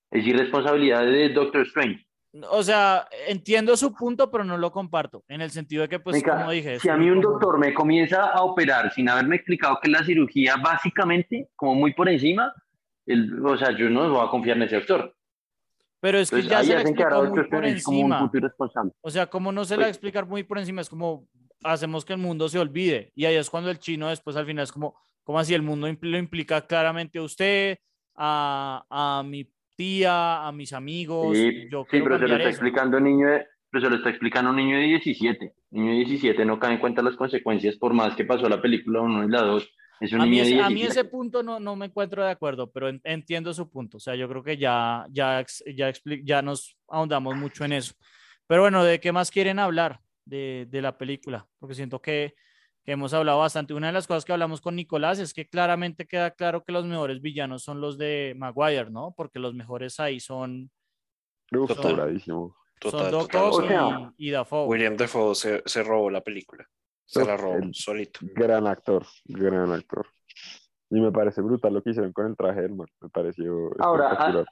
Es 0.10 0.25
irresponsabilidad 0.25 1.05
de 1.05 1.29
Doctor 1.29 1.62
Strange. 1.67 2.05
O 2.49 2.63
sea, 2.63 3.07
entiendo 3.27 3.75
su 3.75 3.93
punto, 3.93 4.31
pero 4.31 4.45
no 4.45 4.57
lo 4.57 4.71
comparto, 4.71 5.23
en 5.27 5.41
el 5.41 5.51
sentido 5.51 5.81
de 5.81 5.89
que, 5.89 5.99
pues, 5.99 6.15
Venga, 6.21 6.37
como 6.37 6.51
dije, 6.51 6.79
si 6.79 6.87
a 6.87 6.95
mí 6.95 7.09
un 7.09 7.19
doctor 7.19 7.59
me 7.59 7.73
comienza 7.73 8.27
a 8.27 8.41
operar 8.43 8.93
sin 8.93 9.09
haberme 9.09 9.35
explicado 9.35 9.77
que 9.81 9.89
es 9.91 9.99
la 9.99 10.05
cirugía, 10.05 10.55
básicamente, 10.55 11.49
como 11.57 11.75
muy 11.75 11.93
por 11.93 12.07
encima, 12.07 12.53
el, 13.05 13.45
o 13.45 13.57
sea, 13.57 13.75
yo 13.77 13.89
no 13.89 14.09
voy 14.09 14.25
a 14.25 14.29
confiar 14.29 14.55
en 14.57 14.63
ese 14.63 14.75
doctor. 14.77 15.13
Pero 15.99 16.19
es 16.19 16.29
que 16.29 16.37
Entonces, 16.37 16.57
ya 16.59 16.63
se 16.63 16.73
le 16.73 16.81
hacen 16.81 16.95
quedar 16.95 17.13
a 17.13 17.17
explicó 17.17 17.37
muy 17.41 17.49
por 17.49 17.59
un 17.59 17.65
encima. 17.65 18.31
irresponsable. 18.33 18.91
O 19.01 19.09
sea, 19.11 19.25
como 19.27 19.51
no 19.51 19.65
se 19.65 19.73
le 19.75 19.79
va 19.79 19.83
a 19.83 19.87
Pues- 19.87 19.97
explicar 19.97 20.25
muy 20.25 20.43
por 20.43 20.57
encima, 20.57 20.81
es 20.81 20.89
como 20.89 21.27
hacemos 21.63 22.05
que 22.05 22.13
el 22.13 22.19
mundo 22.19 22.47
se 22.47 22.57
olvide. 22.59 23.11
Y 23.13 23.25
ahí 23.25 23.35
es 23.35 23.49
cuando 23.49 23.69
el 23.69 23.77
chino 23.77 24.07
después 24.07 24.35
al 24.37 24.45
final 24.45 24.63
es 24.63 24.71
como, 24.71 24.95
como 25.23 25.37
así 25.37 25.53
el 25.53 25.61
mundo 25.61 25.87
lo 26.01 26.17
implica 26.17 26.65
claramente 26.65 27.19
a 27.19 27.23
usted, 27.23 27.77
a, 28.15 28.83
a 28.89 29.21
mi 29.23 29.50
tía, 29.75 30.47
a 30.47 30.51
mis 30.51 30.73
amigos. 30.73 31.38
Sí, 31.38 31.67
yo 31.71 31.86
sí, 31.89 31.99
pero 32.01 32.17
se 32.19 32.27
lo 32.27 32.36
está 32.36 32.49
eso. 32.49 32.49
explicando 32.49 32.97
un 32.97 33.03
niño 33.03 33.27
de, 33.27 33.45
pero 33.69 33.84
se 33.84 33.89
lo 33.89 33.95
está 33.97 34.10
explicando 34.10 34.49
un 34.51 34.57
niño 34.57 34.77
de 34.77 34.84
17. 34.84 35.53
Niño 35.71 35.89
de 35.91 35.97
17 35.97 36.45
no 36.45 36.60
cae 36.60 36.73
en 36.73 36.79
cuenta 36.79 37.01
las 37.01 37.15
consecuencias 37.15 37.75
por 37.77 37.93
más 37.93 38.15
que 38.15 38.25
pasó 38.25 38.47
la 38.49 38.62
película 38.62 39.01
1 39.01 39.25
y 39.25 39.29
la 39.29 39.41
2. 39.41 39.69
Es 40.01 40.13
un 40.13 40.21
A 40.21 40.25
mí, 40.25 40.31
niño 40.31 40.43
de 40.43 40.49
ese, 40.49 40.55
17. 40.55 40.65
a 40.65 40.69
mí 40.75 40.84
ese 40.84 41.05
punto 41.05 41.43
no, 41.43 41.60
no 41.60 41.75
me 41.75 41.86
encuentro 41.86 42.23
de 42.25 42.31
acuerdo, 42.31 42.71
pero 42.71 42.89
en- 42.89 43.01
entiendo 43.03 43.53
su 43.53 43.69
punto. 43.69 43.97
O 43.97 43.99
sea, 43.99 44.15
yo 44.15 44.27
creo 44.27 44.43
que 44.43 44.57
ya, 44.57 45.05
ya, 45.12 45.45
ya, 45.75 45.89
expli- 45.89 46.21
ya 46.25 46.41
nos 46.41 46.75
ahondamos 46.88 47.36
mucho 47.38 47.63
en 47.65 47.73
eso. 47.73 47.93
Pero 48.47 48.62
bueno, 48.63 48.84
¿de 48.84 48.99
qué 48.99 49.12
más 49.12 49.29
quieren 49.31 49.60
hablar 49.60 49.99
de, 50.25 50.65
de 50.69 50.81
la 50.81 50.97
película? 50.97 51.47
Porque 51.60 51.75
siento 51.75 52.01
que 52.01 52.34
hemos 52.91 53.13
hablado 53.13 53.39
bastante. 53.39 53.73
Una 53.73 53.88
de 53.88 53.93
las 53.93 54.08
cosas 54.08 54.25
que 54.25 54.34
hablamos 54.34 54.62
con 54.62 54.75
Nicolás 54.75 55.19
es 55.19 55.34
que 55.34 55.47
claramente 55.47 56.06
queda 56.08 56.32
claro 56.32 56.63
que 56.63 56.71
los 56.71 56.86
mejores 56.86 57.21
villanos 57.21 57.63
son 57.63 57.82
los 57.82 57.97
de 57.97 58.34
Maguire, 58.38 58.89
¿no? 58.89 59.13
Porque 59.15 59.39
los 59.39 59.54
mejores 59.54 59.99
ahí 59.99 60.19
son, 60.19 60.69
Uf, 61.51 61.67
Total. 61.69 61.91
sobradísimo. 61.91 62.56
son 62.82 63.13
O 63.15 63.54
sea, 63.54 64.12
y, 64.17 64.27
y 64.27 64.32
Dafoe. 64.32 64.67
William 64.67 64.95
Defoe 64.97 65.36
se, 65.36 65.62
se 65.65 65.84
robó 65.84 66.10
la 66.10 66.21
película. 66.21 66.65
Se 67.06 67.25
la 67.25 67.36
robó 67.36 67.56
el- 67.58 67.73
solito. 67.73 68.19
Gran 68.21 68.67
actor, 68.67 69.06
gran 69.25 69.71
actor. 69.73 70.08
Y 70.89 70.99
me 70.99 71.12
parece 71.12 71.41
brutal 71.41 71.73
lo 71.73 71.84
que 71.84 71.91
hicieron 71.91 72.12
con 72.13 72.27
el 72.27 72.36
traje 72.36 72.62
del 72.62 72.75
man. 72.75 72.88
Me 73.01 73.10
pareció 73.10 73.71
Ahora, 73.80 74.06
espectacular. 74.12 74.45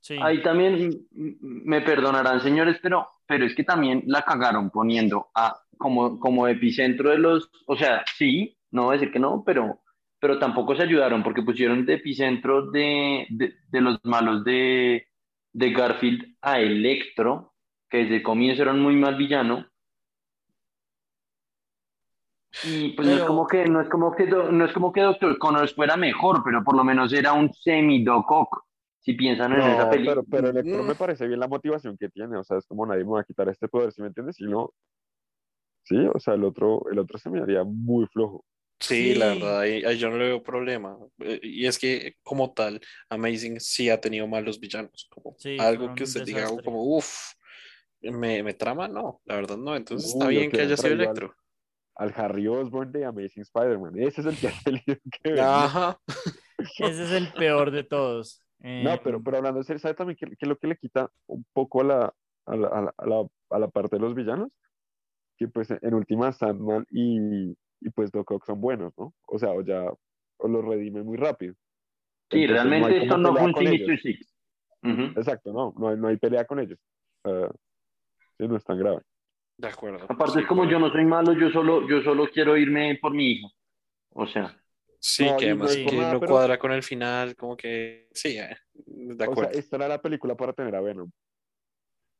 Sí. 0.00 0.16
Ahí 0.20 0.42
también 0.42 1.06
me 1.10 1.80
perdonarán, 1.80 2.40
señores, 2.40 2.78
pero, 2.82 3.08
pero 3.26 3.46
es 3.46 3.54
que 3.54 3.64
también 3.64 4.02
la 4.06 4.22
cagaron 4.22 4.70
poniendo 4.70 5.30
a, 5.34 5.58
como, 5.76 6.18
como 6.20 6.46
epicentro 6.48 7.10
de 7.10 7.18
los, 7.18 7.50
o 7.66 7.76
sea, 7.76 8.04
sí, 8.16 8.56
no 8.70 8.84
voy 8.84 8.96
a 8.96 8.98
decir 8.98 9.12
que 9.12 9.18
no, 9.18 9.42
pero, 9.44 9.80
pero 10.20 10.38
tampoco 10.38 10.74
se 10.74 10.82
ayudaron 10.82 11.22
porque 11.22 11.42
pusieron 11.42 11.84
de 11.86 11.94
epicentro 11.94 12.70
de, 12.70 13.26
de, 13.30 13.54
de 13.68 13.80
los 13.80 13.98
malos 14.04 14.44
de, 14.44 15.06
de 15.52 15.70
Garfield 15.72 16.36
a 16.42 16.60
Electro, 16.60 17.54
que 17.88 17.98
desde 17.98 18.16
el 18.16 18.22
comienzo 18.22 18.62
era 18.62 18.72
un 18.72 18.80
muy 18.80 18.96
mal 18.96 19.16
villano. 19.16 19.66
Y 22.66 22.90
pues 22.94 23.06
no 23.06 23.14
es 23.14 23.18
Pero- 23.20 23.26
como 23.26 23.46
que, 23.46 23.64
no 23.66 23.80
es 23.80 23.88
como 23.88 24.14
que, 24.14 24.26
no 24.26 24.64
es 24.64 24.72
como 24.72 24.92
que 24.92 25.02
Doctor 25.02 25.38
Connors 25.38 25.74
fuera 25.74 25.96
mejor, 25.96 26.42
pero 26.44 26.62
por 26.64 26.76
lo 26.76 26.84
menos 26.84 27.12
era 27.12 27.32
un 27.34 27.52
semi-Doc 27.52 28.30
Ock, 28.30 28.64
si 29.00 29.12
piensan 29.14 29.52
en 29.52 29.60
esa 29.60 29.84
No, 29.84 29.90
película. 29.90 30.22
pero, 30.22 30.26
pero 30.30 30.48
Electro 30.48 30.82
Mm. 30.82 30.86
me 30.86 30.94
parece 30.94 31.26
bien 31.26 31.40
la 31.40 31.48
motivación 31.48 31.98
que 31.98 32.08
tiene. 32.08 32.38
O 32.38 32.44
sea, 32.44 32.56
es 32.56 32.64
como 32.66 32.86
nadie 32.86 33.04
me 33.04 33.10
va 33.10 33.20
a 33.20 33.24
quitar 33.24 33.48
este 33.50 33.68
poder, 33.68 33.92
¿sí 33.92 34.00
me 34.00 34.08
entiendes? 34.08 34.36
Si 34.36 34.44
no, 34.44 34.70
sí, 35.84 35.96
o 36.14 36.18
sea, 36.20 36.34
el 36.34 36.44
otro, 36.44 36.82
el 36.90 36.98
otro 36.98 37.18
se 37.18 37.30
me 37.30 37.40
haría 37.40 37.64
muy 37.64 38.06
flojo. 38.08 38.44
Sí, 38.80 39.14
la 39.14 39.28
verdad, 39.28 39.60
ahí, 39.60 39.82
ahí 39.84 39.98
yo 39.98 40.10
no 40.10 40.18
le 40.18 40.26
veo 40.26 40.42
problema. 40.42 40.98
Eh, 41.20 41.40
Y 41.42 41.66
es 41.66 41.78
que, 41.78 42.16
como 42.22 42.52
tal, 42.52 42.80
Amazing 43.08 43.58
sí 43.60 43.88
ha 43.88 44.00
tenido 44.00 44.26
malos 44.26 44.60
villanos. 44.60 45.06
Como 45.10 45.36
Sí, 45.38 45.58
algo 45.58 45.94
que 45.94 46.04
usted 46.04 46.22
diga 46.22 46.46
como, 46.62 46.82
uff, 46.96 47.32
me, 48.02 48.42
me 48.42 48.54
trama, 48.54 48.88
no, 48.88 49.22
la 49.24 49.36
verdad 49.36 49.56
no. 49.56 49.74
Entonces 49.76 50.10
está 50.10 50.28
Uy, 50.28 50.28
bien 50.28 50.52
que 50.52 50.62
haya 50.62 50.76
sido 50.76 50.94
traerlo 50.94 51.08
al- 51.10 51.22
Electro. 51.22 51.34
Al 51.96 52.12
Harry 52.16 52.48
Osborn 52.48 52.92
de 52.92 53.04
Amazing 53.06 53.42
Spider-Man. 53.42 53.98
Ese 53.98 54.22
es 54.22 54.26
el 54.28 54.38
que 54.38 54.48
ha 54.48 54.52
tenido 54.64 54.82
que 55.22 55.32
ver. 55.32 55.48
Ajá. 55.48 56.00
Ese 56.78 57.04
es 57.04 57.10
el 57.12 57.32
peor 57.32 57.70
de 57.70 57.84
todos. 57.84 58.42
No, 58.76 59.00
pero, 59.02 59.20
Eh, 59.20 59.22
pero 59.22 59.36
hablando 59.38 59.60
de 59.60 59.64
serio, 59.64 59.78
¿sabe 59.80 59.94
también 59.94 60.16
qué, 60.18 60.26
qué 60.26 60.36
es 60.40 60.48
lo 60.48 60.58
que 60.58 60.66
le 60.66 60.76
quita 60.76 61.10
un 61.26 61.44
poco 61.52 61.80
a 61.82 61.84
la, 61.84 62.14
a 62.46 62.56
la, 62.56 62.68
a 62.68 62.82
la, 62.82 62.94
a 62.98 63.06
la- 63.06 63.26
a 63.50 63.58
la 63.58 63.68
parte 63.68 63.96
de 63.96 64.00
los 64.02 64.14
villanos? 64.14 64.50
Que 65.36 65.48
pues 65.48 65.68
en 65.70 65.94
última 65.94 66.32
Sandman 66.32 66.86
y, 66.90 67.50
y 67.80 67.90
pues 67.94 68.10
Doc 68.12 68.30
Ock 68.30 68.44
son 68.46 68.60
buenos, 68.60 68.92
¿no? 68.98 69.14
O 69.26 69.38
sea, 69.38 69.50
o 69.50 69.62
ya 69.62 69.84
o 70.38 70.48
los 70.48 70.64
redime 70.64 71.02
muy 71.02 71.16
rápido. 71.16 71.54
Sí, 72.30 72.42
Entonces, 72.44 72.48
no 72.50 72.54
realmente 72.70 73.02
esto 73.02 73.18
no 73.18 73.32
fue 73.34 73.44
un 73.44 73.54
Sinister. 73.54 74.00
Six. 74.00 74.34
Ujú. 74.82 75.02
Exacto, 75.18 75.52
no, 75.52 75.74
no 75.78 75.88
hay, 75.88 75.96
no 75.96 76.08
hay 76.08 76.16
pelea 76.16 76.44
con 76.44 76.60
ellos. 76.60 76.78
Sí, 78.38 78.48
no 78.48 78.56
es 78.56 78.64
tan 78.64 78.78
grave. 78.78 79.02
De 79.56 79.68
acuerdo. 79.68 80.04
Aparte 80.08 80.34
sí, 80.34 80.40
es 80.40 80.46
como 80.46 80.68
yo 80.68 80.78
no 80.78 80.90
soy 80.90 81.04
malo, 81.04 81.32
yo 81.32 81.50
solo, 81.50 81.88
yo 81.88 82.02
solo 82.02 82.26
quiero 82.32 82.56
irme 82.56 82.98
por 83.00 83.12
mi 83.14 83.32
hijo. 83.32 83.50
O 84.10 84.26
sea, 84.26 84.56
Sí, 85.06 85.26
No, 85.26 85.36
que 85.36 85.46
no 85.54 85.64
además 85.64 85.76
que 85.76 85.96
nada, 85.98 86.12
no 86.14 86.20
pero- 86.20 86.32
cuadra 86.32 86.58
con 86.58 86.72
el 86.72 86.82
final, 86.82 87.36
como 87.36 87.58
que 87.58 88.08
sí, 88.14 88.38
eh, 88.38 88.56
de 88.72 89.12
O 89.12 89.16
sea, 89.16 89.26
acuerdo. 89.26 89.50
esta 89.52 89.76
era 89.76 89.86
la 89.88 90.00
película 90.00 90.34
para 90.34 90.54
tener 90.54 90.74
a 90.74 90.80
Venom. 90.80 91.10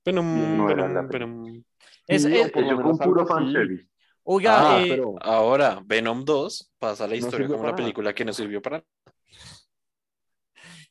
Venom, 0.04 0.56
no 0.56 0.70
era 0.70 0.86
Venom, 0.86 0.94
la 0.94 1.02
Venom. 1.02 1.62
Es- 2.06 2.24
es- 2.24 2.48
o 2.48 2.52
por 2.52 2.62
lo 2.62 2.66
eso 2.68 2.76
fue 2.76 2.84
menos 2.84 3.00
un 3.00 3.06
puro 3.06 3.26
fanservice. 3.26 3.88
Oiga, 4.24 4.60
Ah, 4.60 4.78
eh, 4.80 4.88
pero 4.88 5.14
Ahora, 5.20 5.82
Venom 5.84 6.24
2 6.24 6.72
pasa 6.78 7.04
a 7.04 7.06
la 7.08 7.12
No 7.14 7.18
historia 7.18 7.38
sirvió 7.46 7.56
como 7.56 7.68
una 7.68 7.76
película 7.76 8.14
que 8.14 8.24
no 8.24 8.32
sirvió 8.32 8.62
para 8.62 8.78
nada. 8.78 8.86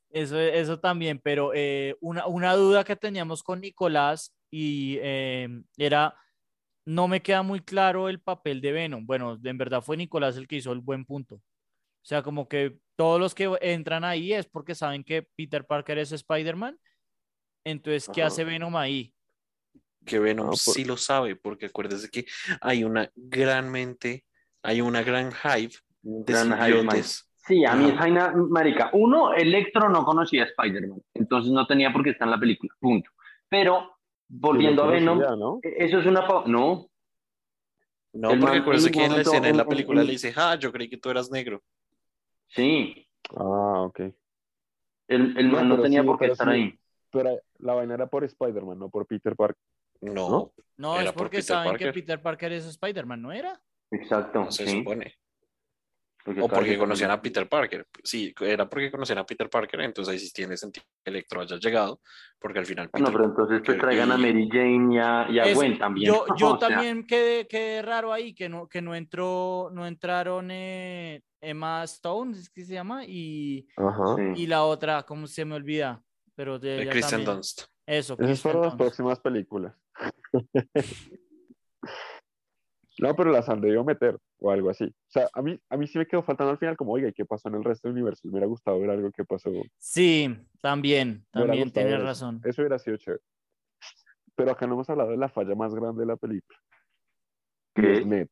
Eso, 0.09 0.39
eso 0.39 0.79
también, 0.79 1.19
pero 1.23 1.51
eh, 1.55 1.95
una, 1.99 2.27
una 2.27 2.53
duda 2.53 2.83
que 2.83 2.95
teníamos 2.95 3.41
con 3.41 3.61
Nicolás 3.61 4.35
y 4.51 4.99
eh, 5.01 5.47
era, 5.77 6.15
no 6.85 7.07
me 7.07 7.21
queda 7.23 7.41
muy 7.41 7.61
claro 7.61 8.09
el 8.09 8.19
papel 8.21 8.61
de 8.61 8.71
Venom. 8.73 9.05
Bueno, 9.07 9.39
en 9.43 9.57
verdad 9.57 9.81
fue 9.81 9.97
Nicolás 9.97 10.37
el 10.37 10.47
que 10.47 10.57
hizo 10.57 10.71
el 10.71 10.81
buen 10.81 11.05
punto. 11.05 11.35
O 11.35 11.41
sea, 12.05 12.21
como 12.21 12.47
que 12.47 12.77
todos 12.95 13.19
los 13.19 13.33
que 13.33 13.51
entran 13.61 14.03
ahí 14.03 14.33
es 14.33 14.45
porque 14.45 14.75
saben 14.75 15.03
que 15.03 15.23
Peter 15.35 15.65
Parker 15.65 15.97
es 15.97 16.11
Spider-Man. 16.11 16.77
Entonces, 17.65 18.09
¿qué 18.13 18.21
Ajá. 18.21 18.27
hace 18.27 18.43
Venom 18.43 18.75
ahí? 18.75 19.13
Que 20.05 20.19
Venom 20.19 20.47
Ah, 20.47 20.49
por- 20.49 20.59
sí 20.59 20.83
lo 20.83 20.97
sabe, 20.97 21.35
porque 21.35 21.67
acuérdese 21.67 22.09
que 22.09 22.25
hay 22.61 22.83
una 22.83 23.09
gran 23.15 23.71
mente, 23.71 24.25
hay 24.61 24.81
una 24.81 25.01
gran 25.01 25.31
hype 25.31 25.75
de 26.01 26.33
Gran 26.33 26.57
hype. 26.61 27.03
Sí, 27.45 27.65
a 27.65 27.75
mí 27.75 27.89
es 27.89 27.97
vaina, 27.97 28.33
marica. 28.33 28.89
Uno, 28.93 29.33
Electro 29.33 29.89
no 29.89 30.05
conocía 30.05 30.43
a 30.43 30.45
Spider-Man, 30.45 31.01
entonces 31.13 31.51
no 31.51 31.67
tenía 31.67 31.91
por 31.91 32.03
qué 32.03 32.11
estar 32.11 32.25
en 32.27 32.31
la 32.31 32.39
película, 32.39 32.73
punto. 32.79 33.11
Pero, 33.49 33.97
volviendo 34.29 34.83
a 34.83 34.87
Venom, 34.87 35.19
¿no? 35.19 35.59
e- 35.61 35.75
eso 35.85 35.99
es 35.99 36.05
una... 36.05 36.21
No, 36.45 36.89
No, 38.13 38.29
El 38.29 38.39
porque 38.39 38.57
acuérdese 38.59 38.91
que 38.91 39.05
en 39.05 39.11
la 39.11 39.21
escena 39.21 39.49
en 39.49 39.57
la 39.57 39.67
película 39.67 40.03
le 40.03 40.11
dice, 40.13 40.33
ah, 40.37 40.55
yo 40.55 40.71
creí 40.71 40.89
que 40.89 40.97
tú 40.97 41.09
eras 41.09 41.29
negro. 41.31 41.61
sí, 42.47 43.07
Ah, 43.35 43.81
ok. 43.81 43.99
el, 45.07 45.37
el 45.37 45.47
No, 45.47 45.53
man 45.53 45.67
no 45.69 45.75
pero 45.75 45.83
tenía 45.83 46.01
sí, 46.01 46.07
por 46.07 46.19
qué 46.19 46.25
estar 46.27 46.47
sí. 46.47 46.53
ahí. 46.53 46.79
Pero 47.13 47.39
la 47.59 47.75
vaina 47.75 47.93
era 47.93 48.07
por 48.07 48.23
Spider-Man, 48.23 48.79
no 48.79 48.89
por 48.89 49.05
Peter 49.05 49.35
Parker. 49.35 49.61
No, 50.01 50.51
¿No? 50.77 50.99
Es 50.99 51.11
por 51.11 51.23
porque 51.25 51.41
saben 51.43 51.71
Parker. 51.71 51.93
que 51.93 52.01
Peter 52.01 52.21
Parker 52.21 52.51
es 52.51 52.65
Spider-Man, 52.65 53.21
¿no 53.21 53.31
era? 53.31 53.61
Exacto, 53.91 54.43
no 54.43 54.51
se 54.51 54.65
sí. 54.65 54.79
supone. 54.79 55.13
Porque 56.25 56.41
O 56.41 56.47
porque 56.47 56.77
conocían 56.77 57.11
a 57.11 57.21
Peter 57.21 57.47
Parker. 57.47 57.85
Sí, 58.03 58.33
era 58.41 58.67
porque 58.69 58.89
conocían 58.89 59.19
a 59.19 59.25
Peter 59.25 59.49
Parker, 59.49 59.81
entonces 59.81 60.13
ahí 60.13 60.19
sí 60.19 60.31
tiene 60.33 60.55
sentido 60.57 60.85
que 61.03 61.11
Electro 61.11 61.41
haya 61.41 61.57
llegado, 61.57 62.01
porque 62.39 62.59
al 62.59 62.65
final 62.65 62.89
no, 62.93 63.11
pero 63.11 63.25
entonces 63.25 63.61
pues 63.63 63.77
Parker 63.77 63.81
traigan 63.81 64.11
a 64.11 64.17
Mary 64.17 64.49
Jane 64.49 64.95
y 64.95 64.97
a, 64.97 65.27
y 65.29 65.39
a 65.39 65.43
Es- 65.43 65.55
Gwen 65.55 65.77
también. 65.77 66.11
Yo, 66.13 66.25
yo 66.37 66.57
sea, 66.59 66.69
también 66.69 67.05
quedé, 67.05 67.45
quedé 67.45 67.81
raro 67.81 68.11
ahí, 68.13 68.33
que 68.33 68.47
no, 68.49 68.67
que 68.67 68.81
no 68.81 68.95
entró, 68.95 69.69
no 69.73 69.85
entraron 69.85 70.49
eh, 70.49 71.21
Emma 71.41 71.83
Stone, 71.83 72.37
¿es 72.37 72.49
que 72.49 72.63
se 72.63 72.73
llama? 72.73 73.03
Y, 73.05 73.67
Ajá. 73.75 74.15
sí. 74.15 74.41
y 74.41 74.47
la 74.47 74.63
otra, 74.63 75.03
¿cómo 75.03 75.27
se 75.27 75.43
me 75.43 75.55
olvida? 75.55 76.01
Pero 76.35 76.59
de 76.59 76.85
también. 77.01 77.25
Dunst. 77.25 77.61
Eso, 77.85 78.13
Eso 78.13 78.13
es 78.13 78.17
Kristen 78.17 78.51
para 78.51 78.65
las 78.65 78.75
próximas 78.75 79.19
películas. 79.19 79.75
No, 82.99 83.15
pero 83.15 83.31
las 83.31 83.49
han 83.49 83.59
debido 83.59 83.83
meter 83.83 84.17
o 84.39 84.51
algo 84.51 84.69
así. 84.69 84.85
O 84.85 85.09
sea, 85.11 85.27
a 85.33 85.41
mí, 85.41 85.59
a 85.69 85.77
mí 85.77 85.87
sí 85.87 85.97
me 85.97 86.05
quedó 86.05 86.21
faltando 86.21 86.51
al 86.51 86.57
final 86.57 86.77
como, 86.77 86.93
oiga, 86.93 87.09
¿y 87.09 87.13
qué 87.13 87.25
pasó 87.25 87.49
en 87.49 87.55
el 87.55 87.63
resto 87.63 87.87
del 87.87 87.97
universo? 87.97 88.21
Me 88.27 88.33
hubiera 88.33 88.47
gustado 88.47 88.79
ver 88.79 88.91
algo 88.91 89.11
que 89.11 89.25
pasó. 89.25 89.51
Sí, 89.77 90.35
también, 90.61 91.25
también 91.31 91.71
tienes 91.71 92.01
razón. 92.01 92.39
Eso 92.43 92.61
hubiera 92.61 92.77
sido 92.77 92.97
chévere. 92.97 93.23
Pero 94.35 94.51
acá 94.51 94.67
no 94.67 94.73
hemos 94.73 94.89
hablado 94.89 95.11
de 95.11 95.17
la 95.17 95.29
falla 95.29 95.55
más 95.55 95.73
grande 95.73 96.01
de 96.01 96.07
la 96.07 96.17
película. 96.17 96.59
Ned. 97.75 98.27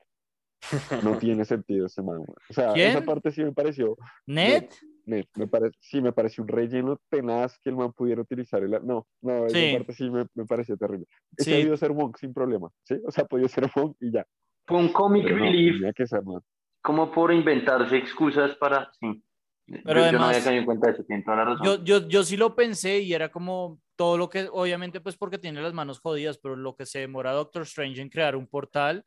No 1.04 1.18
tiene 1.20 1.46
sentido 1.46 1.86
ese 1.88 2.02
man. 2.02 2.18
güey. 2.18 2.36
O 2.50 2.54
sea, 2.54 2.74
¿Quién? 2.74 2.90
esa 2.92 3.02
parte 3.04 3.32
sí 3.32 3.44
me 3.44 3.52
pareció. 3.52 3.98
¿Ned? 4.26 4.66
Ned, 5.06 5.26
me 5.36 5.48
parece, 5.48 5.76
sí, 5.80 6.02
me 6.02 6.12
pareció 6.14 6.44
un 6.44 6.48
relleno 6.48 7.00
tenaz 7.10 7.58
que 7.60 7.70
el 7.72 7.76
man 7.76 7.92
pudiera 7.92 8.22
utilizar. 8.22 8.62
El, 8.64 8.72
no, 8.86 9.08
no, 9.22 9.46
esa 9.48 9.58
Sí. 9.58 9.74
parte 9.76 9.94
sí 9.94 10.10
me, 10.10 10.26
me 10.36 10.46
pareció 10.46 10.78
terrible. 10.78 11.08
Ese 11.36 11.50
Sí. 11.50 11.54
ha 11.54 11.58
debido 11.58 11.78
ser 11.78 11.94
Monk 11.94 12.18
sin 12.18 12.34
problema, 12.34 12.70
¿sí? 12.84 12.96
O 13.06 13.12
sea, 13.12 13.26
podía 13.26 13.48
ser 13.48 13.70
Monk 13.76 13.98
y 14.00 14.12
ya. 14.12 14.26
Fue 14.68 14.78
un 14.78 14.94
comic 14.94 15.24
Pero 15.24 15.38
no, 15.38 15.44
relief 15.46 15.82
que 15.96 16.06
ser 16.08 16.24
man. 16.24 16.42
como 16.82 17.12
por 17.12 17.34
inventarse 17.34 17.98
excusas 17.98 18.56
para... 18.56 18.92
Sí. 19.00 19.24
Pero 19.68 19.82
yo, 19.84 19.94
yo 19.94 19.94
no 19.94 20.02
además- 20.26 20.30
había 20.30 20.44
caído 20.44 20.60
en 20.60 20.66
cuenta 20.66 20.88
de 20.88 20.94
eso, 20.94 21.04
tiene 21.06 21.24
toda 21.24 21.38
la 21.38 21.46
razón. 21.46 21.66
Yo, 21.66 21.84
yo, 21.84 22.08
yo 22.08 22.24
sí 22.24 22.38
lo 22.38 22.56
pensé 22.56 23.00
y 23.00 23.14
era 23.14 23.32
como 23.32 23.80
todo 23.96 24.18
lo 24.18 24.30
que, 24.30 24.48
obviamente, 24.52 25.00
pues 25.02 25.18
porque 25.18 25.38
tiene 25.38 25.62
las 25.62 25.74
manos 25.74 26.00
jodidas, 26.00 26.38
pero 26.38 26.56
lo 26.56 26.76
que 26.76 26.86
se 26.86 27.00
demora 27.00 27.32
Doctor 27.32 27.64
Strange 27.64 28.02
en 28.02 28.10
crear 28.10 28.36
un 28.36 28.48
portal 28.48 29.04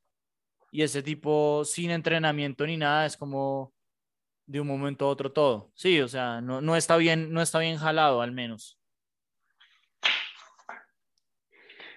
y 0.75 0.83
ese 0.83 1.05
tipo 1.05 1.65
sin 1.65 1.93
entrenamiento 1.93 2.67
ni 2.67 2.77
nada, 2.77 3.07
es 3.07 3.17
como 3.17 3.73
de 4.45 4.61
un 4.61 4.67
momento 4.67 5.05
a 5.05 5.09
otro 5.09 5.31
todo. 5.31 5.71
Sí, 5.73 6.01
o 6.01 6.09
sea, 6.09 6.41
no, 6.41 6.61
no 6.61 6.75
está 6.75 6.97
bien, 6.97 7.33
no 7.33 7.41
está 7.41 7.61
bien 7.61 7.77
jalado 7.77 8.21
al 8.21 8.33
menos. 8.33 8.77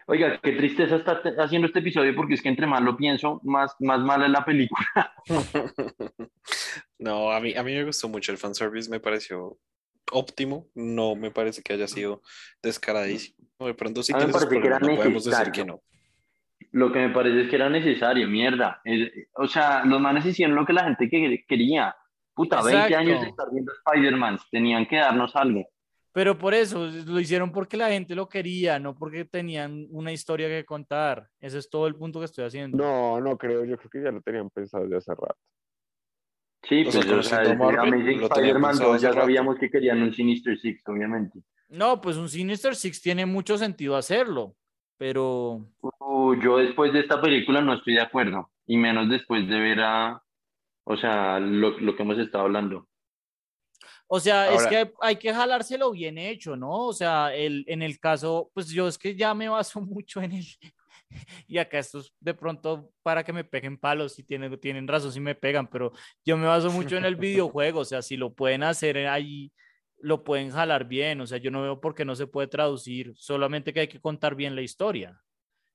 Oiga, 0.06 0.40
qué 0.44 0.52
tristeza 0.52 0.98
está 0.98 1.24
haciendo 1.40 1.66
este 1.66 1.80
episodio 1.80 2.16
porque 2.16 2.36
es 2.36 2.42
que 2.44 2.50
entre 2.50 2.68
más 2.68 2.84
lo 2.84 2.96
pienso, 2.96 3.42
más, 3.44 3.76
más 3.80 4.00
mala 4.00 4.28
es 4.28 4.32
la 4.32 4.46
película. 4.46 5.14
No, 7.00 7.32
a 7.32 7.40
mí, 7.40 7.54
a 7.56 7.62
mí 7.62 7.76
me 7.76 7.84
gustó 7.84 8.10
mucho 8.10 8.32
el 8.32 8.40
fanservice, 8.40 8.90
me 8.90 9.00
pareció 9.00 9.60
óptimo, 10.12 10.68
no 10.74 11.16
me 11.16 11.30
parece 11.30 11.62
que 11.62 11.74
haya 11.74 11.88
sido 11.88 12.24
descaradísimo. 12.64 13.38
De 13.60 13.76
pronto 13.76 14.02
sí 14.02 14.14
A 14.14 14.18
me 14.18 14.34
parece 14.34 14.60
que 14.60 14.66
era 14.66 14.80
problemas, 14.80 14.98
no 14.98 15.04
podemos 15.04 15.26
decir 15.26 15.52
que 15.52 15.64
no. 15.64 15.84
Lo 16.78 16.92
que 16.92 17.00
me 17.00 17.10
parece 17.10 17.42
es 17.42 17.50
que 17.50 17.56
era 17.56 17.70
necesario, 17.70 18.28
mierda. 18.28 18.82
Es- 18.84 19.12
o 19.34 19.48
sea, 19.48 19.84
los 19.86 20.00
manes 20.00 20.26
hicieron 20.26 20.56
lo 20.56 20.66
que 20.66 20.74
la 20.74 20.84
gente 20.84 21.10
que- 21.10 21.44
quería. 21.48 21.96
Puta, 22.36 22.58
20 22.62 22.76
Exacto. 22.76 22.98
años 23.00 23.22
de 23.22 23.30
estar 23.30 23.48
viendo 23.52 23.72
Spider-Man, 23.74 24.38
tenían 24.52 24.86
que 24.86 24.98
darnos 24.98 25.36
algo. 25.36 25.68
Pero 26.14 26.38
por 26.38 26.54
eso 26.54 26.86
lo 26.86 27.20
hicieron 27.20 27.52
porque 27.52 27.78
la 27.78 27.90
gente 27.90 28.14
lo 28.16 28.28
quería, 28.30 28.78
no 28.80 28.96
porque 28.96 29.26
tenían 29.26 29.88
una 29.90 30.12
historia 30.12 30.48
que 30.48 30.66
contar. 30.66 31.28
Ese 31.40 31.58
es 31.60 31.70
todo 31.70 31.88
el 31.88 31.96
punto 31.96 32.20
que 32.20 32.26
estoy 32.26 32.46
haciendo. 32.46 32.78
No, 32.78 33.20
no 33.22 33.38
creo, 33.38 33.66
yo 33.66 33.76
creo 33.78 33.90
que 33.90 34.04
ya 34.04 34.12
lo 34.12 34.22
tenían 34.22 34.50
pensado 34.52 34.88
de 34.88 34.98
hace 34.98 35.12
rato. 35.12 35.38
Sí, 36.64 36.84
pues 36.84 36.96
o 36.98 37.24
sea, 37.24 37.40
desde 37.40 37.56
tenían 37.58 38.24
Spider-Man 38.24 38.72
pensado 38.72 38.92
2 38.94 39.02
ya 39.02 39.10
rato. 39.10 39.22
sabíamos 39.22 39.58
que 39.58 39.70
querían 39.70 40.02
un 40.04 40.14
Sinister 40.14 40.58
Six, 40.60 40.84
obviamente. 40.88 41.40
No, 41.70 42.02
pues 42.02 42.18
un 42.18 42.30
Sinister 42.30 42.76
Six 42.76 43.02
tiene 43.02 43.26
mucho 43.26 43.58
sentido 43.58 43.96
hacerlo, 43.96 44.56
pero 44.98 45.68
Uh, 46.10 46.36
yo 46.42 46.58
después 46.58 46.94
de 46.94 47.02
esta 47.02 47.22
película 47.22 47.62
no 47.62 47.74
estoy 47.74 47.96
de 47.96 48.02
acuerdo, 48.02 48.50
y 48.66 48.78
menos 48.78 49.10
después 49.10 49.48
de 49.48 49.60
ver 49.60 49.82
a, 49.82 50.24
o 50.86 50.96
sea, 50.96 51.38
lo, 51.40 51.78
lo 51.80 51.96
que 51.96 52.04
hemos 52.04 52.18
estado 52.18 52.46
hablando. 52.46 52.88
O 54.08 54.22
sea, 54.22 54.54
es 54.54 54.66
que 54.68 54.94
hay, 55.02 55.18
que 55.18 55.34
jalárselo 55.34 55.92
bien 55.92 56.18
hecho, 56.18 56.56
¿no? 56.56 56.86
O 56.86 56.94
sea, 56.94 57.36
el, 57.36 57.66
en 57.68 57.82
el 57.82 58.00
caso, 58.00 58.50
pues 58.54 58.70
yo 58.70 58.88
es 58.88 58.98
que 58.98 59.16
ya 59.16 59.34
me 59.34 59.50
baso 59.50 59.82
mucho 59.82 60.22
en 60.22 60.32
el... 60.32 60.46
Y 61.46 61.58
acá 61.58 61.80
esto 61.80 62.00
es 62.00 62.14
de 62.20 62.34
pronto 62.34 62.90
para 63.04 63.24
que 63.24 63.34
me 63.34 63.44
peguen 63.44 63.78
palos, 63.78 64.16
si 64.16 64.24
tienen, 64.24 64.58
tienen 64.60 64.88
razón, 64.88 65.12
si 65.12 65.20
me 65.20 65.36
pegan, 65.36 65.68
pero 65.68 65.92
yo 66.26 66.38
me 66.38 66.48
baso 66.48 66.72
mucho 66.72 66.98
en 66.98 67.06
el 67.06 67.16
videojuego, 67.18 67.82
o 67.82 67.86
sea, 67.86 68.02
si 68.02 68.18
lo 68.18 68.34
pueden 68.34 68.64
hacer 68.64 69.08
ahí, 69.08 69.52
lo 70.00 70.24
pueden 70.24 70.52
jalar 70.52 70.86
bien, 70.88 71.22
o 71.22 71.28
sea, 71.28 71.38
yo 71.38 71.52
no 71.52 71.62
veo 71.62 71.80
por 71.82 71.96
qué 71.96 72.06
no 72.06 72.16
se 72.16 72.28
puede 72.28 72.48
traducir, 72.48 73.14
solamente 73.16 73.74
que 73.74 73.82
hay 73.82 73.88
que 73.88 74.00
contar 74.02 74.36
bien 74.36 74.56
la 74.56 74.62
historia. 74.62 75.22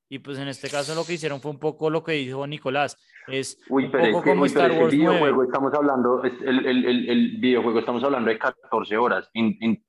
Y 0.08 0.18
pues 0.18 0.38
en 0.38 0.48
este 0.48 0.68
caso 0.68 0.94
lo 0.94 1.04
que 1.04 1.14
hicieron 1.14 1.40
fue 1.40 1.50
un 1.50 1.58
poco 1.58 1.88
lo 1.88 2.04
que 2.04 2.12
dijo 2.12 2.46
Nicolás, 2.46 2.98
es 3.28 3.58
Uy, 3.68 3.84
un 3.86 3.90
pero 3.90 4.04
poco 4.04 4.18
es 4.18 4.24
que, 4.24 4.30
como 4.30 4.42
uy, 4.42 4.48
pero 4.50 4.66
Star 4.66 4.70
es 4.70 4.76
que 4.76 4.78
el 4.78 4.82
Wars 4.84 4.94
9. 4.94 5.10
videojuego 5.12 5.44
estamos 5.44 5.74
hablando, 5.74 6.24
es 6.24 6.32
el, 6.42 6.66
el, 6.66 6.84
el, 6.86 7.08
el 7.08 7.36
videojuego 7.38 7.78
estamos 7.78 8.04
hablando 8.04 8.28
de 8.30 8.38
14 8.38 8.96
horas, 8.96 9.30
en, 9.34 9.56
en 9.60 9.84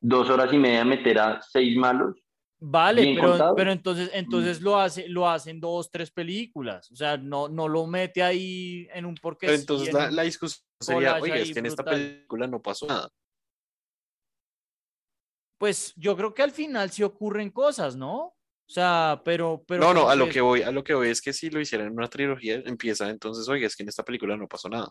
dos 0.00 0.30
horas 0.30 0.52
y 0.52 0.58
media 0.58 0.84
meter 0.84 1.18
a 1.18 1.42
seis 1.42 1.76
malos. 1.76 2.16
Vale, 2.60 3.12
pero, 3.14 3.54
pero 3.54 3.70
entonces, 3.72 4.10
entonces 4.14 4.60
lo 4.60 4.78
hace, 4.80 5.08
lo 5.08 5.28
hacen 5.28 5.60
dos, 5.60 5.90
tres 5.92 6.10
películas. 6.10 6.90
O 6.90 6.96
sea, 6.96 7.16
no, 7.16 7.48
no 7.48 7.68
lo 7.68 7.86
mete 7.86 8.20
ahí 8.22 8.88
en 8.92 9.06
un 9.06 9.14
porque 9.14 9.46
Pero 9.46 9.56
sí, 9.58 9.62
entonces 9.62 9.88
en 9.90 9.94
la, 9.96 10.08
un- 10.08 10.16
la 10.16 10.22
discusión 10.22 10.64
sería, 10.80 11.18
oiga, 11.20 11.36
es 11.36 11.52
que 11.52 11.58
en 11.60 11.66
esta 11.66 11.84
película 11.84 12.46
no 12.48 12.60
pasó 12.60 12.86
nada. 12.86 13.08
Pues 15.58 15.92
yo 15.96 16.16
creo 16.16 16.32
que 16.34 16.42
al 16.42 16.52
final 16.52 16.90
sí 16.90 17.02
ocurren 17.02 17.50
cosas, 17.50 17.96
¿no? 17.96 18.16
O 18.26 18.70
sea, 18.70 19.20
pero, 19.24 19.64
pero 19.66 19.82
no, 19.82 19.94
no, 19.94 20.08
a 20.10 20.14
lo 20.16 20.28
que- 20.28 20.40
voy, 20.40 20.62
a 20.62 20.70
lo 20.70 20.84
que 20.84 20.94
voy 20.94 21.08
es 21.08 21.20
que 21.20 21.32
si 21.32 21.50
lo 21.50 21.60
hicieran 21.60 21.88
en 21.88 21.94
una 21.94 22.08
trilogía, 22.08 22.62
empieza 22.64 23.08
entonces, 23.10 23.48
oiga, 23.48 23.66
es 23.66 23.74
que 23.74 23.82
en 23.82 23.88
esta 23.88 24.04
película 24.04 24.36
no 24.36 24.46
pasó 24.46 24.68
nada. 24.68 24.88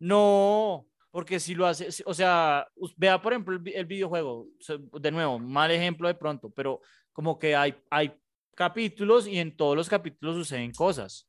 No, 0.00 0.86
Porque 1.10 1.40
si 1.40 1.54
lo 1.56 1.66
hace, 1.66 1.88
o 2.06 2.14
sea, 2.14 2.66
vea 2.96 3.20
por 3.20 3.32
ejemplo 3.32 3.52
el, 3.54 3.60
vi- 3.60 3.72
el 3.74 3.84
videojuego, 3.86 4.46
de 4.92 5.10
nuevo, 5.10 5.40
mal 5.40 5.70
ejemplo 5.72 6.06
de 6.06 6.14
pronto, 6.14 6.50
pero 6.50 6.80
como 7.12 7.36
que 7.36 7.56
hay, 7.56 7.74
hay 7.90 8.12
capítulos 8.54 9.26
y 9.26 9.38
en 9.38 9.56
todos 9.56 9.76
los 9.76 9.88
capítulos 9.88 10.36
suceden 10.36 10.70
cosas, 10.72 11.28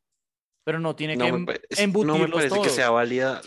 pero 0.64 0.80
no 0.80 0.96
tiene 0.96 1.16
No 1.16 1.26
que 1.26 1.32
me, 1.32 1.38
em- 1.40 1.48
es- 1.68 1.80
no 1.80 1.80
me 1.80 1.84
embutirlos 1.84 2.32
parece 2.32 2.62
que 2.62 2.70
sea 2.70 2.92
válida, 2.92 3.42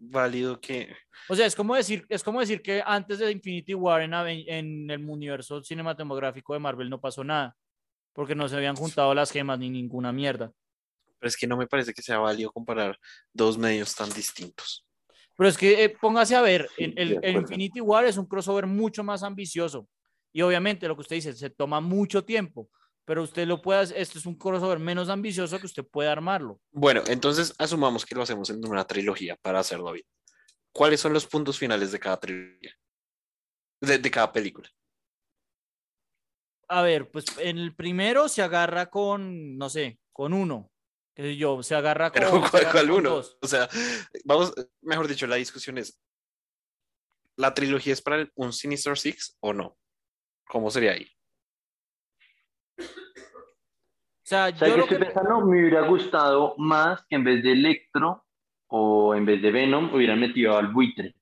válido 0.00 0.60
que... 0.60 0.94
O 1.28 1.36
sea, 1.36 1.46
es 1.46 1.54
como 1.54 1.74
decir, 1.74 2.06
es 2.08 2.24
como 2.24 2.40
decir 2.40 2.62
que 2.62 2.82
antes 2.84 3.18
de 3.18 3.30
Infinity 3.30 3.74
War 3.74 4.02
en, 4.02 4.12
en 4.14 4.90
el 4.90 5.04
universo 5.08 5.62
cinematográfico 5.62 6.54
de 6.54 6.60
Marvel 6.60 6.90
no 6.90 7.00
pasó 7.00 7.22
nada, 7.22 7.56
porque 8.12 8.34
no 8.34 8.48
se 8.48 8.56
habían 8.56 8.76
juntado 8.76 9.14
las 9.14 9.30
gemas 9.30 9.58
ni 9.58 9.70
ninguna 9.70 10.12
mierda. 10.12 10.52
Pero 11.18 11.28
es 11.28 11.36
que 11.36 11.46
no 11.46 11.56
me 11.56 11.66
parece 11.66 11.92
que 11.92 12.02
sea 12.02 12.18
válido 12.18 12.50
comparar 12.50 12.98
dos 13.32 13.58
medios 13.58 13.94
tan 13.94 14.10
distintos. 14.10 14.86
Pero 15.36 15.48
es 15.48 15.56
que 15.56 15.84
eh, 15.84 15.88
póngase 15.90 16.34
a 16.34 16.42
ver, 16.42 16.68
Sí, 16.76 16.92
el, 16.96 17.18
el-. 17.22 17.36
Infinity 17.36 17.80
War 17.80 18.04
es 18.06 18.16
un 18.16 18.26
crossover 18.26 18.66
mucho 18.66 19.04
más 19.04 19.22
ambicioso. 19.22 19.88
Y 20.32 20.42
obviamente 20.42 20.88
lo 20.88 20.94
que 20.96 21.02
usted 21.02 21.16
dice, 21.16 21.32
se 21.34 21.50
toma 21.50 21.80
mucho 21.80 22.24
tiempo, 22.24 22.70
pero 23.10 23.24
usted 23.24 23.44
lo 23.44 23.60
puede 23.60 23.80
hacer, 23.80 23.96
este 23.96 24.20
es 24.20 24.24
un 24.26 24.36
crossover 24.36 24.78
menos 24.78 25.08
ambicioso 25.08 25.58
que 25.58 25.66
usted 25.66 25.84
puede 25.84 26.08
armarlo. 26.08 26.60
Bueno, 26.70 27.02
entonces 27.08 27.52
asumamos 27.58 28.06
que 28.06 28.14
lo 28.14 28.22
hacemos 28.22 28.50
en 28.50 28.64
una 28.64 28.86
trilogía 28.86 29.34
para 29.42 29.58
hacerlo 29.58 29.90
bien. 29.90 30.06
¿Cuáles 30.72 31.00
son 31.00 31.12
los 31.12 31.26
puntos 31.26 31.58
finales 31.58 31.90
de 31.90 31.98
cada 31.98 32.20
trilogía? 32.20 32.72
De, 33.80 33.98
de 33.98 34.10
cada 34.12 34.30
película. 34.30 34.70
A 36.68 36.82
ver, 36.82 37.10
pues 37.10 37.24
en 37.38 37.58
el 37.58 37.74
primero 37.74 38.28
se 38.28 38.42
agarra 38.42 38.88
con, 38.90 39.58
no 39.58 39.68
sé, 39.68 39.98
con 40.12 40.32
uno, 40.32 40.70
qué 41.12 41.22
sé 41.24 41.36
yo, 41.36 41.64
se 41.64 41.74
agarra 41.74 42.12
con, 42.12 42.22
Pero 42.22 42.30
¿cuál, 42.30 42.62
agarra 42.62 42.70
cuál 42.70 42.86
con 42.90 42.96
uno? 42.96 43.10
dos. 43.10 43.36
O 43.42 43.48
sea, 43.48 43.68
vamos, 44.24 44.54
mejor 44.82 45.08
dicho, 45.08 45.26
la 45.26 45.34
discusión 45.34 45.78
es, 45.78 46.00
¿la 47.34 47.52
trilogía 47.54 47.92
es 47.92 48.02
para 48.02 48.20
el- 48.20 48.30
un 48.36 48.52
Sinister 48.52 48.96
Six 48.96 49.36
o 49.40 49.52
no? 49.52 49.76
¿Cómo 50.46 50.70
sería 50.70 50.92
ahí? 50.92 51.10
O 54.19 54.19
sea, 54.30 54.56
¿Sabes 54.56 54.60
yo 54.74 54.76
lo 54.76 54.82
estoy 54.84 54.98
que... 54.98 55.04
pensando? 55.04 55.40
Me 55.46 55.60
hubiera 55.60 55.86
gustado 55.86 56.54
más 56.58 57.04
que 57.06 57.16
en 57.16 57.24
vez 57.24 57.42
de 57.42 57.52
Electro 57.52 58.24
o 58.68 59.14
en 59.14 59.24
vez 59.24 59.42
de 59.42 59.50
Venom 59.50 59.92
hubieran 59.94 60.20
metido 60.20 60.56
al 60.56 60.68
buitre. 60.68 61.14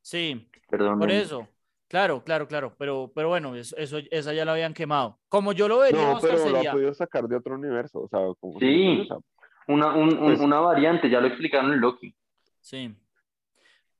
Sí, 0.00 0.48
Perdón. 0.68 0.98
por 0.98 1.10
eso. 1.10 1.48
Claro, 1.88 2.24
claro, 2.24 2.48
claro, 2.48 2.74
pero, 2.78 3.12
pero 3.14 3.28
bueno, 3.28 3.54
eso, 3.54 3.76
eso- 3.76 3.98
esa 4.10 4.32
ya 4.32 4.44
la 4.46 4.52
habían 4.52 4.72
quemado. 4.72 5.18
Como 5.28 5.52
yo 5.52 5.68
lo 5.68 5.78
vería, 5.78 6.00
No, 6.02 6.12
Oscar, 6.16 6.30
pero 6.30 6.42
lo 6.44 6.44
ha 6.44 6.56
sería... 6.56 6.72
podido 6.72 6.94
sacar 6.94 7.28
de 7.28 7.36
otro 7.36 7.54
universo, 7.54 8.00
o 8.00 8.08
sea, 8.08 8.20
como 8.40 8.58
Sí. 8.58 9.00
o 9.02 9.04
sea, 9.06 9.16
Una, 9.68 9.94
un- 9.94 10.14
un- 10.18 10.18
Pues- 10.18 10.40
una 10.40 10.58
variante, 10.58 11.08
ya 11.08 11.20
lo 11.20 11.28
explicaron 11.28 11.72
en 11.72 11.80
Loki. 11.80 12.14
Sí. 12.60 12.94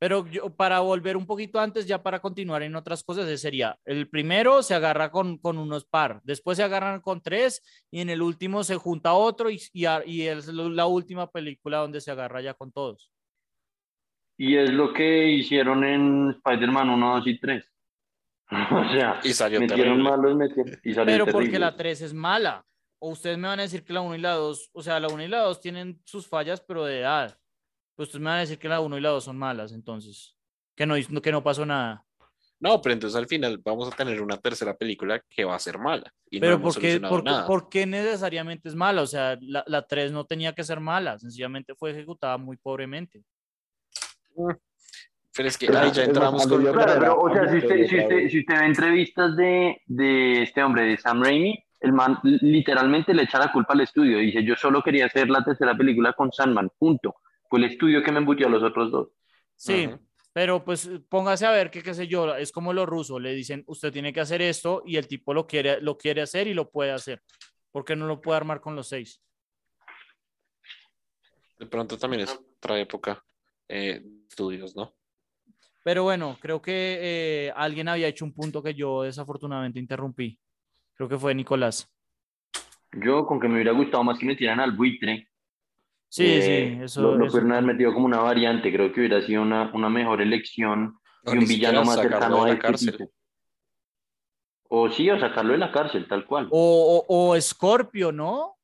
Pero 0.02 0.26
yo, 0.26 0.50
para 0.50 0.80
volver 0.80 1.16
un 1.16 1.26
poquito 1.26 1.60
antes, 1.60 1.86
ya 1.86 2.02
para 2.02 2.18
continuar 2.18 2.64
en 2.64 2.74
otras 2.74 3.04
cosas, 3.04 3.24
ese 3.26 3.38
sería, 3.38 3.78
el 3.84 4.08
primero 4.08 4.60
se 4.64 4.74
agarra 4.74 5.12
con, 5.12 5.38
con 5.38 5.58
unos 5.58 5.84
par, 5.84 6.20
después 6.24 6.56
se 6.56 6.64
agarran 6.64 7.00
con 7.00 7.20
tres 7.22 7.62
y 7.88 8.00
en 8.00 8.10
el 8.10 8.20
último 8.20 8.64
se 8.64 8.74
junta 8.74 9.12
otro 9.12 9.48
y, 9.48 9.62
y, 9.72 9.86
y 10.06 10.22
es 10.26 10.48
la 10.48 10.86
última 10.86 11.30
película 11.30 11.78
donde 11.78 12.00
se 12.00 12.10
agarra 12.10 12.40
ya 12.40 12.52
con 12.54 12.72
todos. 12.72 13.12
Y 14.36 14.56
es 14.56 14.72
lo 14.72 14.92
que 14.92 15.28
hicieron 15.28 15.84
en 15.84 16.30
Spider-Man 16.30 16.90
1, 16.90 17.14
2 17.18 17.26
y 17.28 17.38
3. 17.38 17.64
O 18.72 18.90
sea, 18.92 19.20
Y 19.22 19.32
salió 19.32 19.60
metieron 19.60 19.98
terrible. 19.98 20.10
malos, 20.10 20.34
metieron 20.34 20.80
y 20.82 20.94
salió 20.94 21.06
Pero 21.06 21.24
porque 21.26 21.44
terrible. 21.46 21.58
la 21.60 21.76
3 21.76 22.00
es 22.00 22.12
mala. 22.12 22.66
O 22.98 23.10
ustedes 23.10 23.38
me 23.38 23.46
van 23.46 23.60
a 23.60 23.62
decir 23.62 23.84
que 23.84 23.92
la 23.92 24.00
1 24.00 24.16
y 24.16 24.20
la 24.20 24.32
2, 24.32 24.70
o 24.72 24.82
sea, 24.82 24.98
la 24.98 25.06
1 25.06 25.22
y 25.22 25.28
la 25.28 25.42
2 25.42 25.60
tienen 25.60 26.00
sus 26.04 26.26
fallas, 26.26 26.60
pero 26.60 26.84
de 26.86 26.98
edad. 26.98 27.38
Pues 27.94 28.08
ustedes 28.08 28.22
me 28.22 28.30
van 28.30 28.38
a 28.38 28.40
decir 28.40 28.58
que 28.58 28.68
la 28.68 28.80
1 28.80 28.98
y 28.98 29.00
la 29.00 29.10
2 29.10 29.24
son 29.24 29.36
malas, 29.38 29.72
entonces. 29.72 30.36
Que 30.74 30.86
no, 30.86 30.94
que 31.22 31.32
no 31.32 31.42
pasó 31.42 31.66
nada. 31.66 32.04
No, 32.58 32.80
pero 32.80 32.92
entonces 32.92 33.16
al 33.18 33.26
final 33.26 33.58
vamos 33.64 33.92
a 33.92 33.96
tener 33.96 34.22
una 34.22 34.36
tercera 34.36 34.74
película 34.76 35.20
que 35.28 35.44
va 35.44 35.56
a 35.56 35.58
ser 35.58 35.78
mala. 35.78 36.12
Y 36.30 36.36
no 36.38 36.42
Pero 36.42 36.54
hemos 36.54 36.74
¿por 36.74 36.80
qué, 36.82 36.88
solucionado 36.92 37.14
por, 37.14 37.24
qué- 37.24 37.30
nada. 37.30 37.46
por 37.46 37.68
qué 37.68 37.86
necesariamente 37.86 38.68
es 38.68 38.74
mala? 38.76 39.02
O 39.02 39.06
sea, 39.06 39.36
la, 39.40 39.64
la 39.66 39.82
3 39.86 40.12
no 40.12 40.24
tenía 40.24 40.54
que 40.54 40.62
ser 40.62 40.78
mala, 40.80 41.18
sencillamente 41.18 41.74
fue 41.74 41.90
ejecutada 41.90 42.38
muy 42.38 42.56
pobremente. 42.56 43.24
Pero 45.34 45.48
es 45.48 45.56
que 45.58 45.66
Pero 45.66 45.78
ahí 45.80 45.90
ya 45.92 46.04
entramos 46.04 46.46
con... 46.46 46.62
Claro, 46.62 46.92
pero, 47.00 47.18
o 47.20 47.32
sea, 47.32 47.50
si 47.50 47.58
usted, 47.58 47.86
si 47.88 47.98
usted, 47.98 48.28
si 48.28 48.38
usted 48.40 48.58
ve 48.60 48.66
entrevistas 48.66 49.36
de, 49.36 49.82
de 49.86 50.42
este 50.42 50.62
hombre, 50.62 50.84
de 50.84 50.96
Sam 50.98 51.22
Raimi, 51.22 51.58
el 51.80 51.92
man 51.92 52.18
literalmente 52.22 53.12
le 53.14 53.22
echa 53.24 53.38
la 53.38 53.50
culpa 53.50 53.72
al 53.72 53.80
estudio. 53.80 54.18
Dice, 54.18 54.44
yo 54.44 54.54
solo 54.56 54.82
quería 54.82 55.06
hacer 55.06 55.28
la 55.28 55.42
tercera 55.42 55.74
película 55.76 56.12
con 56.12 56.30
Sandman, 56.30 56.70
punto. 56.78 57.16
Fue 57.52 57.58
el 57.58 57.66
estudio 57.66 58.02
que 58.02 58.10
me 58.10 58.16
embutió 58.16 58.46
a 58.46 58.50
los 58.50 58.62
otros 58.62 58.90
dos. 58.90 59.08
Sí, 59.56 59.86
pero 60.32 60.64
pues 60.64 60.90
póngase 61.10 61.44
a 61.44 61.50
ver 61.50 61.70
que, 61.70 61.82
qué 61.82 61.92
sé 61.92 62.08
yo, 62.08 62.34
es 62.34 62.50
como 62.50 62.72
los 62.72 62.88
rusos, 62.88 63.20
le 63.20 63.34
dicen, 63.34 63.62
usted 63.66 63.92
tiene 63.92 64.10
que 64.10 64.20
hacer 64.20 64.40
esto 64.40 64.82
y 64.86 64.96
el 64.96 65.06
tipo 65.06 65.34
lo 65.34 65.46
quiere, 65.46 65.78
lo 65.82 65.98
quiere 65.98 66.22
hacer 66.22 66.46
y 66.46 66.54
lo 66.54 66.70
puede 66.70 66.92
hacer. 66.92 67.22
¿Por 67.70 67.84
qué 67.84 67.94
no 67.94 68.06
lo 68.06 68.22
puede 68.22 68.38
armar 68.38 68.62
con 68.62 68.74
los 68.74 68.88
seis? 68.88 69.22
De 71.58 71.66
pronto 71.66 71.98
también 71.98 72.22
es 72.22 72.40
otra 72.56 72.80
época 72.80 73.22
eh, 73.68 74.00
de 74.02 74.26
estudios, 74.30 74.74
¿no? 74.74 74.94
Pero 75.84 76.04
bueno, 76.04 76.38
creo 76.40 76.62
que 76.62 77.00
eh, 77.02 77.52
alguien 77.54 77.88
había 77.88 78.08
hecho 78.08 78.24
un 78.24 78.32
punto 78.32 78.62
que 78.62 78.72
yo 78.72 79.02
desafortunadamente 79.02 79.78
interrumpí. 79.78 80.40
Creo 80.94 81.06
que 81.06 81.18
fue 81.18 81.34
Nicolás. 81.34 81.86
Yo, 82.92 83.26
con 83.26 83.38
que 83.38 83.48
me 83.48 83.56
hubiera 83.56 83.72
gustado 83.72 84.02
más 84.04 84.18
que 84.18 84.24
metieran 84.24 84.58
al 84.58 84.72
buitre, 84.72 85.28
Sí, 86.12 86.26
eh, 86.26 86.42
sí, 86.78 86.84
eso. 86.84 87.00
lo, 87.00 87.16
lo 87.16 87.24
eso- 87.24 87.32
pudieron 87.32 87.52
haber 87.52 87.64
metido 87.64 87.94
como 87.94 88.04
una 88.04 88.18
variante. 88.18 88.70
Creo 88.70 88.92
que 88.92 89.00
hubiera 89.00 89.22
sido 89.22 89.40
una, 89.40 89.70
una 89.72 89.88
mejor 89.88 90.20
elección 90.20 90.98
y 91.24 91.38
un 91.38 91.46
villano 91.46 91.84
más 91.84 91.96
cercano 92.00 92.36
de 92.36 92.42
a 92.42 92.44
la 92.44 92.50
este 92.52 92.60
cárcel. 92.62 92.96
tipo. 92.98 93.10
O 94.68 94.90
sí, 94.90 95.08
o 95.10 95.18
sacarlo 95.18 95.52
de 95.52 95.58
la 95.58 95.72
cárcel, 95.72 96.06
tal 96.06 96.26
cual. 96.26 96.48
O, 96.50 97.04
o, 97.08 97.30
o 97.30 97.40
Scorpio, 97.40 98.12
¿no? 98.12 98.58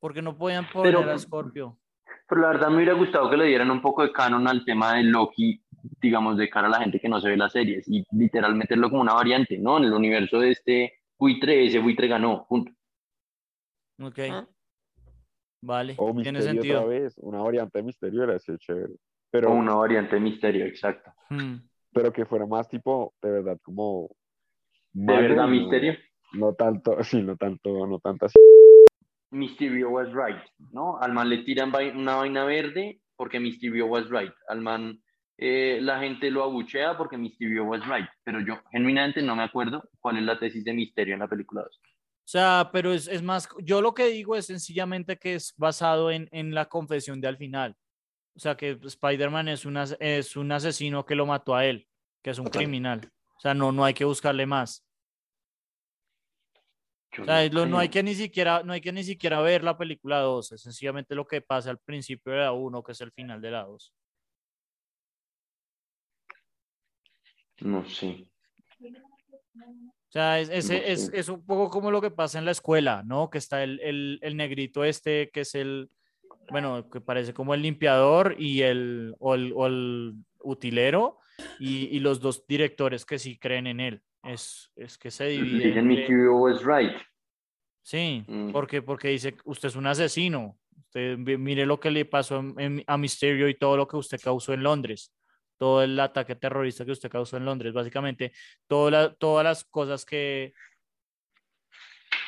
Porque 0.00 0.20
no 0.20 0.36
podían 0.36 0.68
poner 0.70 0.94
Pero- 0.96 1.10
a 1.10 1.18
Scorpio. 1.18 1.78
Pero 2.28 2.40
la 2.42 2.48
verdad 2.48 2.68
me 2.68 2.76
hubiera 2.76 2.92
gustado 2.94 3.28
que 3.30 3.36
le 3.38 3.46
dieran 3.46 3.70
un 3.70 3.80
poco 3.82 4.02
de 4.02 4.12
canon 4.12 4.46
al 4.48 4.64
tema 4.64 4.94
de 4.94 5.04
Loki, 5.04 5.62
digamos, 6.00 6.36
de 6.36 6.48
cara 6.50 6.66
a 6.66 6.70
la 6.70 6.78
gente 6.80 7.00
que 7.00 7.08
no 7.08 7.20
se 7.20 7.28
ve 7.28 7.36
las 7.36 7.52
series 7.52 7.86
y 7.88 8.04
literal 8.12 8.54
meterlo 8.54 8.88
como 8.90 9.02
una 9.02 9.14
variante, 9.14 9.58
¿no? 9.58 9.78
En 9.78 9.84
el 9.84 9.92
universo 9.92 10.38
de 10.40 10.50
este 10.50 11.00
buitre, 11.18 11.66
ese 11.66 11.78
buitre 11.78 12.06
ganó, 12.08 12.46
punto. 12.48 12.72
Ok. 14.00 14.18
Ah. 14.30 14.46
Vale, 15.62 15.94
O 15.96 16.12
tiene 16.12 16.38
misterio 16.38 16.42
sentido. 16.62 16.80
otra 16.80 16.88
vez, 16.90 17.14
una 17.18 17.40
variante 17.42 17.78
de 17.78 17.84
misterio 17.84 18.24
era 18.24 18.36
ese 18.36 18.58
chévere. 18.58 18.94
Pero, 19.30 19.50
O 19.50 19.54
una 19.54 19.74
variante 19.74 20.16
de 20.16 20.20
misterio, 20.20 20.66
exacto. 20.66 21.10
Hmm. 21.30 21.56
pero 21.92 22.12
que 22.12 22.26
fuera 22.26 22.46
más 22.46 22.68
tipo, 22.68 23.14
de 23.22 23.30
verdad, 23.30 23.58
como. 23.62 24.10
¿De 24.92 25.16
verdad 25.16 25.44
no- 25.44 25.48
misterio? 25.48 25.94
No 26.34 26.54
tanto, 26.54 26.96
sí, 27.04 27.22
no 27.22 27.36
tanto, 27.36 27.86
no 27.86 27.98
tanto 28.00 28.26
así. 28.26 28.38
Mysterio 29.30 29.88
was 29.90 30.08
right, 30.12 30.42
¿no? 30.72 30.98
Al 30.98 31.12
man 31.12 31.28
le 31.30 31.38
tiran 31.38 31.72
una 31.96 32.16
vaina 32.16 32.44
verde 32.44 33.00
porque 33.16 33.40
Mysterio 33.40 33.86
was 33.86 34.10
right. 34.10 34.32
Al 34.48 34.60
man 34.60 35.00
eh, 35.38 35.78
la 35.80 35.98
gente 36.00 36.30
lo 36.30 36.42
abuchea 36.42 36.98
porque 36.98 37.16
Mysterio 37.16 37.64
was 37.64 37.80
right. 37.86 38.06
Pero 38.24 38.40
yo 38.40 38.58
genuinamente 38.70 39.22
no 39.22 39.34
me 39.34 39.44
acuerdo 39.44 39.88
cuál 40.00 40.18
es 40.18 40.24
la 40.24 40.38
tesis 40.38 40.64
de 40.64 40.74
Misterio 40.74 41.14
en 41.14 41.20
la 41.20 41.28
película 41.28 41.62
2. 41.62 41.80
O 42.24 42.28
sea, 42.32 42.70
pero 42.72 42.92
es, 42.92 43.08
es 43.08 43.20
más, 43.22 43.48
yo 43.62 43.82
lo 43.82 43.94
que 43.94 44.06
digo 44.06 44.36
es 44.36 44.46
sencillamente 44.46 45.18
que 45.18 45.34
es 45.34 45.54
basado 45.56 46.10
en, 46.10 46.28
en 46.32 46.54
la 46.54 46.66
confesión 46.66 47.20
de 47.20 47.28
al 47.28 47.36
final. 47.36 47.76
O 48.34 48.38
sea, 48.38 48.56
que 48.56 48.78
Spider-Man 48.82 49.48
es, 49.48 49.66
es 50.00 50.36
un 50.36 50.52
asesino 50.52 51.04
que 51.04 51.14
lo 51.16 51.26
mató 51.26 51.54
a 51.54 51.66
él, 51.66 51.86
que 52.22 52.30
es 52.30 52.38
un 52.38 52.46
Total. 52.46 52.60
criminal. 52.62 53.12
O 53.36 53.40
sea, 53.40 53.54
no, 53.54 53.72
no 53.72 53.84
hay 53.84 53.92
que 53.92 54.04
buscarle 54.04 54.46
más. 54.46 54.86
O 57.18 57.24
sea, 57.26 57.46
lo- 57.50 57.66
no 57.66 57.78
hay 57.78 57.90
que 57.90 58.02
ni 58.02 58.14
siquiera, 58.14 58.62
no 58.62 58.72
hay 58.72 58.80
que 58.80 58.92
ni 58.92 59.04
siquiera 59.04 59.42
ver 59.42 59.62
la 59.64 59.76
película 59.76 60.20
2, 60.20 60.52
es 60.52 60.62
sencillamente 60.62 61.14
lo 61.14 61.26
que 61.26 61.42
pasa 61.42 61.68
al 61.68 61.78
principio 61.78 62.32
de 62.32 62.38
la 62.38 62.52
1, 62.52 62.82
que 62.82 62.92
es 62.92 63.00
el 63.02 63.12
final 63.12 63.42
de 63.42 63.50
la 63.50 63.64
2. 63.64 63.92
No 67.60 67.84
sé. 67.84 68.26
O 70.12 70.14
sea, 70.14 70.38
es, 70.40 70.50
ese- 70.50 70.78
No 70.80 70.86
es, 70.86 71.10
es 71.14 71.28
un 71.30 71.42
poco 71.46 71.70
como 71.70 71.90
lo 71.90 72.02
que 72.02 72.10
pasa 72.10 72.38
en 72.38 72.44
la 72.44 72.50
escuela, 72.50 73.02
¿no? 73.06 73.30
Que 73.30 73.38
está 73.38 73.62
el, 73.64 73.80
el, 73.80 74.18
el 74.20 74.36
negrito 74.36 74.84
este, 74.84 75.30
que 75.30 75.40
es 75.40 75.54
el, 75.54 75.88
bueno, 76.50 76.90
que 76.90 77.00
parece 77.00 77.32
como 77.32 77.54
el 77.54 77.62
limpiador 77.62 78.36
y 78.38 78.60
el, 78.60 79.14
o 79.20 79.34
el, 79.34 79.54
o 79.56 79.66
el 79.66 80.12
utilero, 80.40 81.16
y, 81.58 81.86
y 81.96 82.00
los 82.00 82.20
dos 82.20 82.46
directores 82.46 83.06
que 83.06 83.18
sí 83.18 83.38
creen 83.38 83.66
en 83.66 83.80
él. 83.80 84.02
Es, 84.22 84.70
es 84.76 84.98
que 84.98 85.10
se 85.10 85.28
divide. 85.28 85.68
Dicen 85.68 85.88
right. 86.62 86.92
Sí, 87.82 88.22
Mm. 88.28 88.52
porque, 88.52 88.82
porque 88.82 89.08
dice, 89.08 89.34
usted 89.46 89.68
es 89.68 89.76
un 89.76 89.86
asesino. 89.86 90.58
Usted 90.88 91.16
mire 91.16 91.64
lo 91.64 91.80
que 91.80 91.90
le 91.90 92.04
pasó 92.04 92.38
en- 92.40 92.60
en- 92.60 92.84
a 92.86 92.98
Mysterio 92.98 93.48
y 93.48 93.54
todo 93.54 93.78
lo 93.78 93.88
que 93.88 93.96
usted 93.96 94.20
causó 94.22 94.52
en 94.52 94.62
Londres. 94.62 95.10
Todo 95.62 95.80
el 95.84 96.00
ataque 96.00 96.34
terrorista 96.34 96.84
que 96.84 96.90
usted 96.90 97.08
causó 97.08 97.36
en 97.36 97.44
Londres. 97.44 97.72
Básicamente, 97.72 98.32
la- 98.68 99.14
todas 99.14 99.44
las 99.44 99.62
cosas 99.62 100.04
que 100.04 100.54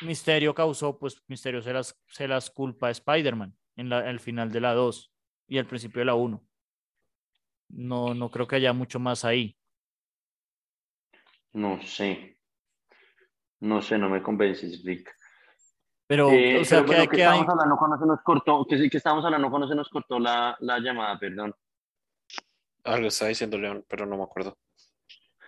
Mysterio 0.03 0.55
causó, 0.55 0.97
pues 0.97 1.21
Mysterio 1.27 1.61
se 1.61 1.73
las, 1.73 2.01
se 2.07 2.29
las 2.29 2.49
culpa 2.49 2.87
a 2.87 2.91
Spider-Man 2.91 3.53
en 3.75 3.89
la, 3.89 4.09
el 4.09 4.21
final 4.21 4.49
de 4.53 4.61
la 4.61 4.73
2 4.73 5.11
y 5.49 5.57
al 5.57 5.65
principio 5.65 5.99
de 5.99 6.05
la 6.05 6.13
1. 6.15 6.41
No, 7.71 8.13
no 8.13 8.31
creo 8.31 8.47
que 8.47 8.55
haya 8.55 8.71
mucho 8.71 8.99
más 9.01 9.25
ahí. 9.25 9.57
No 11.51 11.81
sé. 11.81 12.39
No 13.59 13.81
sé, 13.81 13.97
no 13.97 14.07
me 14.07 14.23
convences, 14.23 14.81
Rick. 14.85 15.13
Pero, 16.07 16.29
Eh, 16.29 16.61
o 16.61 16.63
sea, 16.63 16.77
pero 16.77 16.87
bueno, 16.87 17.03
que, 17.03 17.09
que 17.09 17.15
que 17.17 17.25
hay... 17.25 17.39
estábamos 17.39 17.49
hablando 17.49 17.75
cuando 17.77 17.97
se 17.99 18.05
nos 18.05 18.21
cortó, 18.21 18.65
que, 18.65 18.89
que 18.89 18.95
estábamos 18.97 19.25
hablando 19.25 19.49
cuando 19.49 19.67
se 19.67 19.75
nos 19.75 19.89
cortó 19.89 20.19
la, 20.19 20.55
la 20.61 20.79
llamada, 20.79 21.19
perdón. 21.19 21.53
Algo 22.85 23.07
estaba 23.07 23.29
diciendo 23.29 23.57
León, 23.57 23.83
pero 23.89 24.05
no 24.05 24.15
me 24.17 24.23
acuerdo. 24.23 24.57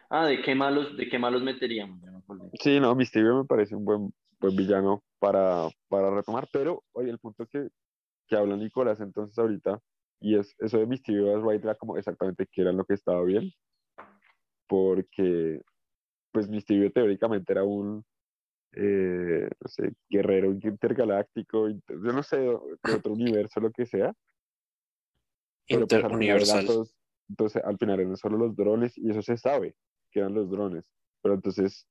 Ah, 0.09 0.25
¿de 0.25 0.41
qué 0.41 0.55
malos, 0.55 0.97
de 0.97 1.07
qué 1.07 1.19
malos 1.19 1.43
meteríamos? 1.43 2.01
Me. 2.01 2.49
Sí, 2.61 2.79
no, 2.79 2.95
Mysterio 2.95 3.35
me 3.37 3.45
parece 3.45 3.75
un 3.75 3.85
buen, 3.85 4.13
buen 4.39 4.55
villano 4.55 5.03
para, 5.19 5.67
para 5.87 6.09
retomar, 6.09 6.47
pero 6.51 6.83
oye, 6.93 7.11
el 7.11 7.19
punto 7.19 7.45
que, 7.45 7.69
que 8.27 8.35
habla 8.35 8.55
Nicolás 8.55 8.99
entonces 9.01 9.37
ahorita, 9.37 9.79
y 10.19 10.37
es 10.37 10.55
eso 10.59 10.79
de 10.79 10.87
Mysterio 10.87 11.35
as 11.37 11.43
White 11.43 11.63
era 11.63 11.75
como 11.75 11.97
exactamente 11.97 12.47
qué 12.51 12.61
era 12.61 12.71
lo 12.71 12.85
que 12.85 12.95
estaba 12.95 13.23
bien, 13.23 13.51
porque 14.67 15.61
pues 16.31 16.49
Mysterio 16.49 16.91
teóricamente 16.91 17.53
era 17.53 17.63
un 17.63 18.03
eh, 18.73 19.49
no 19.59 19.67
sé, 19.67 19.93
guerrero 20.09 20.51
intergaláctico, 20.51 21.69
inter- 21.69 21.97
yo 22.03 22.13
no 22.13 22.23
sé, 22.23 22.37
de 22.37 22.93
otro 22.93 23.13
universo, 23.13 23.59
lo 23.59 23.71
que 23.71 23.85
sea. 23.85 24.13
pero 25.67 25.87
pues, 25.87 26.95
entonces 27.29 27.61
al 27.63 27.77
final 27.77 27.99
eran 27.99 28.17
solo 28.17 28.37
los 28.37 28.55
drones 28.55 28.97
y 28.97 29.09
eso 29.09 29.21
se 29.21 29.37
sabe 29.37 29.75
que 30.11 30.19
eran 30.19 30.33
los 30.33 30.49
drones, 30.49 30.91
pero 31.21 31.35
entonces 31.35 31.87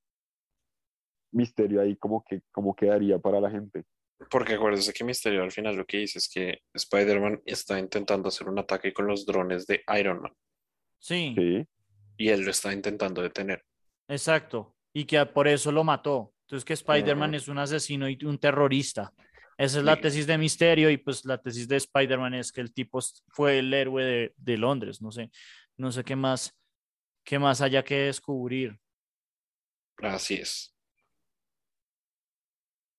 misterio 1.33 1.81
ahí 1.81 1.97
como 1.97 2.25
que 2.25 2.43
como 2.51 2.75
quedaría 2.75 3.19
para 3.19 3.41
la 3.41 3.51
gente. 3.51 3.85
Porque 4.31 4.55
acuérdese 4.55 4.95
que 4.95 5.05
Misterio 5.05 5.43
al 5.43 5.53
final 5.53 5.77
lo 5.77 5.85
que 5.85 5.99
dice 5.99 6.19
es 6.19 6.29
que 6.29 6.61
Spider-Man 6.73 7.43
está 7.45 7.79
intentando 7.79 8.29
hacer 8.29 8.49
un 8.49 8.59
ataque 8.59 8.95
con 8.95 9.07
los 9.07 9.27
drones 9.27 9.67
de 9.67 9.83
Iron 9.99 10.23
Man 10.23 10.33
Sí, 10.99 11.35
Sí, 11.37 11.67
y 12.17 12.29
él 12.31 12.41
lo 12.41 12.51
está 12.51 12.73
intentando 12.73 13.21
detener. 13.21 13.63
exacto. 14.09 14.75
Y 14.95 15.05
que 15.05 15.25
por 15.27 15.47
eso 15.47 15.71
lo 15.71 15.85
mató. 15.85 16.33
Entonces 16.47 16.65
que 16.65 16.73
Spider-Man 16.73 17.35
es 17.35 17.49
un 17.49 17.59
asesino 17.59 18.09
y 18.09 18.19
un 18.25 18.39
terrorista. 18.39 19.13
Esa 19.59 19.79
es 19.79 19.85
la 19.85 19.97
tesis 20.01 20.27
de 20.27 20.37
Misterio 20.39 20.91
y 20.91 20.99
pues 20.99 21.25
la 21.25 21.39
tesis 21.41 21.67
de 21.67 21.77
Spider-Man 21.77 22.35
es 22.35 22.53
que 22.53 22.61
el 22.61 22.73
tipo 22.75 23.01
fue 23.29 23.59
el 23.59 23.73
héroe 23.73 24.05
de, 24.05 24.35
de 24.37 24.59
Londres. 24.59 25.01
No 25.01 25.11
sé, 25.11 25.31
no 25.77 25.91
sé 25.93 26.05
qué 26.05 26.15
más, 26.17 26.55
qué 27.25 27.39
más 27.39 27.61
haya 27.63 27.83
que 27.83 27.97
descubrir. 28.03 28.79
Así 30.03 30.35
es. 30.35 30.75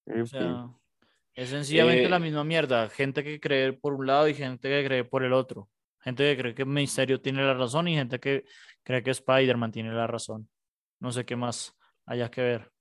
O 0.07 0.25
sea, 0.25 0.69
es 1.35 1.49
sencillamente 1.49 2.09
la 2.09 2.17
Eh, 2.17 2.19
misma 2.19 2.43
mierda. 2.43 2.89
Gente 2.89 3.23
que 3.23 3.39
cree 3.39 3.73
por 3.73 3.93
un 3.93 4.07
lado 4.07 4.27
y 4.27 4.33
gente 4.33 4.69
que 4.69 4.85
cree 4.85 5.03
por 5.03 5.23
el 5.23 5.33
otro. 5.33 5.69
Gente 5.99 6.23
que 6.35 6.41
cree 6.41 6.55
que 6.55 6.65
Misterio 6.65 7.21
tiene 7.21 7.43
la 7.43 7.53
razón 7.53 7.87
y 7.87 7.95
gente 7.95 8.19
que 8.19 8.45
cree 8.83 9.03
que 9.03 9.11
Spider-Man 9.11 9.71
tiene 9.71 9.91
la 9.91 10.07
razón. 10.07 10.49
No 10.99 11.11
sé 11.11 11.25
qué 11.25 11.35
más 11.35 11.73
haya 12.05 12.31
que 12.31 12.41
ver. 12.41 12.71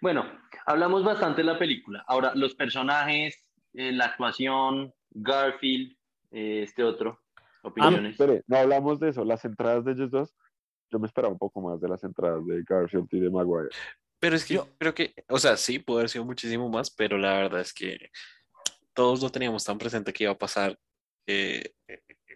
Bueno, 0.00 0.24
hablamos 0.66 1.04
bastante 1.04 1.40
de 1.42 1.46
la 1.46 1.58
película. 1.58 2.04
Ahora, 2.06 2.32
los 2.34 2.54
personajes, 2.54 3.44
eh, 3.74 3.92
la 3.92 4.06
actuación, 4.06 4.92
Garfield, 5.10 5.96
eh, 6.30 6.62
este 6.62 6.84
otro, 6.84 7.20
Ah, 7.34 7.68
opiniones. 7.68 8.12
espere, 8.12 8.42
no 8.46 8.56
hablamos 8.56 9.00
de 9.00 9.08
eso, 9.10 9.24
las 9.24 9.44
entradas 9.44 9.84
de 9.84 9.92
ellos 9.92 10.10
dos, 10.10 10.34
yo 10.90 10.98
me 10.98 11.06
esperaba 11.06 11.32
un 11.32 11.38
poco 11.38 11.60
más 11.60 11.80
de 11.80 11.88
las 11.88 12.02
entradas 12.04 12.46
de 12.46 12.62
Garfield 12.66 13.08
y 13.10 13.20
de 13.20 13.30
Maguire. 13.30 13.68
Pero 14.20 14.36
es 14.36 14.44
que 14.44 14.54
Yo- 14.54 14.68
creo 14.78 14.94
que, 14.94 15.14
o 15.28 15.38
sea, 15.38 15.56
sí, 15.56 15.78
pudo 15.78 15.98
haber 15.98 16.08
sido 16.08 16.24
muchísimo 16.24 16.68
más, 16.68 16.90
pero 16.90 17.18
la 17.18 17.34
verdad 17.34 17.60
es 17.60 17.72
que 17.72 18.10
todos 18.94 19.22
lo 19.22 19.30
teníamos 19.30 19.64
tan 19.64 19.78
presente 19.78 20.12
que 20.12 20.24
iba 20.24 20.32
a 20.32 20.38
pasar 20.38 20.78
eh, 21.26 21.74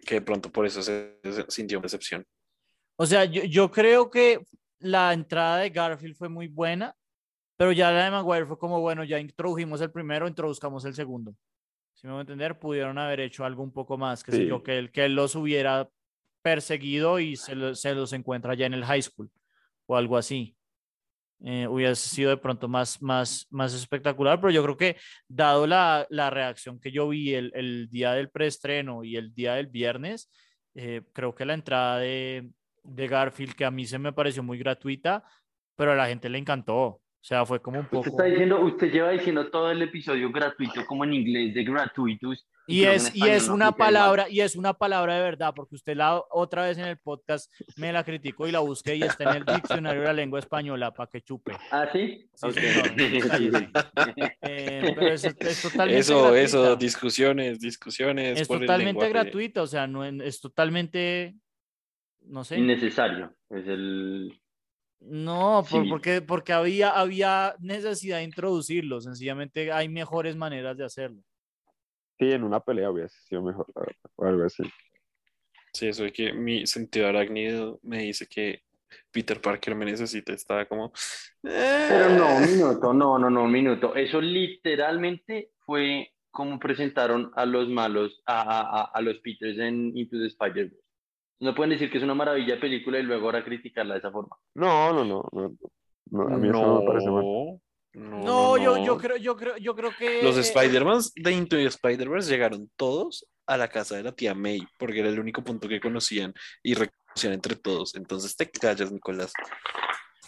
que 0.05 0.15
de 0.15 0.21
pronto 0.21 0.51
por 0.51 0.65
eso 0.67 0.83
se, 0.83 1.17
se 1.23 1.45
sintió 1.49 1.79
decepción. 1.79 2.23
O 2.95 3.05
sea, 3.07 3.25
yo, 3.25 3.43
yo 3.43 3.71
creo 3.71 4.11
que 4.11 4.39
la 4.79 5.13
entrada 5.13 5.57
de 5.57 5.69
Garfield 5.71 6.15
fue 6.15 6.29
muy 6.29 6.47
buena, 6.47 6.95
pero 7.57 7.71
ya 7.71 7.91
la 7.91 8.05
de 8.05 8.11
Maguire 8.11 8.45
fue 8.45 8.57
como, 8.57 8.79
bueno, 8.81 9.03
ya 9.03 9.19
introdujimos 9.19 9.81
el 9.81 9.91
primero, 9.91 10.27
introduzcamos 10.27 10.85
el 10.85 10.93
segundo. 10.93 11.35
Si 11.93 12.07
me 12.07 12.13
voy 12.13 12.19
a 12.19 12.21
entender, 12.21 12.59
pudieron 12.59 12.97
haber 12.97 13.19
hecho 13.19 13.45
algo 13.45 13.63
un 13.63 13.71
poco 13.71 13.97
más, 13.97 14.23
que 14.23 14.31
Sí. 14.31 14.45
yo, 14.47 14.63
que 14.63 14.77
él, 14.77 14.91
que 14.91 15.05
él 15.05 15.15
los 15.15 15.35
hubiera 15.35 15.87
perseguido 16.41 17.19
y 17.19 17.35
se, 17.35 17.55
lo- 17.55 17.75
se 17.75 17.93
los 17.93 18.11
encuentra 18.13 18.53
ya 18.55 18.65
en 18.65 18.73
el 18.73 18.83
high 18.85 19.01
school 19.01 19.29
o 19.85 19.95
algo 19.95 20.17
así. 20.17 20.57
Eh, 21.45 21.67
hubiera 21.67 21.93
sido 21.95 22.29
de 22.29 22.37
pronto 22.37 22.67
más, 22.69 23.01
más, 23.01 23.47
más 23.49 23.73
espectacular, 23.73 24.39
pero 24.39 24.51
yo 24.51 24.63
creo 24.63 24.77
que 24.77 24.97
dado 25.27 25.67
la, 25.67 26.07
la 26.09 26.29
reacción 26.29 26.79
que 26.79 26.91
yo 26.91 27.09
vi 27.09 27.33
el, 27.33 27.51
el 27.53 27.89
día 27.89 28.13
del 28.13 28.29
preestreno 28.29 29.03
y 29.03 29.17
el 29.17 29.33
día 29.33 29.55
del 29.55 29.67
viernes, 29.67 30.31
eh, 30.73 31.01
creo 31.13 31.35
que 31.35 31.45
la 31.45 31.53
entrada 31.53 31.99
de, 31.99 32.49
de 32.83 33.07
Garfield, 33.07 33.55
que 33.55 33.65
a 33.65 33.71
mí 33.71 33.85
se 33.85 33.99
me 33.99 34.13
pareció 34.13 34.41
muy 34.41 34.57
gratuita, 34.57 35.23
pero 35.75 35.91
a 35.91 35.95
la 35.95 36.07
gente 36.07 36.29
le 36.29 36.37
encantó. 36.37 37.01
O 37.23 37.25
sea, 37.25 37.45
fue 37.45 37.61
como 37.61 37.79
un 37.79 37.85
Usted 37.85 37.95
poco... 37.95 38.09
está 38.09 38.23
diciendo, 38.25 38.59
usted 38.59 38.91
lleva 38.91 39.11
diciendo 39.11 39.49
todo 39.49 39.71
el 39.71 39.81
episodio 39.81 40.29
gratuito, 40.29 40.85
como 40.85 41.05
en 41.05 41.13
inglés, 41.13 41.53
de 41.53 41.63
gratuitus. 41.63 42.45
Y 42.67 42.83
es, 42.83 43.15
y 43.15 43.29
es 43.29 43.47
una 43.47 43.71
palabra, 43.71 44.27
y 44.29 44.41
es 44.41 44.57
una 44.57 44.73
palabra 44.73 45.15
de 45.15 45.21
verdad, 45.21 45.53
porque 45.55 45.75
usted 45.75 45.95
la 45.95 46.21
otra 46.31 46.63
vez 46.65 46.77
en 46.77 46.83
el 46.83 46.97
podcast 46.97 47.49
me 47.77 47.93
la 47.93 48.03
criticó 48.03 48.45
y 48.45 48.51
la 48.51 48.59
busqué 48.59 48.97
y 48.97 49.03
está 49.03 49.23
en 49.23 49.37
el 49.37 49.45
diccionario 49.45 50.01
de 50.01 50.07
la 50.07 50.11
lengua 50.11 50.39
española 50.39 50.93
para 50.93 51.09
que 51.09 51.21
chupe. 51.21 51.53
¿Ah, 51.71 51.87
sí? 51.93 52.29
Eh, 54.41 54.93
pero 54.93 55.07
es, 55.07 55.23
es 55.23 55.61
totalmente 55.61 55.99
Eso, 55.99 56.23
gratuita. 56.23 56.41
eso, 56.41 56.75
discusiones, 56.75 57.59
discusiones. 57.61 58.41
es 58.41 58.47
totalmente 58.49 59.07
gratuita, 59.07 59.61
o 59.61 59.67
sea, 59.67 59.87
no 59.87 60.03
es 60.03 60.41
totalmente, 60.41 61.35
no 62.23 62.43
sé. 62.43 62.57
Innecesario. 62.57 63.33
Es 63.49 63.65
el... 63.65 64.42
No, 65.05 65.65
por- 65.69 65.83
Sí. 65.83 65.89
porque, 65.89 66.21
porque 66.21 66.53
había, 66.53 66.89
había 66.91 67.55
necesidad 67.59 68.17
de 68.17 68.23
introducirlo, 68.23 69.01
sencillamente 69.01 69.71
hay 69.71 69.89
mejores 69.89 70.35
maneras 70.35 70.77
de 70.77 70.85
hacerlo. 70.85 71.21
Sí, 72.19 72.31
en 72.31 72.43
una 72.43 72.59
pelea 72.59 72.89
hubiese 72.91 73.17
sido 73.23 73.41
mejor, 73.41 73.65
la 73.75 73.81
verdad, 73.81 74.11
o 74.15 74.25
algo 74.25 74.43
así. 74.45 74.63
Sí, 75.73 75.87
eso 75.87 76.03
de 76.03 76.13
que 76.13 76.31
mi 76.33 76.65
sentido 76.67 77.07
arácnido 77.07 77.79
me 77.81 78.03
dice 78.03 78.27
que 78.27 78.61
Peter 79.11 79.41
Parker 79.41 79.75
me 79.75 79.85
necesita, 79.85 80.31
estaba 80.33 80.65
como... 80.65 80.93
Pero 81.41 82.09
no, 82.09 82.37
un 82.37 82.45
minuto, 82.45 82.93
no, 82.93 83.17
no, 83.19 83.29
no, 83.29 83.43
un 83.43 83.51
minuto. 83.51 83.95
Eso 83.95 84.21
literalmente 84.21 85.51
fue 85.65 86.13
como 86.31 86.59
presentaron 86.59 87.31
a 87.35 87.45
los 87.45 87.67
malos, 87.69 88.21
a, 88.25 88.41
a, 88.41 88.83
a, 88.85 89.01
los 89.01 89.17
Peters 89.19 89.57
en 89.57 89.95
Into 89.97 90.17
the 90.17 90.27
Spider-Verse. 90.27 90.82
No 91.39 91.53
pueden 91.55 91.71
decir 91.71 91.89
que 91.91 91.97
es 91.97 92.03
una 92.03 92.13
maravilla 92.13 92.55
de 92.55 92.61
película 92.61 92.99
y 92.99 93.03
luego 93.03 93.25
ahora 93.25 93.43
criticarla 93.43 93.95
de 93.95 93.99
esa 93.99 94.11
forma. 94.11 94.35
No, 94.55 94.93
no, 94.93 95.03
no, 95.03 95.27
no, 95.31 95.53
no, 96.11 96.23
a 96.33 96.37
mí 96.37 96.47
eso 96.49 96.61
no 96.65 96.79
me 96.81 96.85
parece 96.87 97.09
mal. 97.09 97.23
No, 97.23 97.59
no, 97.95 98.23
No, 98.23 98.57
yo, 98.57 98.77
no. 98.77 98.85
yo 98.85 98.97
creo, 98.97 99.17
yo 99.17 99.35
creo, 99.35 99.57
yo 99.57 99.75
creo 99.75 99.91
que 99.97 100.23
Los 100.23 100.37
eh, 100.37 100.41
Spider-Man 100.41 101.01
de 101.15 101.31
Into 101.31 101.57
the 101.57 101.65
Spider-Verse 101.65 102.29
llegaron 102.31 102.69
todos 102.75 103.27
a 103.45 103.57
la 103.57 103.67
casa 103.67 103.95
de 103.97 104.03
la 104.03 104.13
tía 104.13 104.33
May, 104.33 104.61
porque 104.79 104.99
era 105.01 105.09
el 105.09 105.19
único 105.19 105.43
punto 105.43 105.67
que 105.67 105.79
conocían 105.81 106.33
y 106.63 106.73
reconocían 106.75 107.33
entre 107.33 107.55
todos. 107.55 107.95
Entonces 107.95 108.35
te 108.35 108.49
callas, 108.49 108.91
Nicolás. 108.91 109.33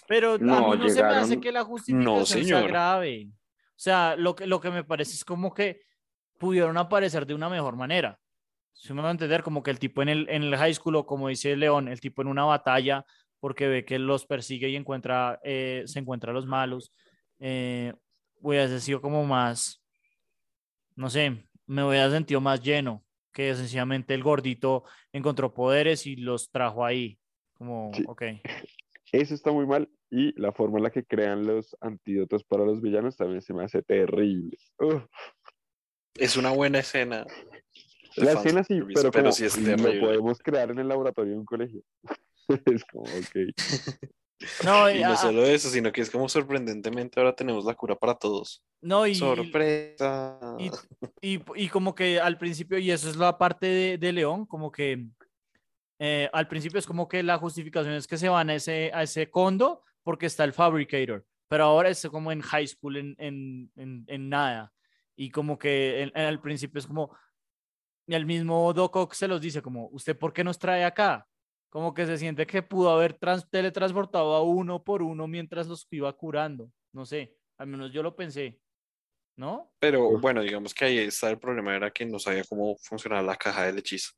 Pero 0.07 0.33
a 0.33 0.37
No, 0.37 0.71
mí 0.71 0.77
no 0.77 0.89
se 0.89 1.01
me 1.01 1.07
hace 1.09 1.27
llegaron- 1.29 1.41
que 1.41 1.51
la 1.51 1.63
justificación 1.63 2.25
sea 2.25 2.43
señor. 2.43 2.67
grave. 2.67 3.29
O 3.31 3.77
sea, 3.77 4.15
lo 4.15 4.35
que, 4.35 4.45
lo 4.47 4.59
que 4.59 4.69
me 4.69 4.83
parece 4.83 5.13
es 5.13 5.25
como 5.25 5.53
que 5.53 5.81
pudieron 6.37 6.77
aparecer 6.77 7.25
de 7.25 7.33
una 7.33 7.49
mejor 7.49 7.75
manera. 7.75 8.19
Si 8.75 8.93
me 8.93 9.01
va 9.01 9.07
a 9.07 9.11
entender, 9.11 9.41
como 9.41 9.63
que 9.63 9.71
el 9.71 9.79
tipo 9.79 10.01
en 10.01 10.09
el, 10.09 10.29
en 10.29 10.43
el 10.43 10.55
high 10.57 10.73
school, 10.73 10.97
o 10.97 11.05
como 11.05 11.29
dice 11.29 11.55
León, 11.55 11.87
el 11.87 12.01
tipo 12.01 12.21
en 12.21 12.27
una 12.27 12.43
batalla, 12.43 13.05
porque 13.39 13.67
ve 13.67 13.85
que 13.85 13.97
los 13.97 14.25
persigue 14.25 14.69
y 14.69 14.75
encuentra, 14.75 15.39
eh, 15.43 15.83
se 15.85 15.99
encuentra 15.99 16.31
a 16.31 16.33
los 16.33 16.45
malos, 16.45 16.93
eh, 17.39 17.93
hubiese 18.41 18.79
sido 18.81 19.01
como 19.01 19.25
más, 19.25 19.81
no 20.95 21.09
sé, 21.09 21.47
me 21.65 21.83
hubiera 21.83 22.11
sentido 22.11 22.41
más 22.41 22.61
lleno, 22.61 23.03
que 23.31 23.55
sencillamente 23.55 24.13
el 24.13 24.23
gordito 24.23 24.83
encontró 25.11 25.53
poderes 25.53 26.05
y 26.05 26.17
los 26.17 26.51
trajo 26.51 26.85
ahí. 26.85 27.17
Como, 27.53 27.91
Sí. 27.93 28.03
ok. 28.07 28.23
Eso 29.11 29.33
está 29.33 29.51
muy 29.51 29.65
mal 29.65 29.89
y 30.09 30.37
la 30.39 30.51
forma 30.51 30.77
en 30.77 30.83
la 30.83 30.89
que 30.89 31.05
crean 31.05 31.45
los 31.45 31.75
antídotos 31.79 32.43
para 32.43 32.65
los 32.65 32.81
villanos 32.81 33.15
también 33.15 33.41
se 33.41 33.53
me 33.53 33.63
hace 33.63 33.81
terrible. 33.81 34.57
Uf, 34.79 35.03
Es 36.15 36.35
una 36.37 36.51
buena 36.51 36.79
escena. 36.79 37.25
La 38.17 38.31
escena 38.33 38.63
sí, 38.63 38.73
fanservice, 38.79 39.09
pero, 39.11 39.11
como 39.23 39.31
sí 39.31 39.45
es 39.45 39.57
lo 39.57 39.99
podemos 39.99 40.39
crear 40.39 40.71
en 40.71 40.79
el 40.79 40.87
laboratorio 40.87 41.33
de 41.33 41.39
un 41.39 41.45
colegio. 41.45 41.81
es 42.65 42.83
como, 42.85 43.03
ok. 43.03 43.35
No, 44.65 44.91
Y 44.91 45.01
a- 45.01 45.07
no 45.07 45.13
a- 45.13 45.17
solo 45.17 45.45
eso, 45.45 45.69
sino 45.69 45.91
que 45.93 46.01
es 46.01 46.09
como 46.11 46.27
sorprendentemente 46.27 47.19
ahora 47.19 47.33
tenemos 47.33 47.63
la 47.63 47.73
cura 47.73 47.95
para 47.95 48.15
todos. 48.15 48.61
no, 48.81 49.07
y, 49.07 49.15
Sorpresa. 49.15 50.37
y, 50.59 50.69
y, 51.35 51.41
y 51.55 51.69
como 51.69 51.95
que 51.95 52.19
al 52.19 52.37
principio, 52.37 52.77
y 52.77 52.91
eso 52.91 53.09
es 53.09 53.15
la 53.15 53.37
parte 53.37 53.65
de, 53.65 53.97
de 53.97 54.11
León, 54.11 54.45
como 54.45 54.71
que 54.71 55.07
eh, 55.99 56.29
al 56.33 56.47
principio 56.49 56.77
es 56.79 56.85
como 56.85 57.07
que 57.07 57.23
la 57.23 57.37
justificación 57.37 57.93
es 57.93 58.07
que 58.07 58.17
se 58.17 58.27
van 58.27 58.49
a 58.49 58.55
ese, 58.55 58.91
a 58.93 59.03
ese 59.03 59.29
condo 59.29 59.81
porque 60.03 60.25
está 60.25 60.43
el 60.43 60.51
fabricator, 60.53 61.25
pero 61.47 61.63
ahora 61.63 61.89
es 61.89 62.05
como 62.11 62.31
en 62.33 62.41
high 62.41 62.67
school, 62.67 62.97
en, 62.97 63.15
en, 63.17 63.71
en, 63.77 64.03
en 64.07 64.29
nada. 64.29 64.73
Y 65.15 65.29
como 65.31 65.57
que 65.57 66.01
en- 66.03 66.11
en- 66.13 66.25
al 66.27 66.41
principio 66.41 66.79
es 66.79 66.85
como, 66.87 67.15
y 67.15 67.15
el 68.07 68.25
mismo 68.25 68.71
Doc 68.73 68.95
Ock 68.95 69.13
se 69.13 69.27
los 69.27 69.41
dice 69.41 69.61
como, 69.61 69.87
¿usted 69.87 70.17
por 70.17 70.31
qué 70.33 70.43
nos 70.43 70.59
trae 70.59 70.83
acá? 70.83 71.27
Como 71.69 71.93
que 71.93 72.05
se 72.05 72.17
siente 72.17 72.45
que 72.45 72.61
pudo 72.61 72.89
haber 72.91 73.13
trans- 73.15 73.49
teletransportado 73.49 74.33
a 74.33 74.43
uno 74.43 74.83
por 74.83 75.01
uno 75.01 75.27
mientras 75.27 75.67
los 75.67 75.87
iba 75.91 76.11
curando. 76.15 76.71
No 76.93 77.05
sé, 77.05 77.35
al 77.57 77.67
menos 77.67 77.91
yo 77.91 78.03
lo 78.03 78.15
pensé. 78.15 78.59
¿No? 79.37 79.73
Pero 79.79 80.17
bueno, 80.19 80.41
digamos 80.41 80.73
que 80.73 80.85
ahí 80.85 80.97
está 80.99 81.29
el 81.29 81.37
problema, 81.37 81.75
era 81.75 81.91
que 81.91 82.05
no 82.05 82.19
sabía 82.19 82.45
cómo 82.47 82.77
funcionaba 82.77 83.21
la 83.21 83.35
caja 83.35 83.65
del 83.65 83.79
hechizo. 83.79 84.11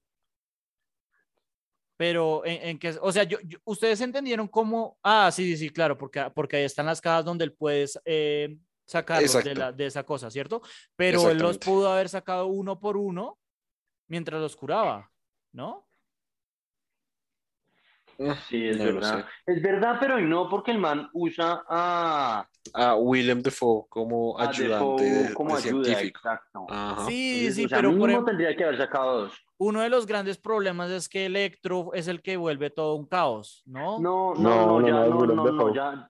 Pero 1.98 2.46
en, 2.46 2.70
en 2.70 2.80
que, 2.80 2.96
o 3.02 3.12
sea, 3.12 3.24
yo, 3.24 3.40
yo- 3.44 3.58
ustedes 3.66 4.00
entendieron 4.02 4.48
cómo, 4.48 5.00
ah, 5.02 5.32
sí, 5.32 5.44
sí, 5.46 5.58
sí, 5.58 5.70
claro, 5.72 5.98
porque, 5.98 6.24
porque 6.36 6.58
ahí 6.58 6.64
están 6.66 6.86
las 6.86 7.02
cajas 7.02 7.26
donde 7.26 7.46
él 7.46 7.54
puede 7.54 7.86
eh, 8.06 8.56
sacarlos 8.86 9.34
de, 9.34 9.40
Exacto. 9.40 9.60
la, 9.60 9.72
de 9.72 9.86
esa 9.88 10.04
cosa, 10.04 10.30
¿cierto? 10.30 10.62
Pero 10.96 11.32
él 11.32 11.40
los 11.40 11.58
pudo 11.58 11.92
haber 11.92 12.10
sacado 12.10 12.46
uno 12.46 12.80
por 12.80 12.96
uno 12.98 13.40
mientras 14.08 14.42
los 14.42 14.56
curaba, 14.56 15.12
¿no? 15.52 15.86
Sí, 18.50 18.68
es 18.68 18.78
No 18.80 18.86
verdad. 18.86 19.26
Es 19.46 19.62
verdad, 19.62 19.98
pero 20.00 20.20
no 20.20 20.50
porque 20.50 20.72
el 20.72 20.80
man 20.80 21.08
usa 21.14 21.64
a, 21.70 22.48
A 22.74 22.96
William 22.96 23.42
Defoe 23.42 23.86
como 23.90 24.40
a 24.40 24.50
ayudante 24.50 25.04
Defoe 25.04 25.30
de, 25.30 25.34
como 25.36 25.50
de 25.52 25.58
ayuda, 25.58 25.84
científico. 25.84 26.18
exacto. 26.20 26.66
Ajá. 26.70 27.06
Sí, 27.06 27.36
Entonces, 27.46 27.56
sí, 27.56 27.66
o 27.66 27.70
sea, 27.70 27.78
pero 27.78 27.98
por 27.98 28.10
em- 28.10 28.26
tendría 28.26 28.56
que 28.56 28.64
haber 28.64 28.78
sacado 28.78 29.22
dos. 29.22 29.34
uno 29.60 29.82
de 29.82 29.90
los 29.90 30.06
grandes 30.08 30.38
problemas 30.38 30.90
es 30.92 31.08
que 31.10 31.26
Electro 31.28 31.94
es 31.94 32.08
el 32.08 32.22
que 32.22 32.38
vuelve 32.38 32.70
todo 32.72 32.96
un 32.96 33.06
caos, 33.06 33.62
¿no? 33.66 34.00
No, 34.00 34.34
no, 34.36 34.42
No, 34.42 34.66
no, 34.66 34.80
no, 34.80 34.88
ya, 34.88 34.94
no, 34.94 35.04
es 35.04 35.10
no, 35.10 35.16
Willem 35.18 35.36
no, 35.36 35.52
no, 35.52 35.58
Dafoe. 35.66 35.76
ya. 35.76 36.10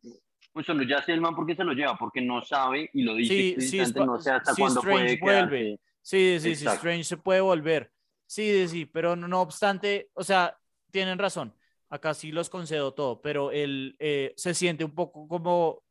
Pues 0.53 0.65
solo 0.65 0.83
ya 0.83 1.01
sé 1.03 1.13
el 1.13 1.21
man 1.21 1.35
por 1.35 1.45
qué 1.45 1.55
se 1.55 1.63
lo 1.63 1.73
lleva, 1.73 1.95
porque 1.97 2.21
no 2.21 2.41
sabe 2.41 2.89
y 2.93 3.03
lo 3.03 3.13
dice 3.15 3.33
Sí, 3.33 3.55
sí, 3.59 3.77
no 4.05 4.19
sé 4.19 4.31
hasta 4.31 4.53
sí, 4.53 4.61
cuándo 4.61 4.79
Strange 4.79 5.17
puede 5.17 5.19
vuelve. 5.19 5.59
quedarse. 5.59 5.86
Sí, 6.07 6.39
sí, 6.39 6.55
sí, 6.55 6.63
Exacto. 6.63 6.77
Strange 6.77 7.03
se 7.03 7.17
puede 7.17 7.41
volver. 7.41 7.91
Sí, 8.25 8.49
sí, 8.49 8.67
sí, 8.69 8.85
pero 8.85 9.17
no, 9.17 9.27
no 9.27 9.41
obstante, 9.41 10.09
o 10.13 10.23
sea, 10.23 10.57
tienen 10.89 11.19
razón. 11.19 11.53
Acá 11.89 12.13
sí 12.13 12.31
los 12.31 12.49
concedo 12.49 12.93
todo, 12.93 13.21
pero 13.21 13.51
él 13.51 13.93
eh, 13.99 14.33
se 14.37 14.53
siente 14.53 14.85
un 14.85 14.95
poco 14.95 15.27
como, 15.27 15.83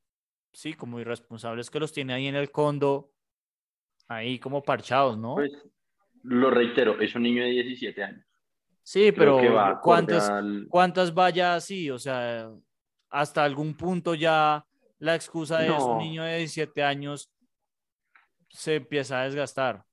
sí, 0.54 0.72
como 0.72 0.98
irresponsables 1.00 1.68
que 1.68 1.80
los 1.80 1.92
tiene 1.92 2.14
ahí 2.14 2.28
en 2.28 2.34
el 2.34 2.50
condo, 2.50 3.10
ahí 4.08 4.38
como 4.38 4.62
parchados, 4.62 5.18
¿no? 5.18 5.34
Pues 5.34 5.52
lo 6.22 6.50
reitero, 6.50 6.98
es 6.98 7.14
un 7.14 7.22
niño 7.22 7.42
de 7.42 7.50
17 7.50 8.02
años. 8.02 8.24
sí, 8.82 9.12
Creo 9.12 9.36
pero 9.36 9.52
va 9.54 9.78
¿cuántas, 9.82 10.30
al- 10.30 10.66
cuántas 10.70 11.12
vaya 11.12 11.56
así? 11.56 11.90
O 11.90 11.98
sea, 11.98 12.48
hasta 13.10 13.44
algún 13.44 13.74
punto 13.76 14.14
ya 14.14 14.64
la 14.98 15.14
excusa 15.14 15.58
de 15.58 15.76
es 15.76 15.84
un 15.84 15.98
No. 15.98 15.98
niño 15.98 16.22
de 16.24 16.38
17 16.38 16.82
años 16.82 17.30
se 18.48 18.76
empieza 18.76 19.20
a 19.20 19.24
desgastar. 19.24 19.84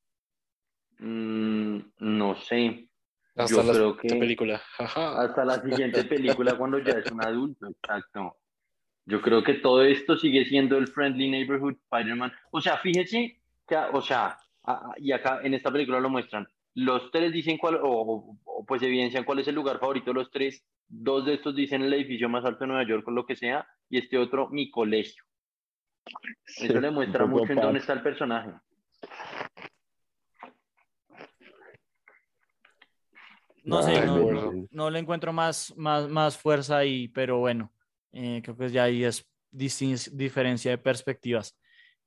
Mm, 1.00 1.80
no 2.00 2.36
sé. 2.36 2.90
Hasta 3.36 3.56
Yo 3.56 3.64
la 3.64 3.74
creo 3.74 3.94
siguiente 3.94 4.08
que 4.08 4.20
película. 4.20 4.62
Hasta 4.78 5.46
la 5.46 5.62
siguiente 5.62 6.04
película 6.06 6.56
cuando 6.58 6.80
ya 6.80 6.94
es 6.94 7.12
un 7.12 7.24
adulto, 7.24 7.68
exacto. 7.68 8.38
Yo 9.06 9.22
creo 9.22 9.44
que 9.44 9.56
todo 9.56 9.84
esto 9.84 10.18
sigue 10.18 10.46
siendo 10.46 10.78
el 10.78 10.88
Friendly 10.88 11.30
Neighborhood 11.30 11.76
Spider-Man. 11.92 12.32
O 12.52 12.62
sea, 12.62 12.78
fíjese 12.78 13.42
que, 13.68 13.76
o 13.92 14.02
sea, 14.02 14.38
y 14.98 15.12
acá 15.12 15.42
en 15.44 15.54
esta 15.54 15.72
película 15.72 16.00
lo 16.00 16.10
muestran. 16.10 16.48
Los 16.76 17.12
tres 17.12 17.32
dicen 17.34 17.58
cuál, 17.58 17.80
o, 17.82 18.38
pues 18.66 18.82
evidencian 18.82 19.26
cuál 19.26 19.40
es 19.40 19.48
el 19.48 19.56
lugar 19.56 19.80
favorito 19.80 20.12
de 20.12 20.16
los 20.16 20.32
tres. 20.32 20.64
Dos 20.88 21.26
de 21.26 21.36
estos 21.36 21.56
dicen 21.56 21.82
el 21.82 21.94
edificio 21.94 22.30
más 22.30 22.46
alto 22.46 22.60
de 22.62 22.68
Nueva 22.68 22.88
York 22.88 23.08
o 23.08 23.12
lo 23.12 23.26
que 23.26 23.36
sea, 23.36 23.68
y 23.90 23.98
este 23.98 24.18
otro 24.18 24.50
mi 24.50 24.72
colegio. 24.72 25.24
Sí, 26.46 26.66
Eso 26.66 26.80
le 26.80 26.92
muestra 26.92 27.26
mucho 27.26 27.52
en 27.52 27.60
dónde 27.60 27.80
está 27.80 27.94
el 27.94 28.02
personaje. 28.02 28.52
No 33.64 33.78
Ah, 33.78 33.84
sé, 33.84 34.02
no, 34.02 34.26
no- 34.26 34.68
no 34.72 34.90
le 34.90 35.00
encuentro 35.00 35.32
más, 35.34 35.74
más, 35.78 36.10
más 36.10 36.38
fuerza 36.38 36.78
ahí, 36.78 37.08
pero 37.10 37.40
bueno, 37.40 37.72
eh, 38.12 38.42
creo 38.44 38.58
que 38.58 38.70
ya 38.70 38.84
ahí 38.84 39.04
es 39.04 39.26
diferencia 39.52 40.72
de 40.72 40.78
perspectivas. 40.78 41.56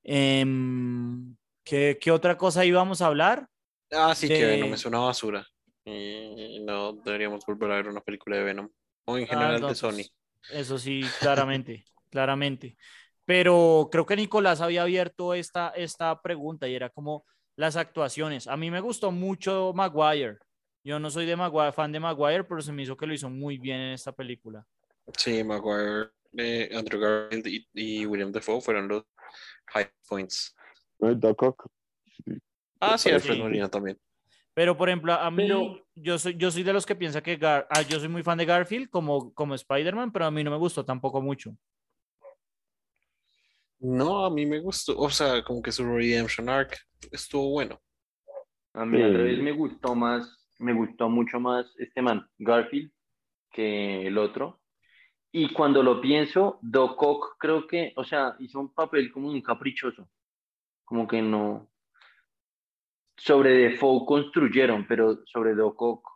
Em, 0.03 1.35
¿qué, 1.63 1.97
qué 1.99 2.11
otra 2.11 2.37
cosa 2.37 2.63
íbamos 2.65 3.01
a 3.01 3.07
hablar? 3.07 3.47
Ah, 3.91 4.13
sí, 4.15 4.31
que 4.31 4.45
de- 4.45 4.47
Venom 4.47 4.73
es 4.73 4.85
una 4.85 4.99
basura. 4.99 5.45
Y 5.85 6.59
no 6.65 6.93
deberíamos 6.93 7.45
volver 7.45 7.71
a 7.71 7.75
ver 7.77 7.87
una 7.89 8.01
película 8.01 8.37
de 8.37 8.43
Venom. 8.43 8.69
O 9.05 9.17
en 9.17 9.27
Ah, 9.27 9.27
general 9.27 9.59
no, 9.59 9.67
de 9.67 9.75
Sony. 9.75 10.03
pues, 10.03 10.13
eso 10.47 10.77
sí, 10.77 11.15
claramente, 11.19 11.85
claramente. 12.09 12.77
Pero 13.25 13.89
creo 13.91 14.05
que 14.05 14.15
Nicolás 14.15 14.61
había 14.61 14.83
abierto 14.83 15.33
esta, 15.33 15.69
esta 15.69 16.21
pregunta 16.21 16.67
y 16.67 16.75
era 16.75 16.89
como 16.89 17.25
las 17.55 17.75
actuaciones. 17.75 18.47
A 18.47 18.55
mí 18.57 18.71
me 18.71 18.79
gustó 18.79 19.11
mucho 19.11 19.73
Maguire. 19.75 20.37
Yo 20.87 20.99
no 20.99 21.09
soy 21.09 21.25
de 21.25 21.35
Maguire, 21.35 21.73
fan 21.73 21.91
de 21.91 21.99
Maguire, 21.99 22.45
pero 22.45 22.61
se 22.61 22.71
me 22.71 22.81
hizo 22.83 22.95
que 22.95 23.05
lo 23.05 23.13
hizo 23.13 23.29
muy 23.29 23.57
bien 23.57 23.77
en 23.77 23.91
esta 23.91 24.13
película. 24.13 24.65
Sí, 25.17 25.43
Maguire, 25.43 26.11
eh, 26.37 26.69
Andrew 26.73 26.97
Garfield 27.01 27.45
y, 27.45 27.67
y 27.73 28.05
William 28.05 28.31
Defoe 28.31 28.61
fueron 28.61 28.87
los 28.87 29.03
high 29.73 29.89
points. 30.07 30.55
No, 30.99 31.13
Doc 31.13 31.43
Ock. 31.43 31.69
Ah, 32.79 32.97
sí. 32.97 33.09
Alfred 33.09 33.37
Molina 33.37 33.67
también. 33.67 33.99
Pero, 34.53 34.77
por 34.77 34.87
ejemplo, 34.87 35.11
a 35.11 35.29
mí, 35.29 35.43
Pero- 35.45 35.85
yo, 35.93 36.17
soy, 36.17 36.37
yo 36.37 36.49
soy 36.51 36.63
de 36.63 36.71
los 36.71 36.85
que 36.85 36.95
piensa 36.95 37.21
que 37.21 37.37
Gar- 37.37 37.67
ah, 37.69 37.81
yo 37.81 37.99
soy 37.99 38.07
muy 38.07 38.23
fan 38.23 38.37
de 38.37 38.45
Garfield 38.45 38.89
como, 38.89 39.33
como 39.33 39.55
Spider-Man, 39.55 40.13
pero 40.13 40.23
a 40.25 40.31
mí 40.31 40.41
no 40.41 40.51
me 40.51 40.57
gustó 40.57 40.85
tampoco 40.85 41.21
mucho. 41.21 41.53
No, 43.79 44.25
a 44.25 44.29
mí 44.31 44.45
me 44.45 44.59
gustó. 44.61 44.97
O 44.97 45.09
sea, 45.09 45.43
como 45.43 45.61
que 45.61 45.73
su 45.73 45.83
Redemption 45.85 46.47
Arc 46.47 46.77
estuvo 47.11 47.49
bueno. 47.51 47.77
A 48.73 48.85
mí 48.85 49.01
al 49.01 49.11
Sí. 49.11 49.17
revés 49.17 49.39
me 49.39 49.51
gustó 49.51 49.93
más, 49.95 50.46
me 50.59 50.73
gustó 50.73 51.09
mucho 51.09 51.39
más 51.39 51.65
este 51.77 52.01
man, 52.01 52.27
Garfield, 52.37 52.91
que 53.51 54.07
el 54.07 54.17
otro. 54.17 54.59
Y 55.31 55.53
cuando 55.53 55.83
lo 55.83 56.01
pienso, 56.01 56.59
Doc 56.61 57.01
Ock 57.01 57.35
creo 57.37 57.67
que, 57.67 57.93
o 57.95 58.03
sea, 58.03 58.35
hizo 58.39 58.59
un 58.59 58.73
papel 58.73 59.11
como 59.11 59.29
un 59.29 59.41
caprichoso. 59.41 60.09
Como 60.85 61.07
que 61.07 61.21
no. 61.21 61.69
Sobre 63.17 63.51
Defoe 63.51 64.05
construyeron, 64.05 64.85
pero 64.87 65.25
sobre 65.25 65.53
Doc 65.53 65.81
Ock 65.81 66.09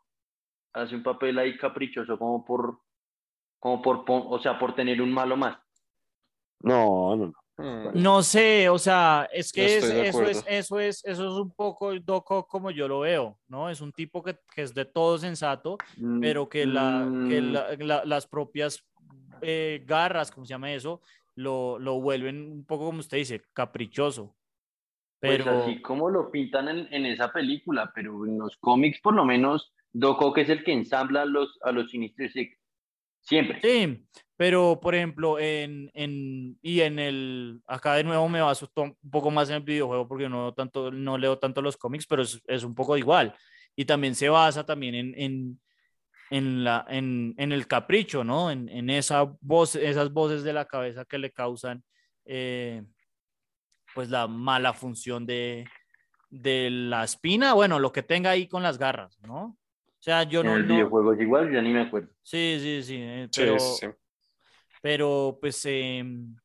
hace 0.73 0.95
un 0.95 1.03
papel 1.03 1.37
ahí 1.39 1.57
caprichoso 1.57 2.17
como 2.17 2.45
por, 2.45 2.79
como 3.59 3.81
por, 3.81 4.05
o 4.07 4.39
sea, 4.39 4.57
por 4.57 4.75
tener 4.75 5.01
un 5.01 5.11
malo 5.11 5.35
más. 5.35 5.57
No, 6.61 7.15
no, 7.15 7.27
no. 7.27 7.40
Hmm. 7.61 8.01
No 8.01 8.23
sé, 8.23 8.69
o 8.69 8.77
sea, 8.79 9.27
es 9.31 9.51
que 9.53 9.77
es- 9.77 9.83
eso, 9.83 10.23
es, 10.23 10.43
eso, 10.47 10.79
es, 10.79 11.03
eso 11.05 11.27
es 11.27 11.33
un 11.33 11.51
poco 11.51 11.91
el 11.91 12.03
Doc 12.03 12.29
Ock 12.31 12.49
como 12.49 12.71
yo 12.71 12.87
lo 12.87 13.01
veo, 13.01 13.37
¿no? 13.47 13.69
Es 13.69 13.81
un 13.81 13.91
tipo 13.91 14.23
que, 14.23 14.35
que 14.53 14.61
es 14.63 14.73
de 14.73 14.85
todo 14.85 15.17
sensato, 15.17 15.77
pero 16.19 16.49
que, 16.49 16.65
la, 16.65 17.01
que 17.29 17.41
Mm, 17.41 17.51
la- 17.53 17.67
la- 17.79 18.05
las 18.05 18.27
propias 18.27 18.83
eh, 19.41 19.83
garras, 19.87 20.31
¿cómo 20.31 20.45
se 20.45 20.51
llama 20.51 20.71
eso? 20.71 21.01
Lo, 21.35 21.79
lo 21.79 21.99
vuelven 22.01 22.51
un 22.51 22.65
poco, 22.65 22.85
como 22.85 22.99
usted 22.99 23.17
dice, 23.17 23.41
caprichoso. 23.53 24.35
Pues 25.19 25.37
Pero... 25.43 25.59
así 25.63 25.81
como 25.81 26.09
lo 26.09 26.29
pintan 26.31 26.67
en, 26.67 26.87
en 26.93 27.05
esa 27.05 27.31
película, 27.31 27.91
pero 27.93 28.25
en 28.25 28.37
los 28.39 28.57
cómics 28.57 28.99
por 29.01 29.13
lo 29.13 29.23
menos 29.25 29.71
Doc 29.93 30.21
Ock 30.21 30.39
es 30.39 30.49
el 30.49 30.63
que 30.63 30.73
ensambla 30.73 31.23
a 31.23 31.25
los, 31.25 31.59
a 31.63 31.71
los 31.71 31.91
Sinister 31.91 32.31
Six. 32.31 32.57
Siempre. 33.21 33.59
Sí, 33.61 34.05
pero 34.35 34.79
por 34.81 34.95
ejemplo, 34.95 35.39
en, 35.39 35.91
en, 35.93 36.57
y 36.61 36.81
en 36.81 36.99
el, 36.99 37.61
acá 37.67 37.93
de 37.93 38.03
nuevo 38.03 38.27
me 38.27 38.41
baso 38.41 38.69
un 38.75 38.97
poco 39.09 39.29
más 39.29 39.49
en 39.49 39.57
el 39.57 39.61
videojuego 39.61 40.07
porque 40.07 40.27
no, 40.27 40.53
tanto, 40.53 40.91
no 40.91 41.17
leo 41.17 41.37
tanto 41.37 41.61
los 41.61 41.77
cómics, 41.77 42.07
pero 42.07 42.23
es, 42.23 42.41
es 42.47 42.63
un 42.63 42.73
poco 42.73 42.97
igual. 42.97 43.35
Y 43.75 43.85
también 43.85 44.15
se 44.15 44.29
basa 44.29 44.65
también 44.65 44.95
en, 44.95 45.13
en, 45.15 45.61
en, 46.31 46.63
la, 46.63 46.85
en, 46.89 47.35
en 47.37 47.51
el 47.51 47.67
capricho, 47.67 48.23
¿no? 48.23 48.49
En, 48.51 48.67
en 48.69 48.89
esa 48.89 49.31
voz, 49.41 49.75
esas 49.75 50.11
voces 50.11 50.43
de 50.43 50.53
la 50.53 50.65
cabeza 50.65 51.05
que 51.05 51.19
le 51.19 51.31
causan 51.31 51.83
eh, 52.25 52.83
pues 53.93 54.09
la 54.09 54.27
mala 54.27 54.73
función 54.73 55.25
de, 55.25 55.67
de 56.29 56.69
la 56.71 57.03
espina, 57.03 57.53
bueno, 57.53 57.77
lo 57.79 57.91
que 57.91 58.03
tenga 58.03 58.31
ahí 58.31 58.47
con 58.47 58.63
las 58.63 58.77
garras, 58.77 59.19
¿no? 59.21 59.57
O 60.01 60.03
sea, 60.03 60.23
yo 60.23 60.41
en 60.41 60.47
no, 60.47 60.55
el 60.57 60.65
no- 60.67 60.75
videojuego 60.75 61.13
es 61.13 61.21
igual, 61.21 61.51
ya 61.53 61.61
ni 61.61 61.71
me 61.71 61.81
acuerdo. 61.81 62.09
Sí, 62.23 62.57
sí, 62.59 62.83
sí, 62.83 62.95
eh, 62.99 63.29
pero, 63.33 63.59
sí, 63.59 63.87
sí. 63.87 63.87
pero 64.81 65.37
pues 65.41 65.63
em, 65.65 66.35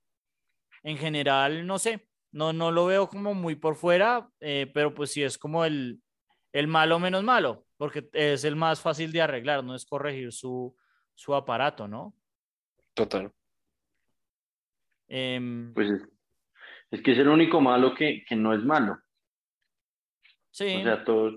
en 0.85 0.99
general, 0.99 1.67
no 1.67 1.79
sé, 1.79 2.09
no, 2.33 2.53
no 2.53 2.71
lo 2.71 2.87
veo 2.87 3.09
como 3.09 3.35
muy 3.35 3.57
por 3.57 3.77
fuera, 3.77 4.29
eh, 4.41 4.71
pero 4.75 4.95
pues 4.95 5.13
sí 5.13 5.23
es 5.23 5.39
como 5.39 5.65
el, 5.65 6.03
el 6.53 6.67
malo 6.69 6.99
menos 6.99 7.25
malo, 7.25 7.67
porque 7.77 8.09
es 8.13 8.45
el 8.45 8.57
más 8.57 8.81
fácil 8.81 9.13
de 9.13 9.23
arreglar, 9.23 9.65
no 9.65 9.75
es 9.75 9.87
corregir 9.87 10.33
su, 10.33 10.77
su 11.15 11.35
aparato, 11.35 11.89
¿no? 11.89 12.15
Total. 12.95 13.33
Em, 15.09 15.73
Pues 15.75 15.91
es, 15.91 16.03
es 16.93 17.03
que 17.03 17.13
es 17.13 17.19
el 17.19 17.29
único 17.29 17.61
malo 17.61 17.95
que, 17.95 18.25
que 18.29 18.37
no 18.37 18.55
es 18.55 18.63
malo. 18.65 18.99
sí, 20.51 20.65
O 20.81 20.83
sea, 20.83 21.05
todos. 21.05 21.35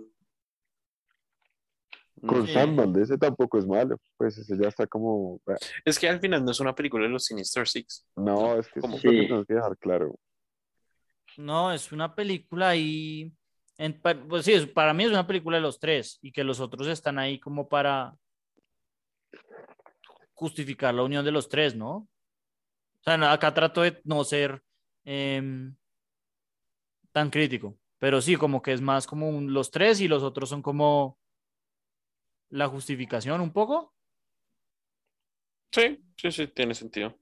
Con 2.27 2.45
Sí. 2.47 2.53
Sandman, 2.53 2.95
ese 3.01 3.17
tampoco 3.17 3.57
es 3.57 3.65
malo. 3.67 3.97
Pues 4.17 4.37
ese 4.37 4.57
ya 4.61 4.67
está 4.69 4.85
como. 4.87 5.39
eh, 5.47 5.55
Es 5.85 5.97
que 5.99 6.09
al 6.09 6.19
final 6.19 6.43
no 6.43 6.51
es 6.51 6.59
una 6.59 6.73
película 6.75 7.03
de 7.05 7.09
los 7.11 7.25
Sinister 7.25 7.67
Six. 7.67 8.05
No, 8.15 8.57
es 8.59 8.67
que 8.69 8.79
es 8.79 8.85
lo 8.85 8.91
que 8.95 8.99
Sí. 8.99 9.07
tenemos 9.07 9.45
que 9.45 9.53
dejar 9.53 9.77
claro. 9.77 10.15
no, 11.37 11.71
es 11.71 11.91
una 11.91 12.13
película 12.15 12.69
ahí 12.69 13.31
En- 13.77 14.01
pues 14.01 14.43
sí, 14.43 14.65
para 14.65 14.93
mí 14.93 15.05
es 15.05 15.09
una 15.09 15.25
película 15.25 15.55
de 15.55 15.61
los 15.61 15.79
tres 15.79 16.19
y 16.21 16.33
que 16.33 16.43
los 16.43 16.59
otros 16.59 16.85
están 16.87 17.17
ahí 17.17 17.39
como 17.39 17.69
para 17.69 18.13
justificar 20.33 20.93
la 20.93 21.03
unión 21.03 21.23
de 21.23 21.31
los 21.31 21.47
tres, 21.47 21.75
¿no? 21.75 21.95
O 21.95 22.07
sea, 23.03 23.31
acá 23.31 23.53
trato 23.53 23.81
de 23.81 24.01
no 24.03 24.23
ser 24.25 24.61
em, 25.05 25.75
tan 27.13 27.29
crítico, 27.29 27.77
pero 27.99 28.21
sí, 28.21 28.35
como 28.35 28.61
que 28.61 28.73
es 28.73 28.81
más 28.81 29.07
como 29.07 29.29
un- 29.29 29.53
los 29.53 29.71
tres 29.71 30.01
y 30.01 30.07
los 30.07 30.23
otros 30.23 30.49
son 30.49 30.61
como 30.61 31.17
la 32.49 32.67
justificación 32.67 33.41
un 33.41 33.51
poco. 33.51 33.93
Sí, 35.71 36.03
sí, 36.17 36.31
sí, 36.31 36.47
tiene 36.47 36.73
sentido. 36.73 37.17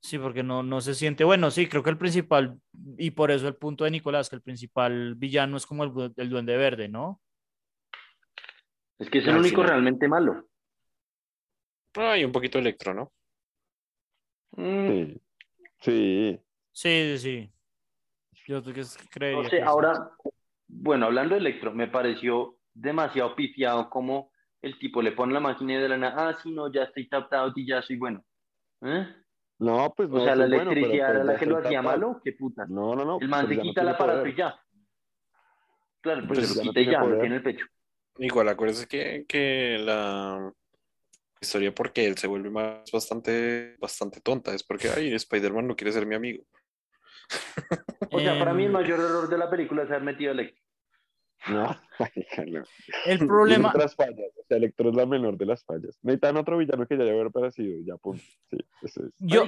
Sí, 0.00 0.18
porque 0.18 0.42
no, 0.42 0.62
no 0.62 0.80
se 0.80 0.94
siente, 0.94 1.24
bueno, 1.24 1.50
sí, 1.50 1.68
creo 1.68 1.82
que 1.82 1.90
el 1.90 1.98
principal, 1.98 2.60
y 2.96 3.10
por 3.10 3.30
eso 3.30 3.48
el 3.48 3.56
punto 3.56 3.84
de 3.84 3.90
Nicolás, 3.90 4.30
que 4.30 4.36
el 4.36 4.42
principal 4.42 5.16
villano 5.16 5.56
es 5.56 5.66
como 5.66 5.82
el, 5.82 6.12
el 6.16 6.30
duende 6.30 6.56
verde, 6.56 6.88
¿no? 6.88 7.20
Es 8.98 9.10
que 9.10 9.18
es 9.18 9.24
el 9.24 9.34
al 9.34 9.40
único 9.40 9.62
realmente 9.62 10.06
malo. 10.08 10.48
Ah, 11.96 12.12
hay 12.12 12.24
un 12.24 12.32
poquito 12.32 12.58
electro, 12.58 12.94
¿no? 12.94 13.12
Mm, 14.52 15.16
Sí. 15.80 16.40
Sí. 16.72 17.18
Sí. 17.18 17.52
Yo 18.46 18.62
creo 18.62 19.42
que 19.42 19.50
sí. 19.50 19.58
ahora, 19.62 20.10
bueno, 20.68 21.06
hablando 21.06 21.34
de 21.34 21.40
Electro, 21.40 21.72
me 21.72 21.88
pareció 21.88 22.55
demasiado 22.76 23.34
pifiado 23.34 23.88
como 23.90 24.30
el 24.62 24.78
tipo 24.78 25.02
le 25.02 25.12
pone 25.12 25.32
la 25.32 25.40
máquina 25.40 25.74
y 25.74 25.76
de 25.78 25.88
la 25.88 25.96
nada, 25.98 26.28
ah, 26.30 26.38
sí, 26.42 26.50
no, 26.52 26.72
ya 26.72 26.84
estoy 26.84 27.08
tapped 27.08 27.36
out 27.36 27.56
y 27.58 27.66
ya 27.66 27.82
soy 27.82 27.96
bueno. 27.96 28.24
¿Eh? 28.82 29.06
No, 29.58 29.92
pues 29.96 30.08
no. 30.10 30.16
O 30.16 30.20
sea, 30.20 30.36
la 30.36 30.46
soy 30.46 30.52
bueno, 30.52 30.72
pero, 30.74 30.86
electricidad 30.86 31.06
pues, 31.08 31.14
era 31.16 31.24
la 31.24 31.36
que 31.36 31.46
lo 31.46 31.58
hacía 31.58 31.82
tapado. 31.82 31.82
malo, 31.82 32.20
qué 32.24 32.32
puta. 32.32 32.66
No, 32.68 32.94
no, 32.94 33.04
no. 33.04 33.18
El 33.20 33.28
man 33.28 33.46
pero 33.46 33.48
se 33.48 33.56
ya 33.56 33.64
no 33.64 33.70
quita 33.70 33.80
el 33.82 33.86
tiene 33.86 33.90
aparato 33.90 34.18
poder. 34.20 34.28
y 34.28 34.36
ya. 34.36 34.60
Claro, 36.00 36.26
pues, 36.28 36.40
Pues 36.40 36.48
se 36.48 36.54
lo 36.54 36.54
ya 36.54 36.64
no 36.64 36.72
quita 36.72 36.80
y 36.80 36.84
tiene 36.84 36.92
ya, 36.92 37.00
lo 37.00 37.04
poder. 37.06 37.20
tiene 37.20 37.34
en 37.36 37.38
el 37.38 37.42
pecho. 37.42 37.66
Igual, 38.18 38.48
acuérdese 38.48 38.86
que, 38.88 39.24
que 39.28 39.78
la 39.78 40.52
historia 41.40 41.74
porque 41.74 42.06
él 42.06 42.16
se 42.18 42.26
vuelve 42.26 42.50
más 42.50 42.90
bastante, 42.92 43.76
bastante 43.78 44.20
tonta 44.20 44.54
es 44.54 44.62
porque, 44.64 44.88
ay, 44.90 45.14
Spider-Man 45.14 45.66
no 45.68 45.76
quiere 45.76 45.92
ser 45.92 46.06
mi 46.06 46.14
amigo. 46.14 46.44
O 48.10 48.20
sea, 48.20 48.38
para 48.38 48.54
mí 48.54 48.64
el 48.64 48.70
Em, 48.70 48.72
mayor 48.72 49.00
error 49.00 49.28
de 49.28 49.38
la 49.38 49.50
película 49.50 49.82
es 49.82 49.90
haber 49.90 50.02
metido 50.02 50.30
a 50.30 50.34
Electro. 50.34 50.62
No, 51.48 51.76
no. 52.46 52.62
El 53.06 53.18
problema, 53.26 53.68
otras 53.70 53.94
fallas. 53.94 54.30
O 54.38 54.44
sea, 54.48 54.56
Electro 54.56 54.90
es 54.90 54.96
la 54.96 55.06
menor 55.06 55.36
de 55.36 55.46
las 55.46 55.64
fallas. 55.64 55.98
Necesitan 56.02 56.36
otro 56.36 56.58
villano 56.58 56.86
que 56.86 56.96
ya 56.96 57.04
haya 57.04 57.12
haber 57.12 57.26
aparecido. 57.28 57.78
Ya, 57.84 57.96
punto. 57.96 58.22
Sí, 58.50 58.58
eso 58.82 59.04
es. 59.06 59.12
yo, 59.18 59.46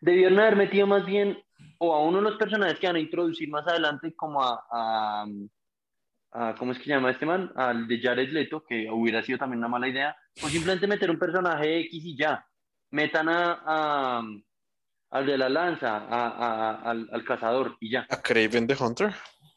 debieron 0.00 0.38
haber 0.38 0.56
metido 0.56 0.86
más 0.86 1.04
bien 1.04 1.36
o 1.78 1.94
a 1.94 2.02
uno 2.04 2.18
de 2.18 2.24
los 2.24 2.36
personajes 2.36 2.78
que 2.78 2.86
van 2.86 2.96
a 2.96 3.00
introducir 3.00 3.48
más 3.48 3.66
adelante 3.66 4.14
como 4.14 4.42
a, 4.42 4.62
a, 4.70 5.26
a- 6.32 6.54
¿cómo 6.56 6.72
es 6.72 6.78
que 6.78 6.84
se 6.84 6.90
llama 6.90 7.10
este 7.10 7.26
man? 7.26 7.50
Al 7.56 7.88
de 7.88 8.00
Jared 8.00 8.30
Leto, 8.30 8.64
que 8.64 8.88
hubiera 8.90 9.22
sido 9.22 9.38
también 9.38 9.58
una 9.58 9.68
mala 9.68 9.88
idea, 9.88 10.16
o 10.42 10.48
simplemente 10.48 10.86
meter 10.86 11.10
un 11.10 11.18
personaje 11.18 11.80
X 11.80 12.04
y 12.04 12.16
ya. 12.16 12.46
Metan 12.90 13.28
a, 13.28 13.62
a- 13.64 14.24
al 15.10 15.26
de 15.26 15.38
la 15.38 15.48
lanza, 15.48 15.96
a- 15.96 16.28
a- 16.28 16.90
al, 16.90 17.08
al 17.12 17.24
cazador 17.24 17.76
y 17.80 17.90
ya. 17.90 18.06
A 18.10 18.20
Craven 18.22 18.66
the 18.66 18.76
Hunter. 18.78 19.12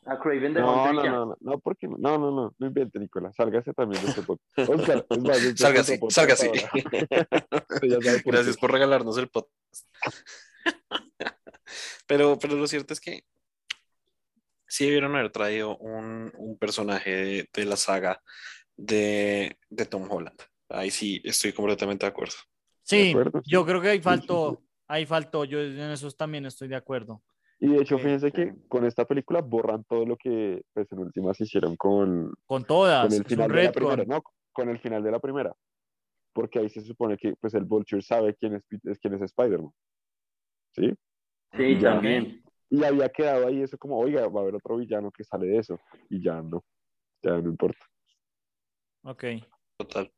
A 0.08 0.18
Craven 0.20 0.54
de 0.54 0.62
No, 0.62 0.94
no, 0.94 1.04
no, 1.04 1.26
no, 1.26 1.38
no, 1.40 1.60
porque 1.60 1.88
no, 1.88 1.98
no, 1.98 2.18
no, 2.18 2.32
no, 2.32 2.56
no 2.58 2.68
invente, 2.68 2.98
Nicolás. 2.98 3.36
Sálgase 3.36 3.74
también 3.74 4.02
de 4.04 4.10
este 4.10 4.22
podcast. 4.24 4.70
Oscar, 4.70 5.06
es 5.10 5.20
más, 5.20 5.38
este 5.44 5.58
Sálgase, 5.58 6.00
sálgase. 6.10 6.52
por 8.24 8.34
Gracias 8.34 8.56
qué. 8.56 8.62
por 8.62 8.72
regalarnos 8.72 9.18
el 9.18 9.28
podcast. 9.28 9.86
Pero, 12.08 12.40
pero 12.40 12.56
lo 12.56 12.68
cierto 12.68 12.94
es 12.94 13.02
que 13.02 13.24
sí 14.66 14.86
debieron 14.86 15.16
haber 15.16 15.32
traído 15.32 15.78
un, 15.78 16.32
un 16.38 16.58
personaje 16.58 17.16
de, 17.16 17.50
de 17.54 17.66
la 17.66 17.76
saga 17.76 18.22
de, 18.78 19.58
de 19.70 19.86
Tom 19.86 20.10
Holland. 20.10 20.40
Ahí 20.70 20.92
sí 20.92 21.22
estoy 21.24 21.54
completamente 21.54 22.06
de 22.06 22.12
acuerdo. 22.12 22.36
sí, 22.84 23.10
acuerdo, 23.12 23.42
sí. 23.44 23.52
yo 23.52 23.66
creo 23.66 23.82
que 23.82 23.90
ahí 23.90 23.98
sí, 23.98 24.04
faltó, 24.04 24.64
ahí 24.88 25.06
faltó, 25.06 25.46
yo 25.46 25.60
en 25.62 25.80
esos 25.92 26.16
también 26.16 26.46
estoy 26.46 26.68
de 26.68 26.76
acuerdo. 26.76 27.22
Y 27.60 27.70
de 27.70 27.82
hecho, 27.82 27.98
fíjense 27.98 28.32
que 28.32 28.54
con 28.68 28.86
esta 28.86 29.06
película 29.06 29.42
borran 29.42 29.84
todo 29.86 30.06
lo 30.06 30.16
que 30.16 30.62
pues, 30.74 30.92
en 30.92 31.00
últimas 31.00 31.40
hicieron 31.42 31.76
con, 31.76 32.32
Con 32.46 32.64
todas, 32.66 33.08
con 33.08 33.14
el 33.18 33.26
final 33.26 33.52
de 33.52 33.64
la 33.64 33.72
primera, 33.72 34.04
no, 34.06 34.22
con 34.54 34.70
el 34.70 34.80
final 34.80 35.04
de 35.04 35.12
la 35.12 35.20
primera. 35.20 35.56
Porque 36.34 36.60
ahí 36.60 36.70
se 36.70 36.82
supone 36.82 37.18
que 37.18 37.34
pues 37.42 37.56
el 37.56 37.64
Vulture 37.66 38.02
sabe 38.04 38.36
quién 38.36 38.56
es, 38.56 38.66
quién 39.02 39.14
es 39.16 39.22
Spider-Man. 39.24 39.72
¿Sí? 40.76 40.94
Sí, 41.56 41.80
Ya. 41.80 41.94
también. 41.94 42.44
Y 42.70 42.84
había 42.84 43.10
quedado 43.10 43.48
ahí 43.48 43.62
eso 43.64 43.78
como, 43.78 43.98
oiga, 43.98 44.28
va 44.28 44.42
a 44.42 44.44
haber 44.44 44.56
otro 44.56 44.78
villano 44.78 45.10
que 45.10 45.24
sale 45.24 45.48
de 45.48 45.58
eso. 45.58 45.80
Y 46.10 46.22
ya 46.22 46.42
no, 46.42 46.64
ya 47.24 47.32
no 47.32 47.50
importa. 47.50 47.84
Ok. 49.04 49.24
Total. 49.78 50.12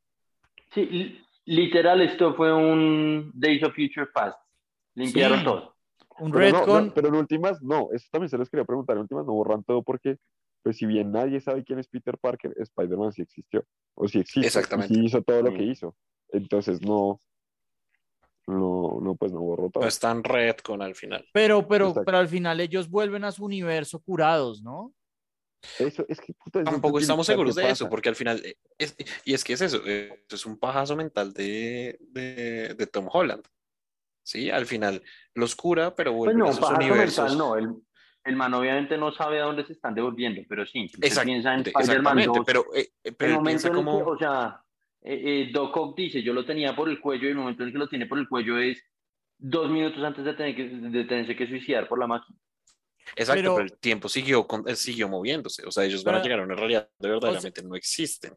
Sí, 0.74 0.84
li- 0.86 1.24
literal, 1.46 2.02
esto 2.02 2.34
fue 2.34 2.52
un 2.52 3.30
Days 3.34 3.62
of 3.62 3.74
Future 3.74 4.08
Past. 4.12 4.38
Limpiaron 4.94 5.38
Sí. 5.38 5.44
todo. 5.44 5.76
Un 6.20 6.32
Pero, 6.32 6.58
retcon, 6.58 6.86
no, 6.88 6.94
pero 6.94 7.08
en 7.08 7.14
últimas, 7.14 7.62
no, 7.62 7.88
eso 7.92 8.06
también 8.12 8.28
se 8.28 8.38
los 8.38 8.48
quería 8.50 8.64
preguntar. 8.64 8.96
En 8.96 9.02
últimas 9.02 9.26
no 9.26 9.32
borran 9.32 9.64
todo 9.64 9.82
porque, 9.82 10.18
pues 10.62 10.76
si 10.76 10.86
bien 10.86 11.10
nadie 11.12 11.40
sabe 11.40 11.64
quién 11.64 11.78
es 11.78 11.88
Peter 11.88 12.16
Parker, 12.18 12.54
Spider-Man 12.58 13.12
sí 13.12 13.22
existió. 13.22 13.64
O 13.94 14.06
sí 14.08 14.18
existe. 14.20 14.40
y 14.40 14.46
Exactamente. 14.46 14.94
sí 14.94 15.04
hizo 15.04 15.22
todo 15.22 15.42
lo 15.42 15.52
que 15.52 15.62
hizo. 15.64 15.96
Entonces 16.28 16.80
no, 16.82 17.18
no, 18.46 18.98
no, 19.00 19.14
pues 19.16 19.32
no 19.32 19.40
borró 19.40 19.70
todo. 19.70 19.82
No 19.82 19.88
es 19.88 19.98
tan 19.98 20.24
retcon 20.24 20.82
al 20.82 20.94
final. 20.94 21.26
pero, 21.32 21.66
pero, 21.68 21.88
Exacto. 21.88 22.04
pero 22.04 22.18
al 22.18 22.28
final 22.28 22.60
ellos 22.60 22.88
vuelven 22.88 23.24
a 23.24 23.32
su 23.32 23.44
universo 23.44 24.00
curados, 24.00 24.62
¿no? 24.62 24.92
Eso 25.78 26.06
es 26.08 26.18
que 26.20 26.32
puta, 26.32 26.64
Tampoco 26.64 26.98
es 26.98 27.02
estamos 27.04 27.26
seguros 27.26 27.54
de 27.54 27.62
pasa. 27.62 27.72
eso, 27.72 27.90
porque 27.90 28.08
al 28.08 28.16
final, 28.16 28.40
eh, 28.44 28.54
es- 28.78 28.96
y 29.26 29.34
es 29.34 29.44
que 29.44 29.52
es 29.52 29.60
eso, 29.60 29.82
eh, 29.86 30.24
es 30.28 30.46
un 30.46 30.58
pajazo 30.58 30.96
mental 30.96 31.32
de, 31.34 31.98
de, 32.00 32.74
de 32.74 32.86
Tom 32.86 33.08
Holland. 33.12 33.44
Sí, 34.22 34.50
al 34.50 34.66
final 34.66 35.02
los 35.34 35.54
cura, 35.56 35.94
pero 35.94 36.10
Pues 36.12 36.18
vuelven 36.34 36.38
no, 36.38 36.46
a 36.48 36.52
sus 36.52 36.70
universos. 36.70 37.24
mental 37.30 37.38
no. 37.38 37.56
El, 37.56 37.74
el 38.24 38.36
man 38.36 38.52
obviamente 38.54 38.96
no 38.98 39.12
sabe 39.12 39.40
a 39.40 39.44
dónde 39.44 39.64
se 39.66 39.72
están 39.72 39.94
devolviendo, 39.94 40.42
pero 40.48 40.66
sí. 40.66 40.84
Usted 40.84 41.00
piensa 41.24 41.54
en 41.54 41.60
Exactamente, 41.60 41.70
Spider-Man 41.70 42.18
exactamente, 42.18 42.38
2, 42.38 42.46
pero, 42.46 42.64
eh, 42.74 42.88
eh, 43.04 43.12
pero 43.12 43.36
el 43.38 43.42
piensa 43.42 43.68
en 43.68 43.74
el 43.74 43.80
que, 43.80 43.84
como, 43.84 43.98
o 44.06 44.18
sea, 44.18 44.62
eh, 45.02 45.22
eh, 45.24 45.50
Doc 45.52 45.76
Ock 45.76 45.96
dice, 45.96 46.22
yo 46.22 46.32
lo 46.34 46.44
tenía 46.44 46.76
por 46.76 46.88
el 46.88 47.00
cuello 47.00 47.26
y 47.26 47.30
el 47.30 47.36
momento 47.36 47.62
en 47.62 47.68
el 47.68 47.72
que 47.72 47.78
lo 47.78 47.88
tiene 47.88 48.06
por 48.06 48.18
el 48.18 48.28
cuello 48.28 48.58
es 48.58 48.82
dos 49.38 49.70
minutos 49.70 50.02
antes 50.04 50.22
de, 50.24 50.34
tener 50.34 50.54
que, 50.54 50.64
de 50.68 51.04
tenerse 51.04 51.34
que 51.34 51.46
suicidar 51.46 51.88
por 51.88 51.98
la 51.98 52.06
máquina. 52.06 52.38
exacto, 53.16 53.40
pero- 53.42 53.54
pero, 53.56 53.64
el 53.66 53.78
tiempo 53.78 54.08
siguió, 54.10 54.46
con- 54.46 54.68
eh, 54.68 54.76
siguió 54.76 55.08
moviéndose, 55.08 55.66
o 55.66 55.70
sea, 55.70 55.84
ellos 55.84 56.04
van 56.04 56.16
a 56.16 56.22
llegar 56.22 56.40
a 56.40 56.42
una 56.44 56.54
realidad 56.54 56.90
de 56.98 57.08
verdaderamente 57.08 57.62
no 57.62 57.74
existen. 57.74 58.34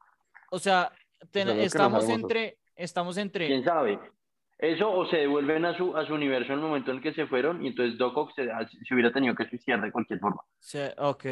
O 0.49 0.57
sea, 0.59 0.89
ten- 1.29 1.49
estamos 1.59 2.07
entre, 2.07 2.57
estamos 2.73 3.17
entre, 3.17 3.47
¿Quién 3.47 3.63
sabe? 3.65 3.99
Eso 4.63 4.89
o 4.89 5.05
se 5.07 5.17
devuelven 5.17 5.65
a 5.65 5.75
su, 5.75 5.95
a 5.97 6.05
su 6.07 6.13
universo 6.13 6.53
en 6.53 6.59
el 6.59 6.65
momento 6.65 6.91
en 6.91 6.97
el 6.97 7.03
que 7.03 7.13
se 7.13 7.27
fueron 7.27 7.61
y 7.65 7.67
entonces 7.67 7.97
Doc 7.97 8.15
Ock 8.15 8.31
se, 8.33 8.45
se 8.87 8.93
hubiera 8.93 9.11
tenido 9.11 9.35
que 9.35 9.45
suicidar 9.49 9.81
de 9.81 9.91
cualquier 9.91 10.19
forma. 10.19 10.41
se- 10.57 10.93
ok. 10.97 11.25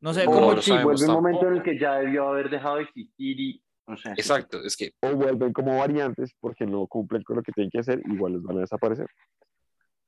No 0.00 0.14
sé, 0.14 0.26
No, 0.26 0.30
como, 0.32 0.46
O 0.48 0.54
lo 0.54 0.62
sí, 0.62 0.70
sabemos 0.70 1.00
vuelve 1.00 1.06
un 1.16 1.22
momento 1.22 1.48
en 1.48 1.54
el 1.56 1.62
que 1.64 1.76
ya 1.76 1.94
debió 1.94 2.28
haber 2.28 2.50
dejado 2.50 2.76
de 2.76 2.82
existir 2.82 3.40
y 3.40 3.62
no 3.88 3.96
sé. 3.96 4.10
Exacto, 4.10 4.62
es 4.62 4.76
que 4.76 4.92
O 5.02 5.16
vuelven 5.16 5.52
como 5.52 5.76
variantes 5.78 6.32
porque 6.38 6.66
no 6.66 6.86
cumplen 6.86 7.24
con 7.24 7.34
lo 7.36 7.42
que 7.42 7.50
tienen 7.50 7.70
que 7.70 7.80
hacer, 7.80 8.00
igual 8.12 8.34
les 8.34 8.42
van 8.44 8.58
a 8.58 8.60
desaparecer. 8.60 9.08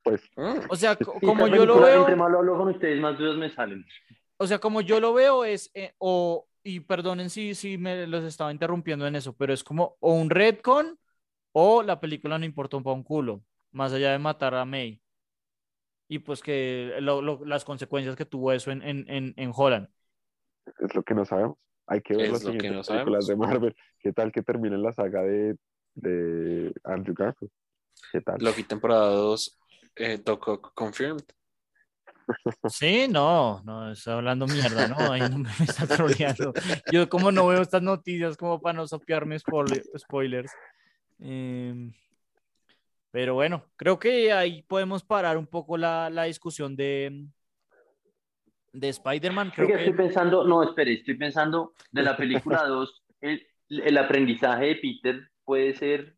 Pues 0.05 0.23
mm, 0.37 0.59
o 0.69 0.77
sea, 0.77 0.95
co- 0.95 1.19
Sí, 1.19 1.27
como 1.27 1.49
yo 1.49 1.67
lo 1.67 1.81
veo, 1.81 2.01
Entre 2.03 2.15
más 2.15 2.31
lo 2.31 2.39
hablo 2.39 2.57
con 2.57 2.69
ustedes, 2.69 3.01
más 3.01 3.19
dudas 3.19 3.37
me 3.37 3.51
salen. 3.51 3.85
o 4.37 4.47
sea, 4.47 4.61
como 4.61 4.81
yo 4.81 5.01
lo 5.01 5.13
veo 5.13 5.45
es, 5.45 5.73
eh, 5.75 5.93
o, 5.99 6.47
y 6.63 6.79
perdonen 6.81 7.31
si, 7.31 7.57
si 7.57 7.79
me 7.79 8.07
los 8.07 8.23
estaba 8.23 8.53
interrumpiendo 8.53 9.09
en 9.09 9.17
eso, 9.17 9.33
pero 9.37 9.53
es 9.53 9.65
como 9.65 9.97
o 9.99 10.13
un 10.13 10.31
retcon 10.31 10.97
o 11.53 11.83
la 11.83 12.01
película 12.01 12.39
no 12.39 12.45
importó 12.45 12.83
para 12.83 12.95
un 12.95 13.03
culo, 13.03 13.43
más 13.73 13.93
allá 13.93 14.13
de 14.13 14.19
matar 14.19 14.55
a 14.55 14.65
May. 14.65 15.01
Y 16.09 16.21
pues 16.21 16.41
que 16.43 16.97
lo- 17.01 17.21
lo- 17.21 17.45
las 17.45 17.65
consecuencias 17.65 18.17
que 18.17 18.25
tuvo 18.25 18.53
eso 18.53 18.71
en, 18.71 18.83
en, 18.83 19.05
en, 19.09 19.35
en 19.37 19.53
Holland. 19.55 19.89
es 20.79 20.95
lo 20.95 21.03
que 21.03 21.15
no 21.15 21.25
sabemos. 21.25 21.57
Hay 21.87 22.01
que 22.03 22.17
ver 22.17 22.31
las 22.33 22.43
lo 22.45 22.51
que 22.53 22.57
no 22.57 22.61
películas 22.83 22.87
sabemos. 22.87 23.27
de 23.27 23.37
Marvel. 23.37 23.77
¿Qué 23.99 24.13
tal 24.13 24.31
que 24.33 24.43
termine 24.43 24.77
la 24.79 24.93
saga 24.93 25.23
de, 25.23 25.57
de 25.95 26.73
Andrew 26.85 27.15
Garfield? 27.15 27.51
¿Qué 28.13 28.21
tal? 28.21 28.37
Loki 28.41 28.63
temporada 28.63 29.11
2, 29.11 29.59
eh, 29.97 30.19
Doc 30.25 30.73
confirmed. 30.75 31.25
Sí, 32.69 33.07
no, 33.09 33.63
no, 33.65 33.91
está 33.91 34.15
hablando 34.15 34.47
mierda, 34.47 34.87
¿no? 34.89 35.13
Ahí 35.13 35.21
no 35.31 35.39
me 35.39 35.51
está 35.61 35.87
troleando. 35.87 36.53
Yo 36.93 37.09
como 37.09 37.33
no 37.33 37.47
veo 37.47 37.63
estas 37.63 37.83
noticias 37.83 38.37
como 38.37 38.61
para 38.61 38.75
no 38.75 38.87
sopearme 38.87 39.37
spoiler- 39.39 39.83
spoilers. 39.99 40.53
Em, 41.21 41.93
pero 43.11 43.35
bueno, 43.35 43.65
creo 43.77 43.99
que 43.99 44.33
ahí 44.33 44.63
podemos 44.63 45.03
parar 45.03 45.37
un 45.37 45.47
poco 45.47 45.77
la, 45.77 46.11
la 46.11 46.25
discusión 46.25 46.77
de, 46.77 47.27
de 48.73 48.89
Spider-Man. 48.89 49.53
Creo 49.55 49.67
Oiga, 49.67 49.79
que 49.79 49.85
estoy 49.85 49.97
pensando, 49.97 50.45
no, 50.45 50.63
espere, 50.63 50.95
estoy 50.95 51.17
pensando 51.17 51.73
de 51.91 52.03
la 52.03 52.17
película 52.17 52.65
2, 52.65 53.05
el, 53.21 53.47
el 53.69 53.99
aprendizaje 53.99 54.67
de 54.67 54.77
Peter 54.77 55.31
puede 55.45 55.75
ser 55.75 56.17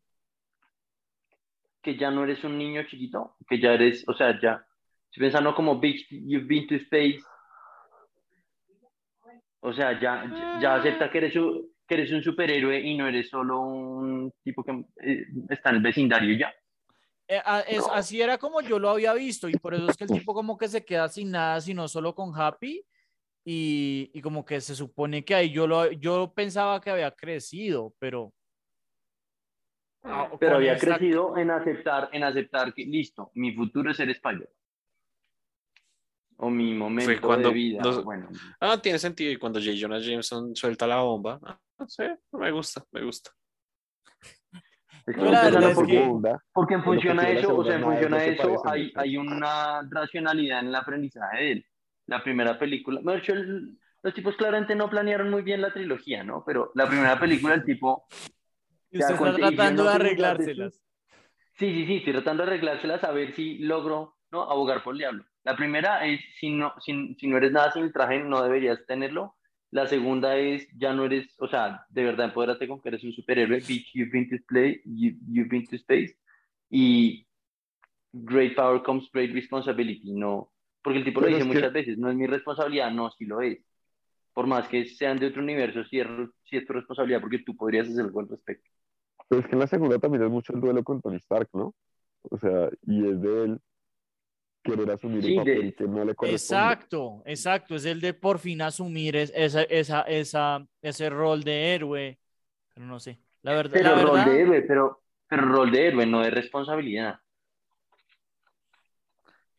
que 1.81 1.97
ya 1.97 2.11
no 2.11 2.23
eres 2.23 2.43
un 2.43 2.57
niño 2.57 2.83
chiquito, 2.83 3.35
que 3.47 3.59
ya 3.59 3.73
eres, 3.73 4.03
o 4.07 4.13
sea, 4.13 4.39
ya, 4.39 4.65
Estoy 5.11 5.25
pensando 5.25 5.53
como 5.53 5.77
Bitch, 5.77 6.07
you've 6.09 6.47
been 6.47 6.65
to 6.67 6.75
space. 6.75 7.21
O 9.59 9.73
sea, 9.73 9.99
ya, 9.99 10.57
ya 10.61 10.75
acepta 10.75 11.11
que 11.11 11.17
eres, 11.17 11.35
un, 11.35 11.69
que 11.91 11.95
eres 11.95 12.11
un 12.13 12.23
superhéroe 12.23 12.79
y 12.79 12.95
no 12.95 13.05
eres 13.05 13.29
solo 13.29 13.59
un 13.59 14.31
tipo 14.45 14.63
que 14.63 14.71
eh, 15.03 15.25
está 15.49 15.71
en 15.71 15.75
el 15.75 15.81
vecindario 15.81 16.37
ya. 16.37 16.53
Eh, 17.27 17.41
a- 17.43 17.59
es, 17.67 17.83
así 17.91 18.21
era 18.21 18.37
como 18.37 18.61
yo 18.61 18.79
lo 18.79 18.89
había 18.91 19.13
visto 19.13 19.49
y 19.49 19.57
por 19.57 19.73
eso 19.73 19.89
es 19.89 19.97
que 19.97 20.05
el 20.05 20.09
tipo 20.09 20.33
como 20.33 20.57
que 20.57 20.69
se 20.69 20.85
queda 20.85 21.09
sin 21.09 21.31
nada, 21.31 21.59
sino 21.59 21.89
solo 21.89 22.15
con 22.15 22.31
Happy 22.33 22.81
y, 23.45 24.09
y 24.13 24.21
como 24.21 24.45
que 24.45 24.61
se 24.61 24.73
supone 24.73 25.25
que 25.25 25.35
ahí 25.35 25.51
yo, 25.51 25.67
lo, 25.67 25.91
yo 25.91 26.31
pensaba 26.33 26.79
que 26.79 26.91
había 26.91 27.11
crecido, 27.11 27.93
pero... 27.99 28.31
ah, 30.03 30.29
Pero 30.39 30.55
había 30.55 30.75
esta- 30.75 30.95
crecido 30.97 31.35
en 31.37 31.51
aceptar, 31.51 32.07
en 32.13 32.23
aceptar 32.23 32.73
que, 32.73 32.85
listo, 32.85 33.31
mi 33.33 33.53
futuro 33.53 33.91
es 33.91 33.97
ser 33.97 34.09
Spider. 34.11 34.49
O 36.43 36.49
mi 36.49 36.73
momento 36.73 37.21
cuando 37.21 37.49
de 37.49 37.53
vida. 37.53 37.83
Bueno, 38.03 38.27
Ah, 38.59 38.75
tiene 38.81 38.97
sentido. 38.97 39.31
Y 39.31 39.37
cuando 39.37 39.59
J. 39.59 39.73
Jonah 39.79 39.99
Jameson 39.99 40.55
suelta 40.55 40.87
la 40.87 40.99
bomba, 41.01 41.39
ah, 41.81 41.87
sé, 41.87 42.17
me 42.31 42.51
gusta, 42.51 42.83
me 42.91 43.03
gusta. 43.03 43.31
es 45.05 45.75
porque, 45.75 45.91
que- 45.93 45.99
Segunda, 45.99 46.43
porque 46.53 46.73
en 46.75 46.83
función 46.83 47.19
a 47.19 47.29
eso, 47.29 47.57
o 47.57 47.63
sea, 47.65 47.75
en 47.75 47.83
función 47.83 48.13
a 48.13 48.23
eso, 48.23 48.67
hay, 48.67 48.91
hay 48.95 49.17
una 49.17 49.81
racionalidad 49.89 50.59
en 50.59 50.67
el 50.67 50.75
aprendizaje 50.75 51.37
de 51.37 51.51
él. 51.53 51.65
La 52.07 52.23
primera 52.23 52.57
película, 52.59 53.01
el- 53.27 53.77
los 54.03 54.13
tipos 54.13 54.35
claramente 54.35 54.75
no 54.75 54.89
planearon 54.89 55.29
muy 55.29 55.43
bien 55.43 55.61
la 55.61 55.73
trilogía, 55.73 56.23
¿no? 56.23 56.43
Pero 56.45 56.71
la 56.75 56.87
primera 56.87 57.19
película, 57.19 57.53
el 57.55 57.63
tipo 57.63 58.07
Y 58.89 58.97
¿Te 58.97 59.03
usted 59.03 59.15
está 59.15 59.35
tratando 59.35 59.83
no 59.83 59.89
de 59.89 59.95
arreglárselas. 59.95 60.83
Sí, 61.57 61.73
sí, 61.73 61.85
sí, 61.85 61.97
estoy 61.97 62.13
tratando 62.13 62.43
de 62.43 62.49
arreglárselas 62.49 63.03
a 63.03 63.11
ver 63.11 63.35
si 63.35 63.59
logro 63.59 64.17
¿no? 64.31 64.43
abogar 64.49 64.83
por 64.83 64.93
el 64.95 64.99
diablo. 64.99 65.25
La 65.43 65.55
primera 65.55 66.05
es, 66.05 66.21
si 66.39 66.49
no, 66.51 66.73
si, 66.79 67.15
si 67.15 67.27
no 67.27 67.37
eres 67.37 67.51
nada 67.51 67.71
sin 67.71 67.83
el 67.83 67.93
traje, 67.93 68.19
no 68.23 68.41
deberías 68.43 68.85
tenerlo. 68.85 69.35
La 69.71 69.87
segunda 69.87 70.35
es, 70.37 70.67
ya 70.77 70.93
no 70.93 71.05
eres, 71.05 71.33
o 71.39 71.47
sea, 71.47 71.85
de 71.89 72.03
verdad 72.03 72.27
empodérate 72.27 72.67
con 72.67 72.81
que 72.81 72.89
eres 72.89 73.03
un 73.05 73.13
superhéroe, 73.13 73.57
bitch, 73.59 73.91
you've 73.93 74.11
been 74.11 74.29
to, 74.29 74.35
play, 74.47 74.81
you, 74.85 75.13
you've 75.29 75.49
been 75.49 75.65
to 75.67 75.75
space. 75.77 76.13
Y 76.69 77.25
great 78.11 78.55
power 78.55 78.83
comes 78.83 79.09
great 79.13 79.31
responsibility, 79.33 80.11
no, 80.13 80.51
porque 80.83 80.99
el 80.99 81.05
tipo 81.05 81.21
lo 81.21 81.27
Pero 81.27 81.37
dice 81.37 81.47
es 81.47 81.51
que- 81.51 81.57
muchas 81.59 81.73
veces, 81.73 81.97
no 81.97 82.09
es 82.09 82.15
mi 82.17 82.27
responsabilidad, 82.27 82.91
no, 82.91 83.09
sí 83.11 83.25
lo 83.25 83.41
es. 83.41 83.59
Por 84.33 84.47
más 84.47 84.67
que 84.67 84.85
sean 84.85 85.19
de 85.19 85.27
otro 85.27 85.41
universo, 85.41 85.83
sí 85.85 85.99
es, 85.99 86.07
sí 86.45 86.57
es 86.57 86.65
tu 86.65 86.73
responsabilidad 86.73 87.21
porque 87.21 87.39
tú 87.39 87.55
podrías 87.55 87.87
hacer 87.87 88.05
algo 88.05 88.19
al 88.21 88.29
respecto. 88.29 88.69
Pero 89.29 89.41
es 89.41 89.47
que 89.47 89.53
en 89.53 89.59
la 89.59 89.67
segunda 89.67 89.99
también 89.99 90.23
es 90.23 90.29
mucho 90.29 90.53
el 90.53 90.59
duelo 90.61 90.83
con 90.83 91.01
Tony 91.01 91.17
Stark, 91.17 91.49
¿no? 91.53 91.73
O 92.23 92.37
sea, 92.37 92.69
y 92.85 93.07
es 93.07 93.21
de 93.21 93.43
él 93.45 93.59
querer 94.63 94.91
asumir 94.91 95.23
Sí, 95.23 95.29
de- 95.31 95.35
papel 95.37 95.75
que 95.75 95.83
no 95.85 96.05
le 96.05 96.15
corresponde. 96.15 96.33
Exacto, 96.35 97.21
exacto. 97.25 97.75
Es 97.75 97.85
el 97.85 97.99
de 98.01 98.13
por 98.13 98.39
fin 98.39 98.61
asumir 98.61 99.15
es- 99.15 99.31
esa, 99.35 99.63
esa, 99.63 100.01
esa, 100.01 100.65
ese 100.81 101.09
rol 101.09 101.43
de 101.43 101.73
héroe. 101.75 102.19
Pero 102.73 102.85
no 102.85 102.99
sé. 102.99 103.19
La 103.43 103.53
verdad, 103.53 103.73
Pero 103.73 103.95
la 103.95 104.01
rol 104.03 104.13
verdad, 104.13 104.25
de 104.31 104.41
héroe, 104.41 104.61
pero, 104.63 105.03
pero 105.27 105.41
rol 105.47 105.71
de 105.71 105.87
héroe, 105.87 106.05
no 106.05 106.21
de 106.21 106.29
responsabilidad. 106.29 107.19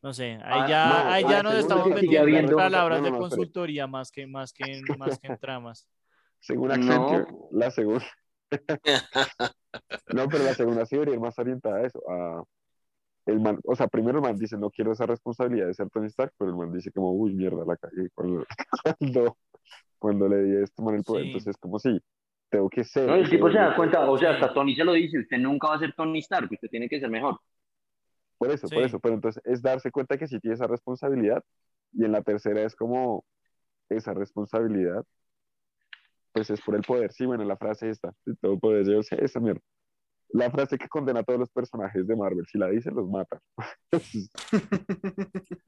no 0.03 0.13
sé. 0.13 0.33
Ahí 0.45 0.61
Ah, 0.63 0.67
ya, 0.69 0.89
no, 1.05 1.11
ahí 1.13 1.23
ya 1.23 1.43
nos 1.43 1.53
segunda 1.55 1.61
estamos 1.77 1.89
metiendo 2.03 2.39
en 2.39 2.57
palabras 2.57 3.01
no, 3.01 3.07
no, 3.09 3.13
de 3.13 3.19
consultoría 3.19 3.87
más 3.87 4.11
que, 4.11 4.27
más 4.27 4.53
que, 4.53 4.65
en- 4.65 4.99
más 4.99 5.19
que 5.19 5.29
en 5.29 5.39
tramas. 5.39 5.87
Según 6.41 6.69
No. 6.69 6.75
Accenture, 6.75 7.27
la 7.53 7.71
segunda. 7.71 8.05
no, 10.09 10.29
pero 10.29 10.45
la 10.45 10.55
segunda 10.55 10.85
sí 10.87 10.97
debería 10.97 11.15
ir 11.15 11.21
más 11.21 11.39
orientada 11.39 11.77
a 11.77 11.87
eso. 11.87 12.03
A 12.11 12.43
el 13.27 13.41
man, 13.41 13.59
o 13.65 13.75
sea, 13.77 13.87
primero 13.89 14.19
el 14.19 14.25
man 14.25 14.37
dice, 14.37 14.57
no 14.59 14.71
quiero 14.71 14.93
esa 14.93 15.07
responsabilidad 15.07 15.67
de 15.67 15.75
ser 15.75 15.89
Tony 15.91 16.07
Stark, 16.07 16.33
pero 16.39 16.51
el 16.51 16.57
man 16.57 16.73
dice 16.73 16.91
como, 16.91 17.13
uy, 17.13 17.35
mierda, 17.35 17.65
la 17.67 17.77
cagué 17.77 18.09
cuando, 18.15 18.45
cuando, 18.99 19.37
cuando 19.99 20.29
le 20.29 20.43
di 20.43 20.57
a 20.57 20.65
este 20.65 20.83
man 20.83 20.97
el 20.97 21.05
poder. 21.05 21.23
Sí. 21.25 21.29
Entonces, 21.29 21.57
como 21.59 21.79
si 21.79 22.01
tengo 22.51 22.69
que 22.69 22.85
ser. 22.85 23.09
No, 23.09 23.15
el 23.15 23.31
tipo 23.31 23.51
se 23.51 23.59
da 23.59 23.75
cuenta, 23.77 24.11
o 24.11 24.19
sea, 24.19 24.31
Sí. 24.31 24.35
hasta 24.35 24.53
Tony 24.55 24.75
se 24.75 24.85
lo 24.85 24.93
dice, 24.93 25.19
usted 25.21 25.39
nunca 25.39 25.69
va 25.69 25.77
a 25.77 25.79
ser 25.79 25.95
Tony 25.95 26.19
Stark, 26.19 26.49
usted 26.51 26.69
tiene 26.69 26.89
que 26.89 26.99
ser 27.01 27.11
mejor. 27.11 27.39
Por 28.39 28.51
eso, 28.51 28.69
por 28.69 28.79
Sí. 28.81 28.85
eso. 28.87 28.99
Pero 28.99 29.15
entonces 29.15 29.41
es 29.45 29.63
darse 29.63 29.91
cuenta 29.93 30.19
que 30.19 30.27
sí 30.27 30.41
tiene 30.41 30.55
esa 30.55 30.67
responsabilidad. 30.67 31.43
Y 31.93 32.05
en 32.05 32.13
la 32.13 32.23
tercera 32.23 32.63
es 32.63 32.75
como 32.75 33.25
esa 33.89 34.15
responsabilidad. 34.15 35.05
Pues 36.33 36.51
es 36.51 36.61
por 36.63 36.75
el 36.75 36.83
poder. 36.83 37.13
Sí, 37.13 37.25
bueno, 37.27 37.45
la 37.45 37.57
frase 37.57 37.91
esta. 37.91 38.13
de 38.25 38.35
Todo 38.41 38.59
poder, 38.59 38.87
yo 38.87 39.03
sé 39.03 39.23
esa 39.25 39.39
mierda. 39.39 39.61
La 40.33 40.51
frase 40.51 40.79
que 40.79 40.89
condena 40.89 41.21
a 41.21 41.23
todos 41.23 41.41
los 41.41 41.51
personajes 41.51 42.07
de 42.07 42.17
Marvel. 42.17 42.47
Si 42.51 42.59
la 42.59 42.69
dice, 42.69 42.91
los 42.91 43.09
mata. 43.09 43.41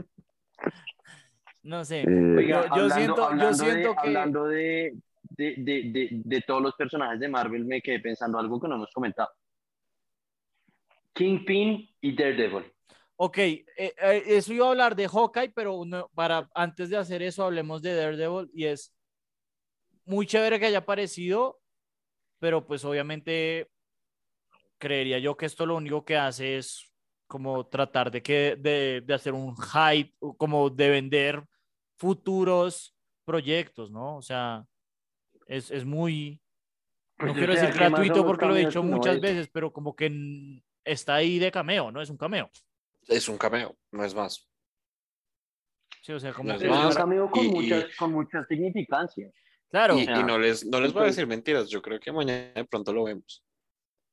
No 1.62 1.84
sé. 1.84 2.02
Eh, 2.02 2.36
Oiga, 2.36 2.68
Yo- 2.68 2.76
yo 2.76 2.90
siento- 2.90 3.16
yo 3.16 3.24
hablando 3.24 3.54
siento 3.54 3.76
de, 3.76 3.94
que- 3.94 4.00
Hablando 4.00 4.44
de, 4.44 4.96
de, 5.30 5.54
de, 5.56 5.82
de, 5.90 6.08
de 6.24 6.40
todos 6.42 6.62
los 6.62 6.74
personajes 6.74 7.18
de 7.18 7.28
Marvel, 7.28 7.64
me 7.64 7.80
quedé 7.80 8.00
pensando 8.00 8.38
algo 8.38 8.60
que 8.60 8.68
no 8.68 8.74
hemos 8.76 8.90
comentado. 8.92 9.30
Kingpin 11.14 11.88
y 12.00 12.14
Daredevil. 12.14 12.70
Ok, 13.16 13.38
eh, 13.38 13.64
eh, 13.78 14.22
eso 14.26 14.52
iba 14.52 14.66
a 14.66 14.70
hablar 14.70 14.94
de 14.96 15.08
Hawkeye, 15.08 15.52
pero 15.54 15.80
para 16.14 16.50
antes 16.54 16.90
de 16.90 16.96
hacer 16.96 17.22
eso 17.22 17.44
hablemos 17.44 17.80
de 17.80 17.94
Daredevil 17.94 18.50
y 18.52 18.64
es 18.66 18.92
muy 20.04 20.26
chévere 20.26 20.58
que 20.58 20.66
haya 20.66 20.78
aparecido, 20.78 21.60
pero 22.40 22.66
pues 22.66 22.84
obviamente 22.84 23.70
creería 24.78 25.18
yo 25.18 25.36
que 25.36 25.46
esto 25.46 25.66
lo 25.66 25.76
único 25.76 26.04
que 26.04 26.16
hace 26.16 26.58
es 26.58 26.92
como 27.26 27.66
tratar 27.66 28.10
de 28.10 28.22
que 28.22 28.56
de, 28.58 29.02
de 29.04 29.14
hacer 29.14 29.32
un 29.32 29.56
hype, 29.56 30.14
como 30.36 30.70
de 30.70 30.88
vender 30.90 31.42
futuros 31.96 32.94
proyectos, 33.24 33.90
¿no? 33.90 34.16
O 34.16 34.22
sea, 34.22 34.64
es, 35.46 35.70
es 35.70 35.84
muy, 35.84 36.40
Pues, 37.16 37.32
no 37.32 37.38
quiero 37.38 37.54
decir 37.54 37.70
¿qué 37.72 37.78
más 37.88 37.90
gratuito 37.92 38.26
porque 38.26 38.46
lo 38.46 38.56
he 38.56 38.66
dicho 38.66 38.82
muchas 38.82 39.20
ve? 39.20 39.28
veces, 39.28 39.48
pero 39.52 39.72
como 39.72 39.94
que 39.96 40.62
está 40.84 41.14
ahí 41.14 41.38
de 41.38 41.50
cameo, 41.50 41.90
¿no? 41.90 42.02
Es 42.02 42.10
un 42.10 42.16
cameo. 42.18 42.50
Es 43.08 43.28
un 43.28 43.38
cameo, 43.38 43.76
no 43.92 44.04
es 44.04 44.14
más. 44.14 44.48
Sí, 46.02 46.12
o 46.12 46.20
sea, 46.20 46.32
como 46.32 46.50
No 46.50 46.54
es 46.56 46.60
que 46.62 46.68
Es 46.68 46.72
un 46.72 46.94
cameo 46.94 47.30
con, 47.30 47.40
y- 47.42 47.46
y- 47.46 47.50
muchas, 47.50 47.96
con 47.96 48.12
mucha 48.12 48.44
significancia. 48.46 49.30
Claro, 49.70 49.96
Y, 49.96 50.02
y 50.02 50.04
sea, 50.04 50.22
no 50.22 50.38
les, 50.38 50.64
no 50.66 50.80
les 50.80 50.92
voy 50.92 51.02
a 51.02 51.06
decir 51.06 51.26
mentiras, 51.26 51.68
yo 51.68 51.80
creo 51.82 51.98
que 51.98 52.12
mañana 52.12 52.52
de 52.54 52.64
pronto 52.64 52.92
lo 52.92 53.04
vemos. 53.04 53.43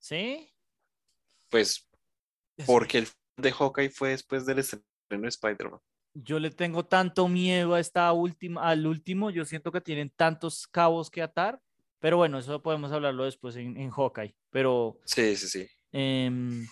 ¿Sí? 0.02 0.54
Pues 1.50 1.88
Es- 2.58 2.68
porque 2.68 3.00
el 3.00 3.08
de 3.38 3.52
Hawkeye 3.52 3.90
fue 3.90 4.10
después 4.10 4.46
del 4.46 4.60
estreno 4.60 4.84
de 5.10 5.28
Spider-Man. 5.28 5.80
Yo 6.14 6.40
le 6.40 6.52
tengo 6.52 6.86
tanto 6.86 7.28
miedo 7.30 7.74
a 7.74 7.80
esta 7.80 8.12
última, 8.12 8.64
al 8.68 8.86
último, 8.86 9.30
yo 9.30 9.46
siento 9.46 9.72
que 9.72 9.80
tienen 9.80 10.10
tantos 10.10 10.68
cabos 10.68 11.10
que 11.10 11.22
atar, 11.22 11.62
pero 12.00 12.18
bueno, 12.18 12.38
eso 12.40 12.62
podemos 12.62 12.92
hablarlo 12.92 13.24
después 13.24 13.56
en, 13.56 13.78
en 13.78 13.90
Hawkeye, 13.92 14.36
pero, 14.50 14.98
Sí, 15.06 15.36
sí, 15.38 15.48
sí. 15.48 15.68
em, 15.94 16.68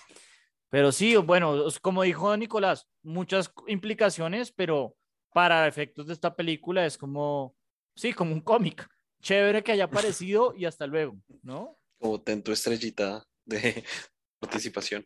pero 0.70 0.92
sí, 0.92 1.16
bueno, 1.18 1.68
como 1.82 2.04
dijo 2.04 2.36
Nicolás, 2.36 2.88
muchas 3.02 3.54
implicaciones, 3.68 4.52
pero 4.52 4.98
para 5.34 5.68
efectos 5.68 6.08
de 6.08 6.14
esta 6.14 6.36
película 6.36 6.86
es 6.86 6.98
como, 6.98 7.56
sí, 7.96 8.14
como 8.14 8.34
un 8.34 8.42
cómic, 8.42 8.90
chévere 9.22 9.64
que 9.64 9.72
haya 9.72 9.86
aparecido 10.26 10.54
y 10.54 10.66
hasta 10.66 10.86
luego, 10.86 11.18
¿no? 11.44 11.79
Como 12.00 12.22
ten 12.22 12.42
tu 12.44 12.52
estrellita 12.52 13.24
de 13.46 13.84
participación. 14.40 15.06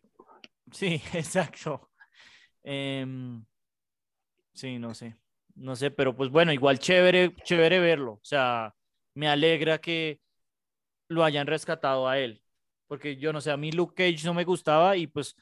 Sí, 0.72 1.00
exacto. 1.12 1.90
Em, 2.62 3.44
sí, 4.54 4.78
no 4.78 4.94
sé. 4.94 5.16
No 5.56 5.76
sé, 5.76 5.90
pero 5.90 6.16
pues 6.16 6.30
bueno, 6.30 6.52
igual 6.52 6.78
chévere, 6.78 7.34
chévere 7.44 7.78
verlo. 7.78 8.12
O 8.14 8.24
sea, 8.24 8.74
me 9.14 9.28
alegra 9.28 9.78
que 9.78 10.20
lo 11.08 11.22
hayan 11.24 11.46
rescatado 11.46 12.08
a 12.08 12.18
él. 12.18 12.42
Porque 12.88 13.16
yo 13.16 13.32
no 13.32 13.40
sé, 13.40 13.50
a 13.50 13.56
mí 13.56 13.70
Luke 13.72 13.94
Cage 13.94 14.24
no 14.26 14.34
me 14.34 14.44
gustaba 14.44 14.96
y 14.96 15.06
pues 15.06 15.36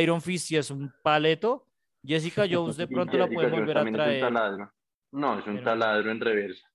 Iron 0.00 0.20
Fist 0.20 0.48
sí 0.48 0.56
es 0.56 0.70
un 0.70 0.92
paleto. 1.02 1.68
Jessica 2.04 2.44
Jones 2.50 2.76
de 2.76 2.88
pronto 2.88 3.16
la 3.16 3.28
pueden 3.28 3.50
volver 3.52 3.76
a 3.78 3.80
también 3.84 3.94
es 3.96 4.00
un 4.00 4.04
traer. 4.06 4.20
taladro. 4.20 4.72
No, 5.12 5.38
es 5.38 5.46
un 5.46 5.54
Pero- 5.54 5.64
taladro 5.64 6.10
en 6.10 6.20
reversa. 6.20 6.66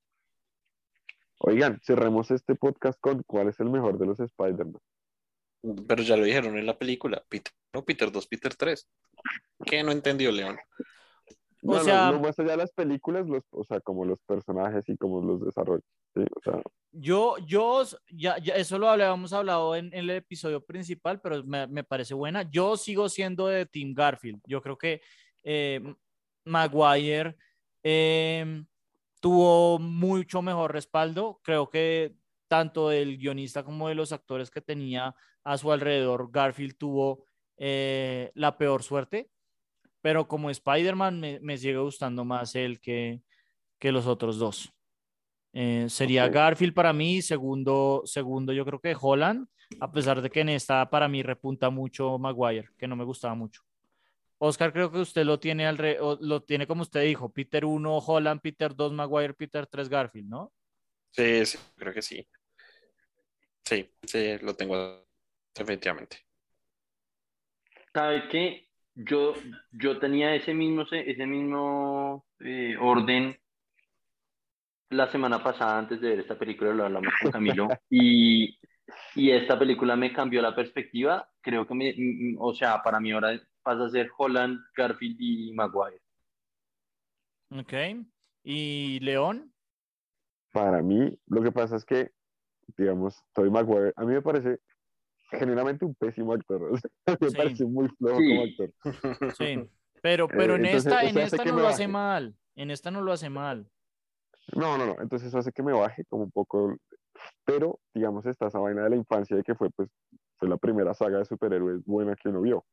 Oigan, 1.44 1.80
cerremos 1.84 2.30
este 2.32 2.56
podcast 2.56 3.00
con 3.02 3.24
cuál 3.24 3.50
es 3.50 3.60
el 3.60 3.70
mejor 3.70 3.98
de 3.98 4.06
los 4.06 4.20
Spider-Man. 4.20 4.80
Pero 5.88 6.04
ya 6.04 6.16
lo 6.18 6.24
dijeron 6.24 6.58
en 6.58 6.66
la 6.66 6.78
película. 6.78 7.24
Peter, 7.30 7.52
no, 7.74 7.84
Peter 7.84 8.12
2, 8.12 8.28
Peter 8.28 8.56
3. 8.56 8.88
¿Qué 9.66 9.84
no 9.84 9.92
entendió 9.92 10.32
León? 10.32 10.58
O 11.64 11.74
No, 11.74 11.74
no, 11.78 11.84
sea- 11.84 12.12
no, 12.12 12.20
más 12.20 12.38
allá 12.40 12.52
de 12.52 12.58
las 12.58 12.72
películas, 12.72 13.28
los, 13.28 13.44
o 13.52 13.64
sea, 13.64 13.80
como 13.80 14.06
los 14.06 14.20
personajes 14.22 14.88
y 14.88 14.98
como 14.98 15.22
los 15.22 15.44
desarrollos. 15.46 15.84
¿sí? 16.16 16.22
O 16.36 16.42
sea, 16.44 16.62
Yo, 16.92 17.36
yo, 17.46 17.84
ya, 18.12 18.38
ya 18.40 18.56
eso 18.56 18.78
lo 18.80 18.90
habíamos 18.90 19.34
hablado 19.34 19.76
en, 19.76 19.88
en 19.88 20.00
el 20.00 20.10
episodio 20.12 20.64
principal, 20.64 21.22
pero 21.22 21.44
me, 21.44 21.66
me 21.68 21.84
parece 21.84 22.14
buena. 22.14 22.50
Yo 22.52 22.78
sigo 22.78 23.10
siendo 23.10 23.48
de 23.48 23.66
Team 23.66 23.94
Garfield. 23.94 24.42
Yo 24.46 24.62
creo 24.62 24.78
que 24.78 25.02
eh, 25.44 25.82
Maguire 26.46 27.36
em, 27.84 28.66
tuvo 29.22 29.80
mucho 29.80 30.42
mejor 30.42 30.74
respaldo. 30.74 31.40
Creo 31.44 31.70
que 31.70 32.16
tanto 32.50 32.90
del 32.90 33.18
guionista 33.18 33.64
como 33.64 33.88
de 33.88 33.96
los 33.96 34.12
actores 34.12 34.52
que 34.52 34.60
tenía 34.60 35.16
a 35.46 35.58
su 35.58 35.72
alrededor, 35.72 36.30
Garfield 36.30 36.76
tuvo 36.78 37.26
eh, 37.58 38.32
la 38.36 38.58
peor 38.58 38.84
suerte. 38.84 39.30
pero 40.02 40.28
como 40.28 40.50
Spider-Man 40.50 41.20
me, 41.20 41.40
me 41.40 41.58
sigue 41.58 41.78
gustando 41.78 42.26
más 42.26 42.56
él 42.56 42.82
que, 42.82 43.22
que 43.80 43.92
los 43.92 44.08
otros 44.08 44.38
dos. 44.38 44.74
Eh, 45.54 45.86
sería. 45.90 46.28
Garfield 46.28 46.74
para 46.74 46.94
mí, 46.94 47.22
segundo, 47.22 48.02
segundo 48.06 48.54
yo 48.54 48.66
creo 48.66 48.80
que 48.80 48.96
Holland, 49.00 49.48
a 49.80 49.92
pesar 49.92 50.22
de 50.22 50.30
que 50.30 50.42
en 50.42 50.50
esta 50.50 50.90
para 50.90 51.08
mí 51.08 51.24
repunta 51.24 51.70
mucho 51.70 52.18
Maguire, 52.18 52.70
que 52.78 52.88
no 52.88 52.96
me 52.96 53.04
gustaba 53.04 53.36
mucho. 53.36 53.62
Oscar, 54.44 54.74
creo 54.74 54.92
que 54.92 54.98
usted 54.98 55.24
lo 55.24 55.40
tiene, 55.40 55.68
al 55.68 55.78
re- 55.78 56.00
o 56.00 56.18
lo 56.20 56.42
tiene 56.42 56.66
como 56.66 56.82
usted 56.82 57.04
dijo, 57.04 57.32
Peter 57.32 57.64
1, 57.64 57.98
Holland, 58.00 58.42
Peter 58.42 58.76
2, 58.76 58.92
Maguire, 58.92 59.36
Peter 59.36 59.68
3, 59.68 59.88
Garfield, 59.88 60.28
¿no? 60.30 60.52
Sí, 61.12 61.46
sí, 61.46 61.60
creo 61.76 61.94
que 61.94 62.02
sí. 62.02 62.28
Sí, 63.64 63.88
sí, 64.04 64.38
lo 64.42 64.56
tengo 64.56 65.06
definitivamente. 65.56 66.18
¿Sabe 67.94 68.28
qué? 68.30 68.68
Yo, 68.96 69.34
yo 69.72 70.00
tenía 70.00 70.34
ese 70.36 70.54
mismo, 70.54 70.86
se- 70.88 71.10
ese 71.10 71.26
mismo 71.26 72.26
eh, 72.40 72.76
orden 72.80 73.38
la 74.90 75.10
semana 75.12 75.42
pasada 75.42 75.78
antes 75.80 76.02
de 76.02 76.10
ver 76.10 76.20
esta 76.20 76.38
película, 76.38 76.74
lo 76.74 76.86
hablamos 76.86 77.14
con 77.20 77.30
Camilo, 77.30 77.68
y, 77.90 78.60
y 79.16 79.32
esta 79.32 79.58
película 79.58 79.96
me 79.96 80.12
cambió 80.12 80.42
la 80.42 80.56
perspectiva. 80.56 81.30
Creo 81.42 81.66
que 81.66 81.74
me, 81.74 81.94
mm, 81.94 82.34
mm, 82.34 82.38
o 82.40 82.54
sea, 82.54 82.82
para 82.84 83.00
mí 83.00 83.12
ahora 83.12 83.40
pasa 83.64 83.86
a 83.86 83.90
ser 83.90 84.10
Holland, 84.18 84.60
Garfield 84.76 85.18
y 85.20 85.54
Maguire. 85.54 86.02
Ok. 87.52 87.74
¿Y 88.44 89.00
León? 89.02 89.54
Para 90.52 90.82
mí, 90.82 91.18
lo 91.28 91.42
que 91.42 91.52
pasa 91.52 91.76
es 91.76 91.86
que, 91.86 92.12
digamos, 92.78 93.22
Tobey 93.34 93.52
Maguire, 93.52 93.94
a 93.96 94.02
mí 94.04 94.14
me 94.14 94.22
parece 94.22 94.60
genuinamente 95.32 95.86
un 95.86 95.96
pésimo 95.96 96.34
actor. 96.34 96.62
o 96.74 96.78
sea, 96.78 97.18
me 97.20 97.30
Sí. 97.30 97.38
parece 97.38 97.66
muy 97.66 97.88
flojo 97.90 98.18
Sí. 98.20 98.30
como 98.30 98.44
actor. 98.44 98.74
Sí. 99.38 99.70
Pero, 100.02 100.28
pero 100.28 100.56
en 100.56 100.66
Eh, 100.66 100.70
entonces, 100.72 100.92
esta, 100.92 101.04
en 101.04 101.18
esta 101.20 101.46
no 101.46 101.60
lo 101.60 101.68
hace 101.68 101.88
mal. 101.88 102.36
En 102.56 102.72
esta 102.72 102.90
no 102.90 103.02
lo 103.02 103.12
hace 103.12 103.30
mal. 103.30 103.70
No, 104.56 104.78
no, 104.78 104.88
no. 104.88 104.96
Entonces 105.00 105.28
eso 105.28 105.38
hace 105.38 105.52
que 105.52 105.62
me 105.62 105.74
baje 105.74 106.04
como 106.06 106.24
un 106.24 106.32
poco. 106.32 106.76
Pero, 107.46 107.80
digamos, 107.94 108.26
está 108.26 108.48
esa 108.48 108.58
vaina 108.60 108.84
de 108.84 108.90
la 108.90 108.96
infancia 108.96 109.38
de 109.38 109.44
que 109.44 109.54
fue, 109.54 109.70
pues, 109.70 109.90
fue 110.38 110.50
la 110.50 110.58
primera 110.58 110.94
saga 110.96 111.20
de 111.20 111.26
superhéroes 111.26 111.86
buena 111.86 112.16
que 112.16 112.30
uno 112.30 112.42
vio. 112.42 112.66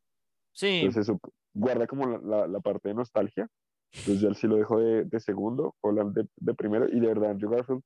Sí, 0.58 0.80
Entonces 0.80 1.02
eso 1.08 1.20
guarda 1.54 1.86
como 1.86 2.04
la, 2.08 2.18
la- 2.18 2.46
la 2.48 2.58
parte 2.60 2.88
de 2.88 2.94
nostalgia. 2.94 3.48
Entonces 3.94 4.20
yo 4.20 4.34
sí 4.34 4.48
lo 4.48 4.56
dejo 4.56 4.80
de, 4.80 5.04
de 5.04 5.20
segundo, 5.20 5.76
Holland 5.80 6.14
de, 6.16 6.28
de 6.36 6.54
primero. 6.54 6.88
Y 6.88 6.98
de 6.98 7.06
verdad, 7.06 7.30
Andrew 7.30 7.48
Garfield, 7.50 7.80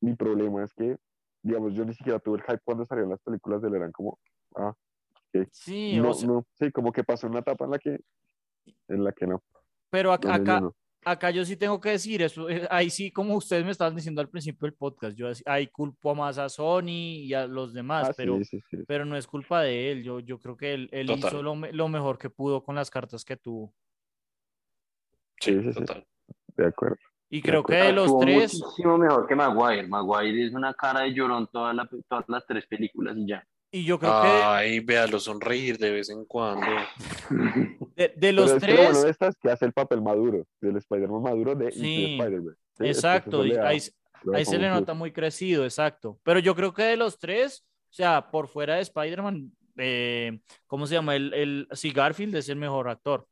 mi 0.00 0.14
problema 0.14 0.64
es 0.64 0.72
que, 0.72 0.96
digamos, 1.42 1.74
yo 1.74 1.84
ni 1.84 1.92
siquiera 1.92 2.18
tuve 2.20 2.38
el 2.38 2.42
hype 2.44 2.62
cuando 2.64 2.86
salieron 2.86 3.10
las 3.10 3.20
películas 3.20 3.60
de 3.60 3.68
él. 3.68 3.74
Eran 3.74 3.92
como, 3.92 4.18
ah, 4.56 4.74
sí, 5.34 5.40
no, 6.00 6.08
o 6.08 6.14
sea, 6.14 6.26
no, 6.28 6.46
sí, 6.54 6.72
como 6.72 6.90
que 6.90 7.04
pasó 7.04 7.26
una 7.26 7.40
etapa 7.40 7.66
en 7.66 7.70
la 7.72 7.78
que, 7.78 8.00
en 8.88 9.04
la 9.04 9.12
que 9.12 9.26
no. 9.26 9.42
pero 9.90 10.10
acá, 10.10 10.38
no, 10.38 10.44
no, 10.44 10.52
acá, 10.54 10.60
no. 10.60 10.74
Acá 11.04 11.30
yo 11.30 11.44
sí 11.44 11.56
tengo 11.56 11.80
que 11.80 11.90
decir 11.90 12.22
eso. 12.22 12.48
eh, 12.48 12.66
Ahí 12.70 12.90
sí, 12.90 13.10
como 13.10 13.34
ustedes 13.36 13.64
me 13.64 13.70
estaban 13.70 13.94
diciendo 13.96 14.20
al 14.20 14.28
principio 14.28 14.66
del 14.66 14.74
podcast, 14.74 15.16
yo 15.16 15.28
así- 15.28 15.42
ahí 15.46 15.66
culpo 15.68 16.14
más 16.14 16.38
a 16.38 16.48
Sony 16.48 17.24
y 17.24 17.34
a 17.34 17.46
los 17.46 17.72
demás, 17.72 18.08
Ah, 18.10 18.14
pero, 18.16 18.38
sí, 18.38 18.44
sí, 18.44 18.60
sí. 18.70 18.76
pero 18.86 19.04
no 19.04 19.16
es 19.16 19.26
culpa 19.26 19.62
de 19.62 19.92
él. 19.92 20.02
Yo, 20.02 20.20
yo 20.20 20.38
creo 20.38 20.56
que 20.56 20.74
él, 20.74 20.88
él 20.92 21.10
hizo 21.10 21.42
lo, 21.42 21.54
lo 21.54 21.88
mejor 21.88 22.18
que 22.18 22.30
pudo 22.30 22.62
con 22.62 22.74
las 22.74 22.90
cartas 22.90 23.24
que 23.24 23.36
tuvo. 23.36 23.74
Sí, 25.40 25.60
Sí, 25.62 25.72
total. 25.72 26.06
De 26.56 26.66
acuerdo. 26.66 26.96
Y 27.30 27.40
De 27.40 27.48
creo 27.48 27.64
que 27.64 27.74
de 27.74 27.92
los 27.92 28.04
Actuó 28.08 28.20
tres, 28.20 28.54
muchísimo 28.60 28.98
mejor 28.98 29.26
que 29.26 29.34
Maguire. 29.34 29.88
Maguire 29.88 30.46
es 30.46 30.52
una 30.52 30.74
cara 30.74 31.00
de 31.00 31.14
llorón 31.14 31.48
toda 31.50 31.72
la- 31.72 31.88
todas 32.08 32.24
las 32.28 32.46
tres 32.46 32.66
películas 32.66 33.16
y 33.16 33.26
ya. 33.26 33.46
Y 33.72 33.84
yo 33.84 33.98
creo 33.98 34.22
que 34.22 34.28
Ay, 34.28 34.80
véalo 34.80 35.18
sonreír 35.18 35.78
de 35.78 35.90
vez 35.90 36.10
en 36.10 36.24
cuando. 36.26 36.66
de, 37.96 38.12
de 38.16 38.32
los 38.32 38.52
Pero 38.52 38.56
es 38.58 38.64
que 38.64 38.74
bueno 38.74 38.90
tres, 38.90 39.02
de 39.02 39.10
esta 39.10 39.28
es 39.28 39.36
que 39.36 39.50
hace 39.50 39.64
el 39.64 39.72
papel 39.72 40.02
maduro, 40.02 40.46
del 40.60 40.76
Spider-Man 40.76 41.22
maduro 41.22 41.54
de, 41.54 41.72
Sí, 41.72 42.16
Spider-Man. 42.18 42.56
Sí, 42.78 42.86
exacto, 42.86 43.40
ahí, 43.42 43.50
da 43.52 43.68
ahí 43.68 44.44
se 44.44 44.58
le 44.58 44.68
nota 44.68 44.94
muy 44.94 45.10
crecido, 45.12 45.64
exacto. 45.64 46.20
Pero 46.22 46.38
yo 46.38 46.54
creo 46.54 46.72
que 46.72 46.82
de 46.84 46.96
los 46.96 47.18
tres, 47.18 47.64
o 47.90 47.92
sea, 47.94 48.30
por 48.30 48.46
fuera 48.48 48.76
de 48.76 48.82
Spider-Man, 48.82 49.50
eh, 49.78 50.40
¿cómo 50.66 50.86
se 50.86 50.94
llama? 50.94 51.16
El, 51.16 51.32
el, 51.34 51.68
sí, 51.72 51.90
Garfield 51.90 52.36
es 52.36 52.48
el 52.48 52.56
mejor 52.56 52.88
actor. 52.88 53.26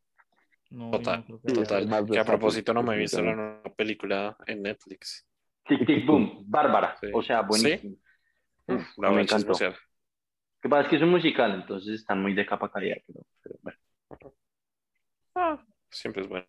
No, 0.70 0.86
no 0.86 0.90
Total, 0.92 1.24
creo 1.24 1.40
que 1.40 1.52
total. 1.52 1.86
más 1.88 2.04
Que 2.04 2.18
a 2.18 2.24
propósito 2.24 2.72
no 2.72 2.82
me 2.82 2.94
he 2.94 2.98
visto 2.98 3.20
la 3.20 3.34
nueva 3.34 3.62
película 3.76 4.36
en 4.46 4.62
Netflix. 4.62 5.26
Tic 5.66 5.84
Tic 5.86 6.06
Boom, 6.06 6.44
Bárbara. 6.46 6.96
Sí. 7.00 7.08
O 7.12 7.22
sea, 7.22 7.42
buenísimo. 7.42 7.96
Mm, 8.66 8.74
Uf, 8.74 8.98
La 8.98 9.10
me 9.10 9.22
encantó. 9.22 9.36
chismosear. 9.52 9.74
Lo 10.62 10.62
que 10.62 10.68
pasa 10.68 10.82
es 10.82 10.88
que 10.88 10.96
es 10.96 11.02
un 11.02 11.10
musical, 11.10 11.54
entonces 11.54 12.00
están 12.00 12.20
muy 12.20 12.34
de 12.34 12.44
capa 12.44 12.70
caída. 12.70 12.96
Pero, 13.06 13.20
pero 13.42 13.58
bueno. 13.62 13.78
Siempre 15.90 16.22
es 16.22 16.28
bueno. 16.28 16.46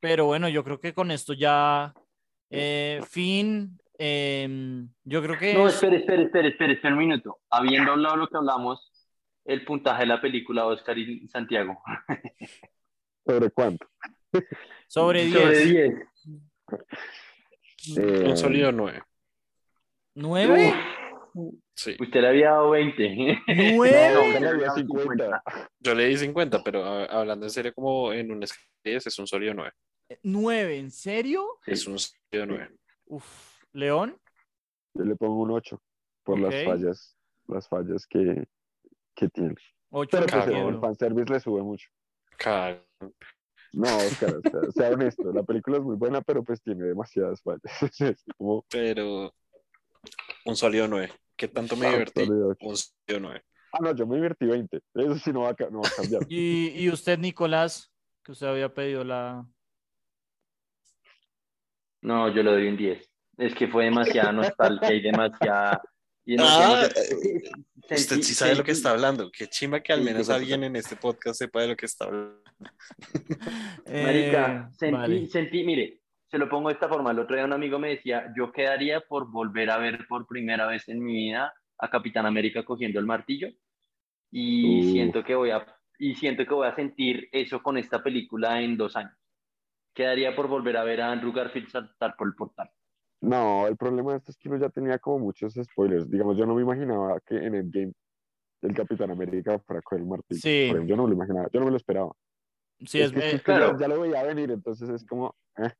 Pero 0.00 0.24
bueno, 0.26 0.48
yo 0.48 0.64
creo 0.64 0.80
que 0.80 0.92
con 0.92 1.12
esto 1.12 1.32
ya, 1.32 1.94
eh, 2.50 3.00
fin, 3.08 3.78
em, 3.98 4.88
yo 5.04 5.22
creo 5.22 5.38
que 5.38 5.54
No, 5.54 5.68
es- 5.68 5.74
espere, 5.74 5.98
espere, 5.98 6.24
espere, 6.24 6.48
espere, 6.48 6.72
espere 6.72 6.92
un 6.94 6.98
minuto. 6.98 7.38
Habiendo 7.50 7.92
hablado 7.92 8.16
lo 8.16 8.26
que 8.28 8.36
hablamos, 8.36 8.90
el 9.44 9.64
puntaje 9.64 10.00
de 10.00 10.06
la 10.06 10.20
película 10.20 10.66
Oscar 10.66 10.98
y 10.98 11.28
Santiago. 11.28 11.80
¿Sobre 13.24 13.50
cuánto? 13.50 13.86
sobre 14.88 15.30
Sobre 15.30 15.58
10. 15.58 15.70
10. 15.70 15.94
Eh, 17.98 18.24
Un 18.28 18.36
sólido 18.36 18.72
9. 18.72 19.02
¿9? 20.16 20.74
Sí. 21.74 21.96
Usted 21.98 22.20
le 22.20 22.28
había 22.28 22.50
dado 22.50 22.70
20. 22.70 23.38
¿Nueve? 23.76 24.10
No, 24.14 24.40
le 24.40 24.48
había 24.48 24.70
50. 24.70 25.42
Yo 25.80 25.94
le 25.94 26.06
di 26.06 26.16
50, 26.16 26.62
pero 26.62 26.84
a- 26.84 27.04
hablando 27.06 27.46
en 27.46 27.50
serio, 27.50 27.72
como 27.74 28.12
en 28.12 28.30
un 28.30 28.40
10, 28.84 29.06
es 29.06 29.18
un 29.18 29.26
sólido 29.26 29.54
9. 29.54 29.72
¿9? 30.22 30.78
¿En 30.78 30.90
serio? 30.90 31.58
Es 31.66 31.86
un 31.86 31.98
sólido 31.98 32.46
9. 32.46 32.70
Uf, 33.06 33.62
León. 33.72 34.18
Yo 34.94 35.04
le 35.04 35.16
pongo 35.16 35.42
un 35.42 35.50
8 35.52 35.80
por 36.22 36.38
Ok. 36.38 36.50
las 36.52 36.64
fallas, 36.64 37.16
las 37.48 37.68
fallas 37.68 38.06
que, 38.06 38.44
que 39.14 39.28
tiene. 39.28 39.54
8 39.90 40.08
Pero 40.10 40.26
pues 40.26 40.46
el 40.48 40.80
fanservice 40.80 41.32
le 41.32 41.40
sube 41.40 41.62
mucho. 41.62 41.88
Ca- 42.36 42.82
No, 43.72 43.96
Oscar, 43.96 44.34
o 44.36 44.50
sea, 44.50 44.70
sea 44.70 44.90
honesto, 44.90 45.32
la 45.32 45.42
película 45.42 45.78
es 45.78 45.82
muy 45.82 45.96
buena, 45.96 46.20
pero 46.20 46.42
pues 46.44 46.60
tiene 46.62 46.84
demasiadas 46.84 47.40
fallas. 47.42 47.62
Es 48.00 48.22
como, 48.36 48.64
Pero 48.70 49.32
un 50.44 50.56
sólido 50.56 50.88
9. 50.88 51.12
¿Qué 51.36 51.48
tanto 51.48 51.76
me 51.76 51.86
ah, 51.86 51.90
divertí? 51.90 52.22
Un 52.22 52.76
sólido 52.76 53.20
9. 53.20 53.42
Ah, 53.72 53.78
no, 53.80 53.94
yo 53.96 54.06
me 54.06 54.16
divertí 54.16 54.44
20. 54.46 54.80
Eso 54.94 55.18
sí 55.18 55.32
no 55.32 55.42
va 55.42 55.50
a, 55.50 55.54
ca- 55.54 55.70
no 55.70 55.80
va 55.80 55.88
a 55.88 55.92
cambiar. 56.02 56.22
¿Y, 56.28 56.68
y 56.84 56.90
usted, 56.90 57.18
Nicolás, 57.18 57.90
que 58.22 58.32
usted 58.32 58.46
había 58.46 58.72
pedido 58.72 59.02
la... 59.04 59.46
No, 62.02 62.28
yo 62.34 62.42
le 62.42 62.50
doy 62.50 62.68
un 62.68 62.76
10. 62.76 63.08
Es 63.38 63.54
que 63.54 63.68
fue 63.68 63.84
demasiada 63.84 64.32
nostalgia 64.32 64.92
y 64.92 65.00
demasiada. 65.00 65.80
y 66.24 66.36
Ah, 66.38 66.88
sé. 66.94 67.16
Usted 67.82 67.96
Sentí- 67.96 68.22
sí 68.22 68.34
sabe 68.34 68.54
lo 68.56 68.64
que 68.64 68.72
está 68.72 68.90
hablando. 68.90 69.30
Qué 69.30 69.46
chimba 69.48 69.80
que 69.82 69.92
al 69.92 70.00
Sí, 70.00 70.04
menos 70.04 70.26
sí, 70.26 70.32
sí, 70.32 70.36
alguien 70.38 70.64
en 70.64 70.76
este 70.76 70.96
podcast 70.96 71.38
sepa 71.38 71.62
de 71.62 71.68
lo 71.68 71.76
que 71.76 71.86
está 71.86 72.04
hablando. 72.06 72.42
Marica, 73.86 74.68
Eh, 74.70 74.74
sentí, 74.78 74.92
vale. 74.96 75.26
sentí, 75.28 75.64
mire, 75.64 76.00
se 76.32 76.38
lo 76.38 76.48
pongo 76.48 76.68
de 76.70 76.74
esta 76.74 76.88
forma. 76.88 77.10
El 77.10 77.18
otro 77.18 77.36
día 77.36 77.44
un 77.44 77.52
amigo 77.52 77.78
me 77.78 77.90
decía, 77.90 78.32
yo 78.34 78.50
quedaría 78.52 79.02
por 79.02 79.30
volver 79.30 79.70
a 79.70 79.76
ver 79.76 80.06
por 80.08 80.26
primera 80.26 80.66
vez 80.66 80.88
en 80.88 81.04
mi 81.04 81.12
vida 81.12 81.52
a 81.78 81.90
Capitán 81.90 82.24
América 82.24 82.64
cogiendo 82.64 82.98
el 82.98 83.04
martillo 83.04 83.48
y 84.30 84.80
Uf. 84.80 84.92
siento 84.92 85.22
que 85.22 85.34
voy 85.34 85.50
a 85.50 85.66
y 85.98 86.14
siento 86.14 86.46
que 86.46 86.54
voy 86.54 86.66
a 86.66 86.74
sentir 86.74 87.28
eso 87.32 87.62
con 87.62 87.76
esta 87.76 88.02
película 88.02 88.62
en 88.62 88.78
dos 88.78 88.96
años. 88.96 89.12
Quedaría 89.94 90.34
por 90.34 90.48
volver 90.48 90.78
a 90.78 90.84
ver 90.84 91.02
a 91.02 91.12
Andrew 91.12 91.32
Garfield 91.32 91.68
saltar 91.68 92.16
por 92.16 92.28
el 92.28 92.34
portal. 92.34 92.70
No, 93.20 93.66
el 93.68 93.76
problema 93.76 94.12
de 94.12 94.16
esto 94.16 94.30
es 94.30 94.38
que 94.38 94.48
uno 94.48 94.58
ya 94.58 94.70
tenía 94.70 94.98
como 94.98 95.26
muchos 95.26 95.52
spoilers. 95.52 96.10
Digamos, 96.10 96.38
yo 96.38 96.46
no 96.46 96.54
me 96.54 96.62
imaginaba 96.62 97.20
que 97.20 97.36
en 97.36 97.54
Endgame 97.54 97.92
el 98.62 98.74
Capitán 98.74 99.10
América 99.10 99.58
fuera 99.58 99.82
con 99.82 99.98
el 99.98 100.06
martillo. 100.06 100.40
Sí. 100.40 100.62
Ejemplo, 100.62 100.86
yo 100.86 100.96
no 100.96 101.02
me 101.02 101.10
lo 101.10 101.14
imaginaba, 101.14 101.48
yo 101.52 101.60
no 101.60 101.66
me 101.66 101.72
lo 101.72 101.76
esperaba. 101.76 102.10
Sí, 102.86 103.00
es, 103.02 103.12
que 103.12 103.18
eh, 103.18 103.32
justo 103.32 103.52
ya- 103.52 103.58
claro. 103.58 103.78
ya, 103.78 103.86
lo 103.86 104.00
veía 104.00 104.22
venir, 104.22 104.50
entonces 104.50 104.88
es 104.88 105.04
como, 105.06 105.36
eh, 105.58 105.70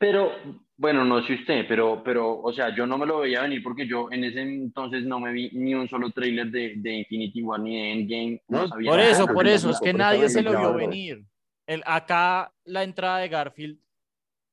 Pero, 0.00 0.32
bueno, 0.78 1.04
no 1.04 1.22
sé 1.26 1.34
usted, 1.34 1.66
pero, 1.68 2.02
pero, 2.02 2.40
o 2.40 2.52
sea, 2.54 2.74
yo 2.74 2.86
no 2.86 2.96
me 2.96 3.04
lo 3.04 3.18
veía 3.18 3.42
venir 3.42 3.62
porque 3.62 3.86
yo 3.86 4.08
en 4.10 4.24
ese 4.24 4.40
entonces 4.40 5.04
no 5.04 5.20
me 5.20 5.30
vi 5.30 5.50
ni 5.52 5.74
un 5.74 5.86
solo 5.88 6.10
tráiler 6.10 6.46
de, 6.50 6.72
de 6.76 6.90
Infinity 7.00 7.42
War 7.42 7.60
ni 7.60 7.76
de 7.76 7.92
Endgame. 7.92 8.42
No, 8.48 8.62
No, 8.62 8.68
sabía 8.68 8.90
por 8.90 8.98
nada. 8.98 9.10
eso, 9.10 9.22
Claro, 9.24 9.34
por 9.34 9.46
eso, 9.46 9.70
es 9.70 9.80
que 9.80 9.92
nadie 9.92 10.28
se 10.30 10.40
lo 10.42 10.52
vio 10.52 10.60
claro. 10.60 10.74
venir. 10.76 11.22
El, 11.66 11.82
acá 11.84 12.50
la 12.64 12.82
entrada 12.82 13.18
de 13.18 13.28
Garfield 13.28 13.78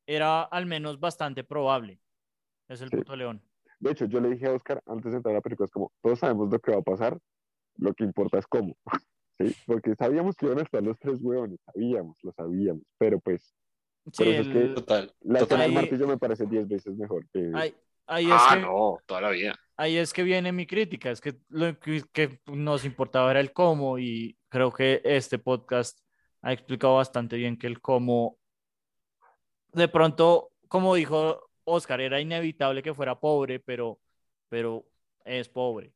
era 0.06 0.44
al 0.44 0.66
menos 0.66 1.00
bastante 1.00 1.46
probable. 1.46 2.00
Es 2.68 2.82
el 2.82 2.90
Sí. 2.90 2.98
puto 2.98 3.16
león. 3.16 3.42
De 3.80 3.92
hecho, 3.92 4.04
yo 4.06 4.20
le 4.20 4.30
dije 4.32 4.48
a 4.48 4.52
Oscar 4.54 4.84
antes 4.86 5.12
de 5.12 5.18
entrar 5.18 5.32
a 5.34 5.38
la 5.38 5.42
película, 5.42 5.66
es 5.66 5.72
como, 5.72 5.94
todos 6.02 6.20
sabemos 6.20 6.50
lo 6.52 6.60
que 6.60 6.72
va 6.72 6.80
a 6.80 6.82
pasar, 6.82 7.18
lo 7.78 7.94
que 7.94 8.04
importa 8.04 8.38
es 8.38 8.48
cómo. 8.48 8.76
¿Sí? 9.40 9.56
Porque 9.66 9.96
sabíamos 9.96 10.36
que 10.36 10.48
iban 10.48 10.60
a 10.60 10.64
estar 10.64 10.84
los 10.84 11.00
tres 11.00 11.20
huevones, 11.22 11.60
sabíamos, 11.64 12.18
lo 12.22 12.34
sabíamos, 12.34 12.84
pero 12.98 13.20
pues 13.22 13.56
Sí, 14.12 14.24
es 14.30 14.48
el- 14.48 14.74
Total. 14.76 15.14
la 15.22 15.40
total. 15.40 15.60
del 15.60 15.72
martillo 15.74 16.08
me 16.08 16.18
parece 16.18 16.46
10 16.46 16.68
veces 16.68 16.96
mejor 16.96 17.28
que... 17.30 17.52
ahí, 17.54 17.74
ahí 18.06 18.26
es 18.26 18.32
Ah, 18.34 18.52
que, 18.56 18.62
no, 18.62 18.98
toda 19.06 19.22
la 19.22 19.30
vida. 19.32 19.56
ahí 19.76 19.98
es 19.98 20.14
que 20.14 20.24
viene 20.24 20.52
mi 20.52 20.66
crítica, 20.66 21.12
es 21.12 21.20
que 21.22 21.36
lo 21.50 21.78
que, 21.80 22.04
que 22.14 22.40
nos 22.48 22.86
importaba 22.86 23.32
era 23.32 23.40
el 23.40 23.52
cómo 23.54 24.00
y 24.00 24.38
creo 24.50 24.72
que 24.72 25.02
este 25.04 25.40
podcast 25.40 26.00
ha 26.42 26.54
explicado 26.54 26.96
bastante 26.96 27.36
bien 27.36 27.58
que 27.58 27.68
el 27.68 27.82
cómo, 27.82 28.38
de 29.74 29.88
pronto, 29.88 30.52
como 30.68 30.96
dijo 30.96 31.50
Oscar, 31.66 32.00
era 32.02 32.22
inevitable 32.22 32.82
que 32.82 32.94
fuera 32.94 33.20
pobre, 33.20 33.60
pero, 33.60 34.00
pero 34.48 34.86
es 35.26 35.50
pobre. 35.50 35.92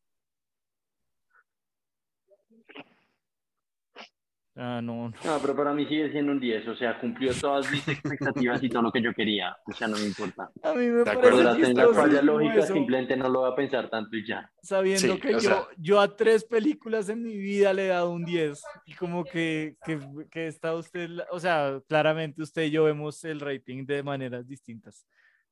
Ah, 4.63 4.79
no, 4.79 5.09
no. 5.09 5.13
No, 5.25 5.39
pero 5.41 5.55
para 5.55 5.73
mí 5.73 5.87
sigue 5.87 6.11
siendo 6.11 6.31
un 6.33 6.39
10, 6.39 6.67
o 6.67 6.75
sea, 6.75 6.99
cumplió 6.99 7.33
todas 7.33 7.71
mis 7.71 7.87
expectativas 7.87 8.61
y 8.61 8.69
todo 8.69 8.83
lo 8.83 8.91
que 8.91 9.01
yo 9.01 9.11
quería, 9.11 9.57
o 9.65 9.73
sea, 9.73 9.87
no 9.87 9.97
me 9.97 10.05
importa. 10.05 10.51
A 10.61 10.73
mí 10.75 10.85
me 10.85 11.03
parece 11.03 11.73
la 11.73 11.87
falla 11.91 12.21
lógica, 12.21 12.59
eso, 12.59 12.73
simplemente 12.75 13.17
no 13.17 13.27
lo 13.27 13.39
voy 13.39 13.51
a 13.51 13.55
pensar 13.55 13.89
tanto 13.89 14.15
y 14.15 14.27
ya. 14.27 14.51
sabiendo 14.61 15.15
Sí, 15.15 15.19
que 15.19 15.31
yo, 15.33 15.39
sea- 15.41 15.67
yo 15.79 15.99
a 15.99 16.15
tres 16.15 16.43
películas 16.43 17.09
en 17.09 17.23
mi 17.23 17.35
vida 17.35 17.73
le 17.73 17.85
he 17.85 17.87
dado 17.87 18.11
un 18.11 18.23
10 18.23 18.61
y 18.85 18.93
como 18.93 19.23
que, 19.25 19.77
que, 19.83 19.99
que 20.29 20.45
está 20.45 20.75
usted, 20.75 21.09
o 21.31 21.39
sea, 21.39 21.81
claramente 21.87 22.43
usted 22.43 22.65
y 22.65 22.69
yo 22.69 22.83
vemos 22.83 23.23
el 23.23 23.39
rating 23.39 23.83
de 23.87 24.03
maneras 24.03 24.47
distintas. 24.47 25.07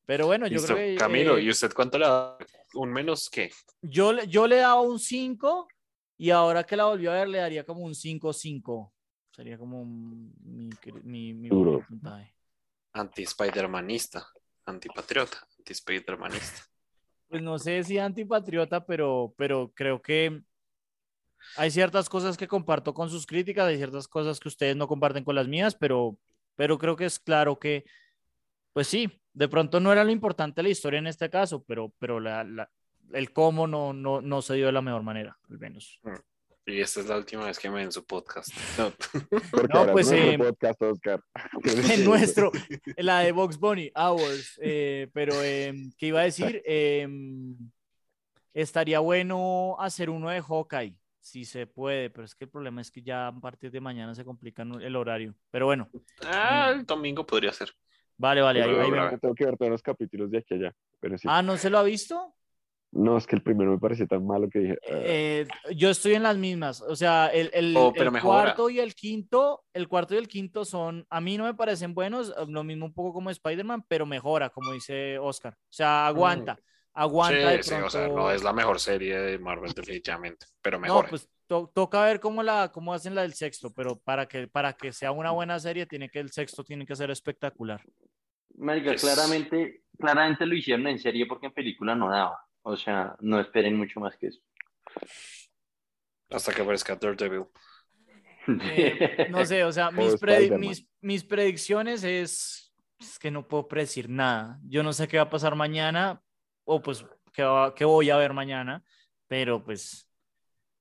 Pero 0.06 0.28
bueno, 0.28 0.46
yo 0.46 0.54
Listo, 0.60 0.76
creo 0.76 0.86
que 0.88 0.96
Camilo, 0.98 1.38
eh, 1.40 1.42
¿y 1.46 1.50
usted 1.50 1.72
cuánto 1.74 1.98
le 1.98 2.06
da? 2.06 2.38
¿Un 2.76 2.94
menos 2.94 3.28
qué? 3.28 3.50
yo, 3.82 4.14
le- 4.14 4.28
yo 4.28 4.46
le 4.46 4.58
daba 4.58 4.82
un 4.82 5.00
5 5.00 5.68
y 6.16 6.30
ahora 6.30 6.64
que 6.64 6.76
la 6.78 6.86
volví 6.86 7.08
a 7.08 7.14
ver 7.14 7.28
le 7.30 7.40
daría 7.40 7.64
como 7.64 7.82
un 7.82 7.96
5-5. 7.96 8.92
Sería 9.40 9.58
como 9.58 9.86
mi, 9.86 10.70
mi, 11.06 11.34
mi 11.34 11.48
Duro. 11.48 11.86
Anti-Spidermanista, 12.92 14.28
antipatriota, 14.66 15.48
anti-Spidermanista. 15.60 16.64
Pues 17.30 17.42
no 17.42 17.58
sé 17.58 17.82
si 17.86 17.98
antipatriota, 17.98 18.86
pero, 18.86 19.34
pero 19.38 19.72
creo 19.74 20.02
que 20.02 20.44
hay 21.56 21.72
ciertas 21.72 22.10
cosas 22.10 22.36
que 22.36 22.50
comparto 22.50 22.94
con 22.94 23.10
sus 23.10 23.26
críticas, 23.26 23.68
hay 23.68 23.78
ciertas 23.78 24.10
cosas 24.10 24.42
que 24.42 24.50
ustedes 24.50 24.76
no 24.76 24.90
comparten 24.90 25.24
con 25.24 25.36
las 25.36 25.48
mías, 25.48 25.74
pero, 25.74 26.18
pero 26.58 26.78
creo 26.78 26.98
que 26.98 27.06
es 27.06 27.18
claro 27.18 27.58
que, 27.60 27.86
pues 28.74 28.88
sí, 28.88 29.22
de 29.32 29.48
pronto 29.48 29.80
no 29.80 29.94
era 29.94 30.04
lo 30.04 30.12
importante 30.12 30.62
la 30.64 30.68
historia 30.68 31.00
en 31.00 31.08
este 31.08 31.30
caso, 31.30 31.64
pero, 31.64 31.94
pero 31.98 32.20
la, 32.20 32.44
la- 32.44 32.70
el 33.14 33.32
cómo 33.32 33.68
no, 33.68 33.94
no, 33.94 34.20
no 34.20 34.42
se 34.42 34.56
dio 34.56 34.66
de 34.66 34.74
la 34.74 34.82
mejor 34.82 35.04
manera, 35.04 35.40
al 35.50 35.60
menos. 35.60 36.02
Y 36.70 36.82
esta 36.82 37.00
es 37.00 37.08
la 37.08 37.18
última 37.18 37.46
vez 37.46 37.58
que 37.58 37.70
me 37.70 37.78
ven 37.78 37.92
su 37.92 38.06
podcast. 38.06 38.50
No. 38.78 39.86
No, 39.86 39.92
pues, 39.92 40.08
es 40.08 40.14
eh, 40.14 40.38
nuestro 40.38 40.54
podcast, 40.54 40.82
Oscar. 40.84 41.24
en 41.94 42.06
nuestro, 42.06 42.52
en 42.86 43.06
la 43.06 43.20
de 43.22 43.32
Box 43.32 43.58
Bunny 43.58 43.92
Hours, 43.96 44.60
eh, 44.62 45.10
pero 45.14 45.34
eh, 45.44 45.74
¿qué 45.98 46.08
iba 46.08 46.22
a 46.22 46.24
decir? 46.24 46.62
Eh, 46.72 47.08
estaría 48.54 49.00
bueno 49.00 49.76
hacer 49.80 50.10
uno 50.10 50.30
de 50.30 50.42
Hawkeye, 50.42 50.96
si 51.20 51.46
se 51.46 51.66
puede, 51.66 52.10
pero 52.10 52.26
es 52.26 52.36
que 52.36 52.46
el 52.46 52.50
problema 52.50 52.82
es 52.82 52.92
que 52.92 53.02
ya 53.02 53.28
a 53.28 53.40
partir 53.40 53.72
de 53.72 53.80
mañana 53.82 54.14
se 54.14 54.24
complica 54.24 54.64
el 54.64 54.96
horario. 54.96 55.36
Pero 55.50 55.66
bueno, 55.66 55.90
Ah, 56.26 56.72
el 56.74 56.86
domingo 56.86 57.26
podría 57.26 57.52
ser. 57.52 57.72
vale, 58.18 58.42
vale, 58.42 58.62
ahí, 58.64 58.70
ahí. 58.70 59.18
Tengo 59.20 59.36
que 59.36 59.46
ver 59.46 59.58
todos 59.58 59.72
los 59.72 59.82
capítulos 59.82 60.30
de 60.30 60.40
aquí 60.40 60.54
a 60.54 60.58
allá. 60.58 60.76
Pero 61.00 61.18
sí. 61.18 61.28
Ah, 61.30 61.42
¿no 61.42 61.58
se 61.58 61.70
lo 61.70 61.80
ha 61.80 61.84
visto? 61.84 62.36
No, 62.92 63.18
es 63.18 63.28
que 63.28 63.36
el 63.36 63.44
primero 63.44 63.70
me 63.72 63.78
pareció 63.78 64.08
tan 64.08 64.26
malo 64.26 64.50
que 64.50 64.60
dije. 64.60 64.78
"Ah". 64.84 64.88
Eh, 65.04 65.48
yo 65.76 65.92
estoy 65.92 66.16
en 66.16 66.24
las 66.24 66.38
mismas, 66.38 66.82
o 66.82 66.96
sea, 66.96 67.28
el, 67.28 67.52
el- 67.54 67.76
Oh, 67.78 67.94
pero 67.94 68.06
el 68.06 68.12
mejora. 68.12 68.42
cuarto 68.46 68.70
y 68.70 68.80
el 68.80 68.96
quinto, 68.96 69.64
el 69.74 69.88
cuarto 69.88 70.16
y 70.16 70.18
el 70.18 70.28
quinto 70.28 70.66
son, 70.66 71.06
a 71.10 71.22
mí 71.22 71.38
no 71.38 71.44
me 71.44 71.54
parecen 71.54 71.94
buenos, 71.94 72.30
eh, 72.30 72.46
lo 72.48 72.64
mismo 72.64 72.88
un 72.88 72.94
poco 72.94 73.14
como 73.14 73.30
Spider-Man, 73.30 73.86
pero 73.88 74.06
mejora, 74.08 74.50
como 74.50 74.72
dice 74.74 75.20
Oscar, 75.20 75.54
o 75.54 75.58
sea, 75.72 76.08
aguanta, 76.08 76.58
aguanta 76.94 77.52
de 77.52 77.62
Sí, 77.64 77.70
sí, 77.70 77.76
o 77.76 77.90
sea, 77.92 78.08
no 78.08 78.32
es 78.32 78.44
la 78.44 78.54
mejor 78.54 78.80
serie 78.80 79.20
de 79.20 79.38
Marvel 79.38 79.72
definitivamente, 79.72 80.48
pero 80.60 80.78
No, 80.78 80.82
mejor. 80.82 81.10
pues 81.10 81.30
to- 81.46 81.72
toca 81.74 82.04
ver 82.06 82.20
cómo 82.20 82.42
la, 82.42 82.72
cómo 82.72 82.92
hacen 82.94 83.14
la 83.14 83.22
del 83.22 83.34
sexto, 83.36 83.72
pero 83.72 84.00
para 84.00 84.28
que, 84.28 84.48
para 84.48 84.74
que 84.74 84.92
sea 84.94 85.12
una 85.12 85.30
buena 85.30 85.60
serie, 85.60 85.86
tiene 85.86 86.10
que 86.10 86.20
el 86.20 86.32
sexto 86.32 86.64
tiene 86.64 86.88
que 86.88 86.96
ser 86.96 87.12
espectacular. 87.12 87.82
Marica, 88.58 88.94
Es- 88.94 89.02
claramente, 89.02 89.84
claramente 89.98 90.46
lo 90.48 90.56
hicieron 90.56 90.88
en 90.88 90.98
serie 90.98 91.28
porque 91.28 91.46
en 91.46 91.54
película 91.54 91.94
no 91.94 92.10
daba. 92.10 92.40
O 92.70 92.78
sea, 92.78 93.16
no 93.20 93.40
esperen 93.40 93.76
mucho 93.76 94.00
más 94.00 94.16
que 94.16 94.28
eso. 94.28 94.40
Hasta 96.30 96.54
que 96.54 96.62
aparezca 96.62 96.96
Daredevil. 96.96 97.46
Eh, 98.48 99.28
no 99.32 99.44
sé, 99.44 99.64
o 99.64 99.72
sea, 99.72 99.90
mis, 99.92 100.14
predi- 100.22 100.56
mis, 100.58 100.88
mis 101.02 101.24
predicciones 101.24 102.04
es, 102.04 102.72
es 103.00 103.18
que 103.18 103.32
no 103.32 103.48
puedo 103.48 103.68
predecir 103.68 104.08
nada. 104.08 104.60
Yo 104.68 104.84
no 104.84 104.94
sé 104.94 105.08
qué 105.08 105.18
va 105.18 105.24
a 105.24 105.30
pasar 105.30 105.56
mañana 105.56 106.22
o 106.64 106.80
pues 106.80 107.04
qué, 107.34 107.42
va- 107.42 107.74
qué 107.74 107.86
voy 107.86 108.12
a 108.12 108.18
ver 108.18 108.34
mañana, 108.34 108.84
pero 109.28 109.64
pues 109.64 110.08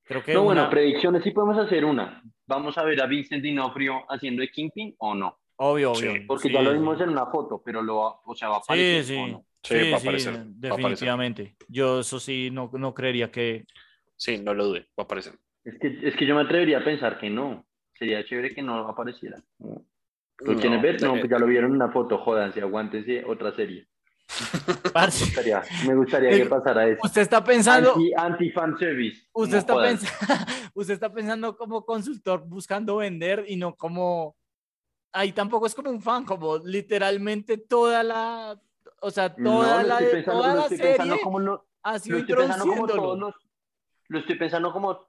creo 0.04 0.22
que 0.22 0.34
No, 0.34 0.42
bueno, 0.44 0.68
predicciones 0.68 1.22
sí 1.24 1.30
podemos 1.30 1.56
hacer 1.56 1.86
una. 1.86 2.22
¿Vamos 2.46 2.76
a 2.76 2.82
ver 2.84 3.00
a 3.00 3.06
Vincent 3.06 3.42
D'Onofrio 3.42 4.04
haciendo 4.10 4.42
de 4.42 4.50
Kingpin 4.50 4.94
o 4.98 5.14
no? 5.14 5.38
obvio, 5.56 5.94
Sí, 5.94 6.06
obvio. 6.06 6.22
Porque 6.26 6.48
sí, 6.48 6.54
ya 6.54 6.60
lo 6.60 6.70
sí. 6.72 6.76
vimos 6.78 7.00
en 7.00 7.08
una 7.08 7.26
foto, 7.26 7.62
pero 7.64 7.80
lo 7.82 7.96
va- 7.96 8.20
o 8.26 8.34
sea, 8.34 8.48
va 8.50 8.56
a 8.58 8.60
Sí, 8.60 8.64
aparecer 8.64 9.04
sí. 9.04 9.16
o 9.16 9.26
no. 9.28 9.46
Sí, 9.62 9.74
Sí, 9.78 9.90
va 9.90 9.96
a 9.96 10.00
sí, 10.00 10.06
aparecer, 10.06 10.34
va 10.34 10.38
aparecer. 10.40 10.70
definitivamente. 10.76 11.56
Yo 11.68 12.00
eso 12.00 12.20
sí 12.20 12.50
no, 12.50 12.70
no 12.74 12.94
creería 12.94 13.30
que... 13.30 13.64
Sí, 14.16 14.38
no 14.38 14.54
lo 14.54 14.66
dude, 14.68 14.80
va 14.98 15.02
a 15.02 15.02
aparecer. 15.02 15.34
Es 15.64 15.74
que, 15.80 15.98
es 16.08 16.16
que 16.16 16.26
yo 16.26 16.34
me 16.34 16.42
atrevería 16.42 16.78
a 16.78 16.84
pensar 16.84 17.18
que 17.18 17.28
no. 17.30 17.66
Sería 17.98 18.24
chévere 18.24 18.54
que 18.54 18.62
no 18.62 18.88
apareciera. 18.88 19.36
¿Lo 19.58 20.54
quieren 20.54 20.76
No, 20.76 20.80
ver? 20.82 21.02
No, 21.02 21.12
pues 21.14 21.28
ya 21.28 21.38
lo 21.38 21.46
vieron 21.46 21.70
en 21.70 21.76
una 21.76 21.90
foto. 21.90 22.18
Jódanse, 22.18 22.60
aguántense 22.60 23.24
otra 23.24 23.54
serie. 23.54 23.88
Parce, 24.92 25.24
Me 25.24 25.26
gustaría, 25.26 25.62
me 25.86 25.94
gustaría 25.94 26.30
que 26.30 26.46
pasara 26.46 26.86
eso. 26.88 27.00
usted 27.02 27.22
está 27.22 27.42
pensando... 27.42 27.94
Anti, 27.94 28.12
anti 28.16 28.50
fan 28.50 28.78
service. 28.78 29.26
Usted 29.32 29.54
No 29.54 29.58
está, 29.58 29.82
pensando, 29.82 30.44
usted 30.74 30.94
está 30.94 31.12
pensando 31.12 31.56
como 31.56 31.84
consultor 31.84 32.44
buscando 32.46 32.96
vender 32.98 33.44
y 33.48 33.56
no 33.56 33.74
como... 33.74 34.36
Ahí 35.12 35.32
tampoco 35.32 35.66
es 35.66 35.74
como 35.74 35.90
un 35.90 36.00
fan, 36.02 36.24
como 36.24 36.58
literalmente 36.58 37.58
toda 37.58 38.02
la... 38.02 38.60
O 39.00 39.10
sea, 39.10 39.34
No, 39.38 39.60
toda 39.62 39.82
lo 39.82 39.88
la, 39.88 39.94
estoy 39.98 40.12
pensando, 40.12 40.40
toda 40.40 40.54
la 40.54 40.62
estoy 40.62 40.76
serie 40.78 41.20
como 41.22 41.38
lo, 41.40 41.66
ha 41.82 41.98
sido 41.98 42.16
lo 42.16 42.20
estoy 42.20 42.36
pensando 42.36 42.64
como 42.64 42.80
introduciéndolo. 42.80 43.02
todos 43.02 43.18
los, 43.20 43.34
lo 44.08 44.18
estoy 44.18 44.38
pensando 44.38 44.72
como 44.72 45.08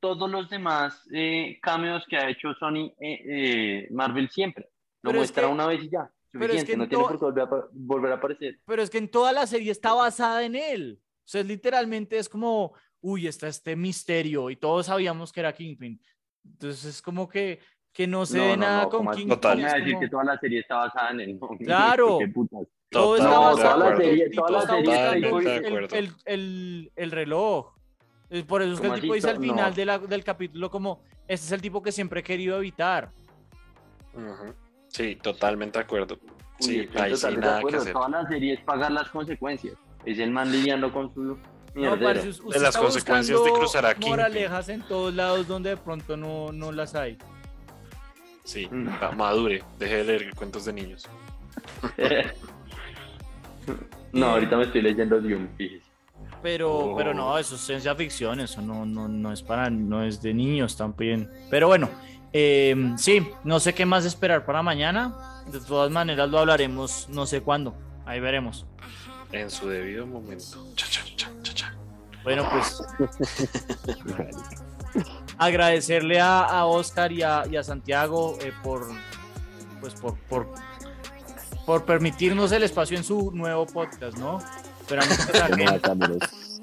todos 0.00 0.30
los 0.30 0.48
demás 0.50 1.06
eh, 1.12 1.58
cameos 1.62 2.04
que 2.08 2.16
ha 2.16 2.28
hecho 2.30 2.52
Sony, 2.58 2.86
eh, 2.98 3.20
eh, 3.26 3.88
Marvel 3.90 4.28
siempre. 4.30 4.64
Lo 5.02 5.10
Pero 5.10 5.12
es 5.12 5.16
muestra 5.20 5.46
que- 5.46 5.52
una 5.52 5.66
vez 5.66 5.82
y 5.84 5.90
ya. 5.90 6.10
pero 6.32 6.44
es 6.52 6.60
Suficiente, 6.60 6.72
que 6.72 6.76
no 6.76 6.82
en 6.84 6.88
tiene 6.90 7.04
por 7.04 7.18
qué 7.18 7.24
volver 7.24 7.42
a, 7.44 7.66
volver 7.72 8.12
a 8.12 8.14
aparecer. 8.16 8.60
Pero 8.64 8.82
es 8.82 8.90
que 8.90 8.98
en 8.98 9.10
toda 9.10 9.32
la 9.32 9.46
serie 9.46 9.70
está 9.70 9.92
basada 9.92 10.42
en 10.44 10.54
él. 10.56 11.00
O 11.02 11.28
sea, 11.30 11.42
es 11.42 11.46
literalmente 11.46 12.18
es 12.18 12.28
como, 12.28 12.72
uy, 13.00 13.26
está 13.28 13.46
este 13.48 13.76
misterio 13.76 14.50
y 14.50 14.56
todos 14.56 14.86
sabíamos 14.86 15.32
que 15.32 15.40
era 15.40 15.52
Kingpin. 15.52 16.00
Entonces 16.44 16.84
es 16.86 17.02
como 17.02 17.28
que, 17.28 17.60
que 17.92 18.06
no 18.06 18.24
se 18.26 18.38
No, 18.38 18.44
dé 18.44 18.50
no, 18.56 18.62
nada 18.62 18.82
no, 18.84 18.88
con. 18.88 19.06
Kingpin. 19.08 19.28
Total. 19.28 19.58
Me 19.58 19.64
es 19.64 19.68
va 19.68 19.74
a 19.74 19.78
decir 19.78 19.92
como- 19.92 20.00
que 20.00 20.08
toda 20.08 20.24
la 20.24 20.38
serie 20.38 20.60
está 20.60 20.76
basada 20.76 21.10
en 21.10 21.20
él. 21.20 21.38
No, 21.38 21.48
Claro. 21.58 22.18
Todo 22.90 23.16
está 23.16 23.28
Totalmente 23.30 23.60
basado 24.40 24.82
de 24.82 25.18
en 25.18 25.24
acuerdo. 25.24 25.88
que 25.88 25.98
el 26.26 26.90
de 26.96 27.06
reloj. 27.10 27.72
Es 28.28 28.44
Por 28.44 28.62
eso 28.62 28.74
es 28.74 28.80
que 28.80 28.86
el 28.86 28.92
¿Cómo 28.92 29.00
tipo 29.00 29.14
dice 29.14 29.30
al 29.30 29.36
No. 29.36 29.40
final 29.42 29.74
de 29.74 29.84
la- 29.84 29.98
del 29.98 30.24
capítulo 30.24 30.70
como, 30.70 31.00
este 31.28 31.46
es 31.46 31.52
el 31.52 31.60
tipo 31.60 31.82
que 31.82 31.92
siempre 31.92 32.20
he 32.20 32.22
querido 32.24 32.56
evitar. 32.58 33.10
Sí, 34.88 35.16
totalmente 35.16 35.78
de 35.78 35.84
acuerdo. 35.84 36.18
Uy, 36.22 36.30
Sí, 36.66 36.80
estoy 36.80 37.00
ahí 37.00 37.16
sí 37.16 37.26
de 37.28 37.36
nada 37.36 37.62
que 37.62 37.76
hacer. 37.76 37.92
Toda 37.92 38.08
la 38.08 38.28
serie 38.28 38.54
es 38.54 38.60
pagar 38.60 38.90
las 38.90 39.08
consecuencias. 39.08 39.74
Es 40.04 40.18
el 40.18 40.30
man 40.32 40.50
lidiando 40.50 40.92
con 40.92 41.14
su 41.14 41.38
No, 41.74 41.98
parce, 42.00 42.28
usted 42.30 42.60
las 42.60 42.70
está 42.70 42.80
consecuencias 42.80 43.44
de 43.44 43.50
cruzar 43.52 43.86
a 43.86 43.94
Kingpin. 43.94 44.10
moralejas 44.10 44.68
en 44.68 44.82
todos 44.82 45.14
lados 45.14 45.46
donde 45.46 45.70
de 45.70 45.76
pronto 45.76 46.16
no, 46.16 46.50
no 46.50 46.72
las 46.72 46.94
hay. 46.96 47.16
Sí, 48.42 48.68
No. 48.72 48.90
ma- 48.90 49.12
madure, 49.12 49.62
deje 49.78 49.96
de 49.98 50.04
leer 50.04 50.34
cuentos 50.34 50.64
de 50.64 50.72
niños. 50.72 51.08
no, 54.12 54.26
ahorita 54.26 54.56
me 54.56 54.64
estoy 54.64 54.82
leyendo 54.82 55.20
Dune, 55.20 55.48
fíjese. 55.56 55.84
Pero, 56.42 56.72
Oh. 56.72 56.96
pero 56.96 57.12
no, 57.14 57.36
eso 57.38 57.54
es 57.56 57.60
ciencia 57.60 57.94
ficción, 57.94 58.40
eso 58.40 58.62
no, 58.62 58.86
no, 58.86 59.08
no 59.08 59.32
es 59.32 59.42
para, 59.42 59.68
no 59.70 60.02
es 60.02 60.22
de 60.22 60.32
niños 60.32 60.76
también. 60.76 61.30
Pero 61.50 61.66
bueno, 61.66 61.88
eh, 62.32 62.94
sí, 62.96 63.26
no 63.44 63.60
sé 63.60 63.74
qué 63.74 63.84
más 63.84 64.04
esperar 64.04 64.44
para 64.46 64.62
mañana. 64.62 65.42
De 65.50 65.60
todas 65.60 65.90
maneras 65.90 66.28
lo 66.30 66.38
hablaremos 66.38 67.08
no 67.10 67.26
sé 67.26 67.40
cuándo. 67.42 67.74
Ahí 68.06 68.20
veremos. 68.20 68.66
En 69.32 69.50
su 69.50 69.68
debido 69.68 70.06
momento. 70.06 70.66
Cha, 70.74 70.86
cha, 70.88 71.02
cha, 71.16 71.30
cha, 71.42 71.54
cha. 71.54 71.74
Bueno, 72.24 72.46
pues 72.50 72.82
agradecerle 75.38 76.20
a, 76.20 76.40
a 76.40 76.66
Oscar 76.66 77.12
y 77.12 77.22
a, 77.22 77.44
y 77.50 77.56
a 77.56 77.62
Santiago 77.62 78.36
eh, 78.42 78.52
por, 78.62 78.86
pues 79.80 79.94
por, 79.94 80.16
por, 80.28 80.48
por 81.70 81.84
permitirnos 81.84 82.50
el 82.50 82.64
espacio 82.64 82.96
en 82.96 83.04
su 83.04 83.30
nuevo 83.30 83.64
podcast, 83.64 84.18
¿no? 84.18 84.38
Esperamos 84.80 85.16
que 85.24 85.38
saquen. 85.38 85.68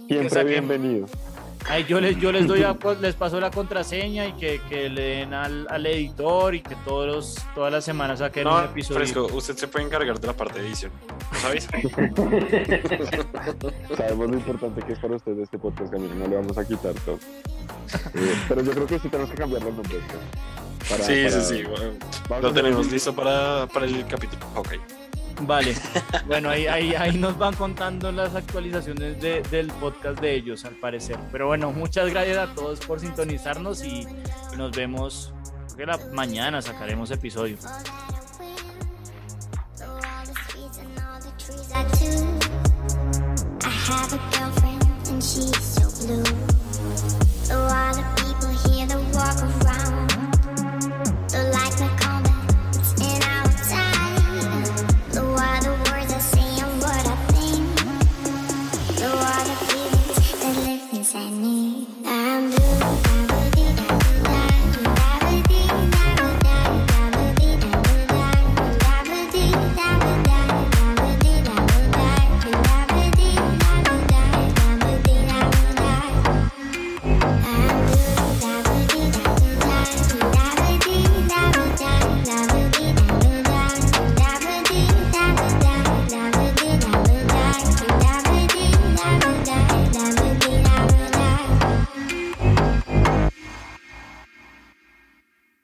Siempre 0.05 0.29
saquen- 0.29 0.45
bienvenido. 0.47 1.05
Ahí 1.69 1.85
yo 1.85 2.01
les, 2.01 2.17
yo 2.19 2.33
les 2.33 2.45
doy 2.45 2.63
a- 2.63 2.73
pues, 2.73 2.99
les 2.99 3.15
paso 3.15 3.39
la 3.39 3.49
contraseña 3.49 4.25
y 4.27 4.33
que, 4.33 4.59
que 4.67 4.89
le 4.89 5.01
den 5.01 5.33
al, 5.33 5.65
al 5.69 5.85
editor 5.85 6.55
y 6.55 6.61
que 6.61 6.75
todos 6.83 7.07
los, 7.07 7.37
todas 7.55 7.71
las 7.71 7.85
semanas 7.85 8.19
saquen 8.19 8.47
un 8.47 8.53
No, 8.53 8.63
episodio. 8.65 8.99
fresco, 8.99 9.29
usted 9.33 9.55
se 9.55 9.69
puede 9.69 9.85
encargar 9.85 10.19
de 10.19 10.27
la 10.27 10.33
parte 10.33 10.59
de 10.59 10.67
edición. 10.67 10.91
¿No 11.31 11.39
sabéis? 11.39 11.69
Sabemos 13.97 14.29
lo 14.29 14.35
importante 14.35 14.81
que 14.81 14.91
es 14.91 14.99
para 14.99 15.15
ustedes 15.15 15.39
este 15.39 15.57
podcast, 15.57 15.89
Camilo, 15.89 16.15
no 16.15 16.27
le 16.27 16.35
vamos 16.35 16.57
a 16.57 16.65
quitar 16.67 16.91
todo. 17.05 17.17
Eh, 18.13 18.35
pero 18.49 18.61
yo 18.61 18.71
creo 18.73 18.87
que 18.87 18.99
sí 18.99 19.07
tenemos 19.07 19.31
que 19.31 19.37
cambiar 19.37 19.63
los 19.63 19.73
nombres. 19.73 20.01
¿no? 20.01 20.57
Para- 20.89 21.03
sí, 21.03 21.23
para- 21.27 21.41
sí, 21.41 21.57
sí. 21.57 21.63
bueno, 21.63 21.93
lo 22.41 22.53
tenemos 22.53 22.85
un- 22.87 22.91
listo 22.91 23.13
para, 23.15 23.67
para 23.73 23.85
el 23.85 24.05
capítulo. 24.07 24.45
Ok. 24.55 24.73
Vale, 25.41 25.75
bueno, 26.25 26.49
ahí, 26.49 26.65
ahí, 26.67 26.93
ahí 26.95 27.17
nos 27.17 27.37
van 27.37 27.53
contando 27.55 28.11
las 28.11 28.33
actualizaciones 28.35 29.21
de- 29.21 29.41
del 29.43 29.67
podcast 29.67 30.19
de 30.19 30.35
ellos, 30.35 30.65
al 30.65 30.75
parecer. 30.75 31.17
Pero 31.31 31.47
bueno, 31.47 31.71
muchas 31.71 32.09
gracias 32.09 32.37
a 32.37 32.53
todos 32.55 32.79
por 32.79 32.99
sintonizarnos 32.99 33.83
y 33.83 34.07
nos 34.57 34.71
vemos, 34.71 35.33
creo 35.75 35.77
que 35.77 35.85
la 35.85 35.99
mañana 36.13 36.61
sacaremos 36.61 37.11
episodio. 37.11 37.57
Through 49.47 49.86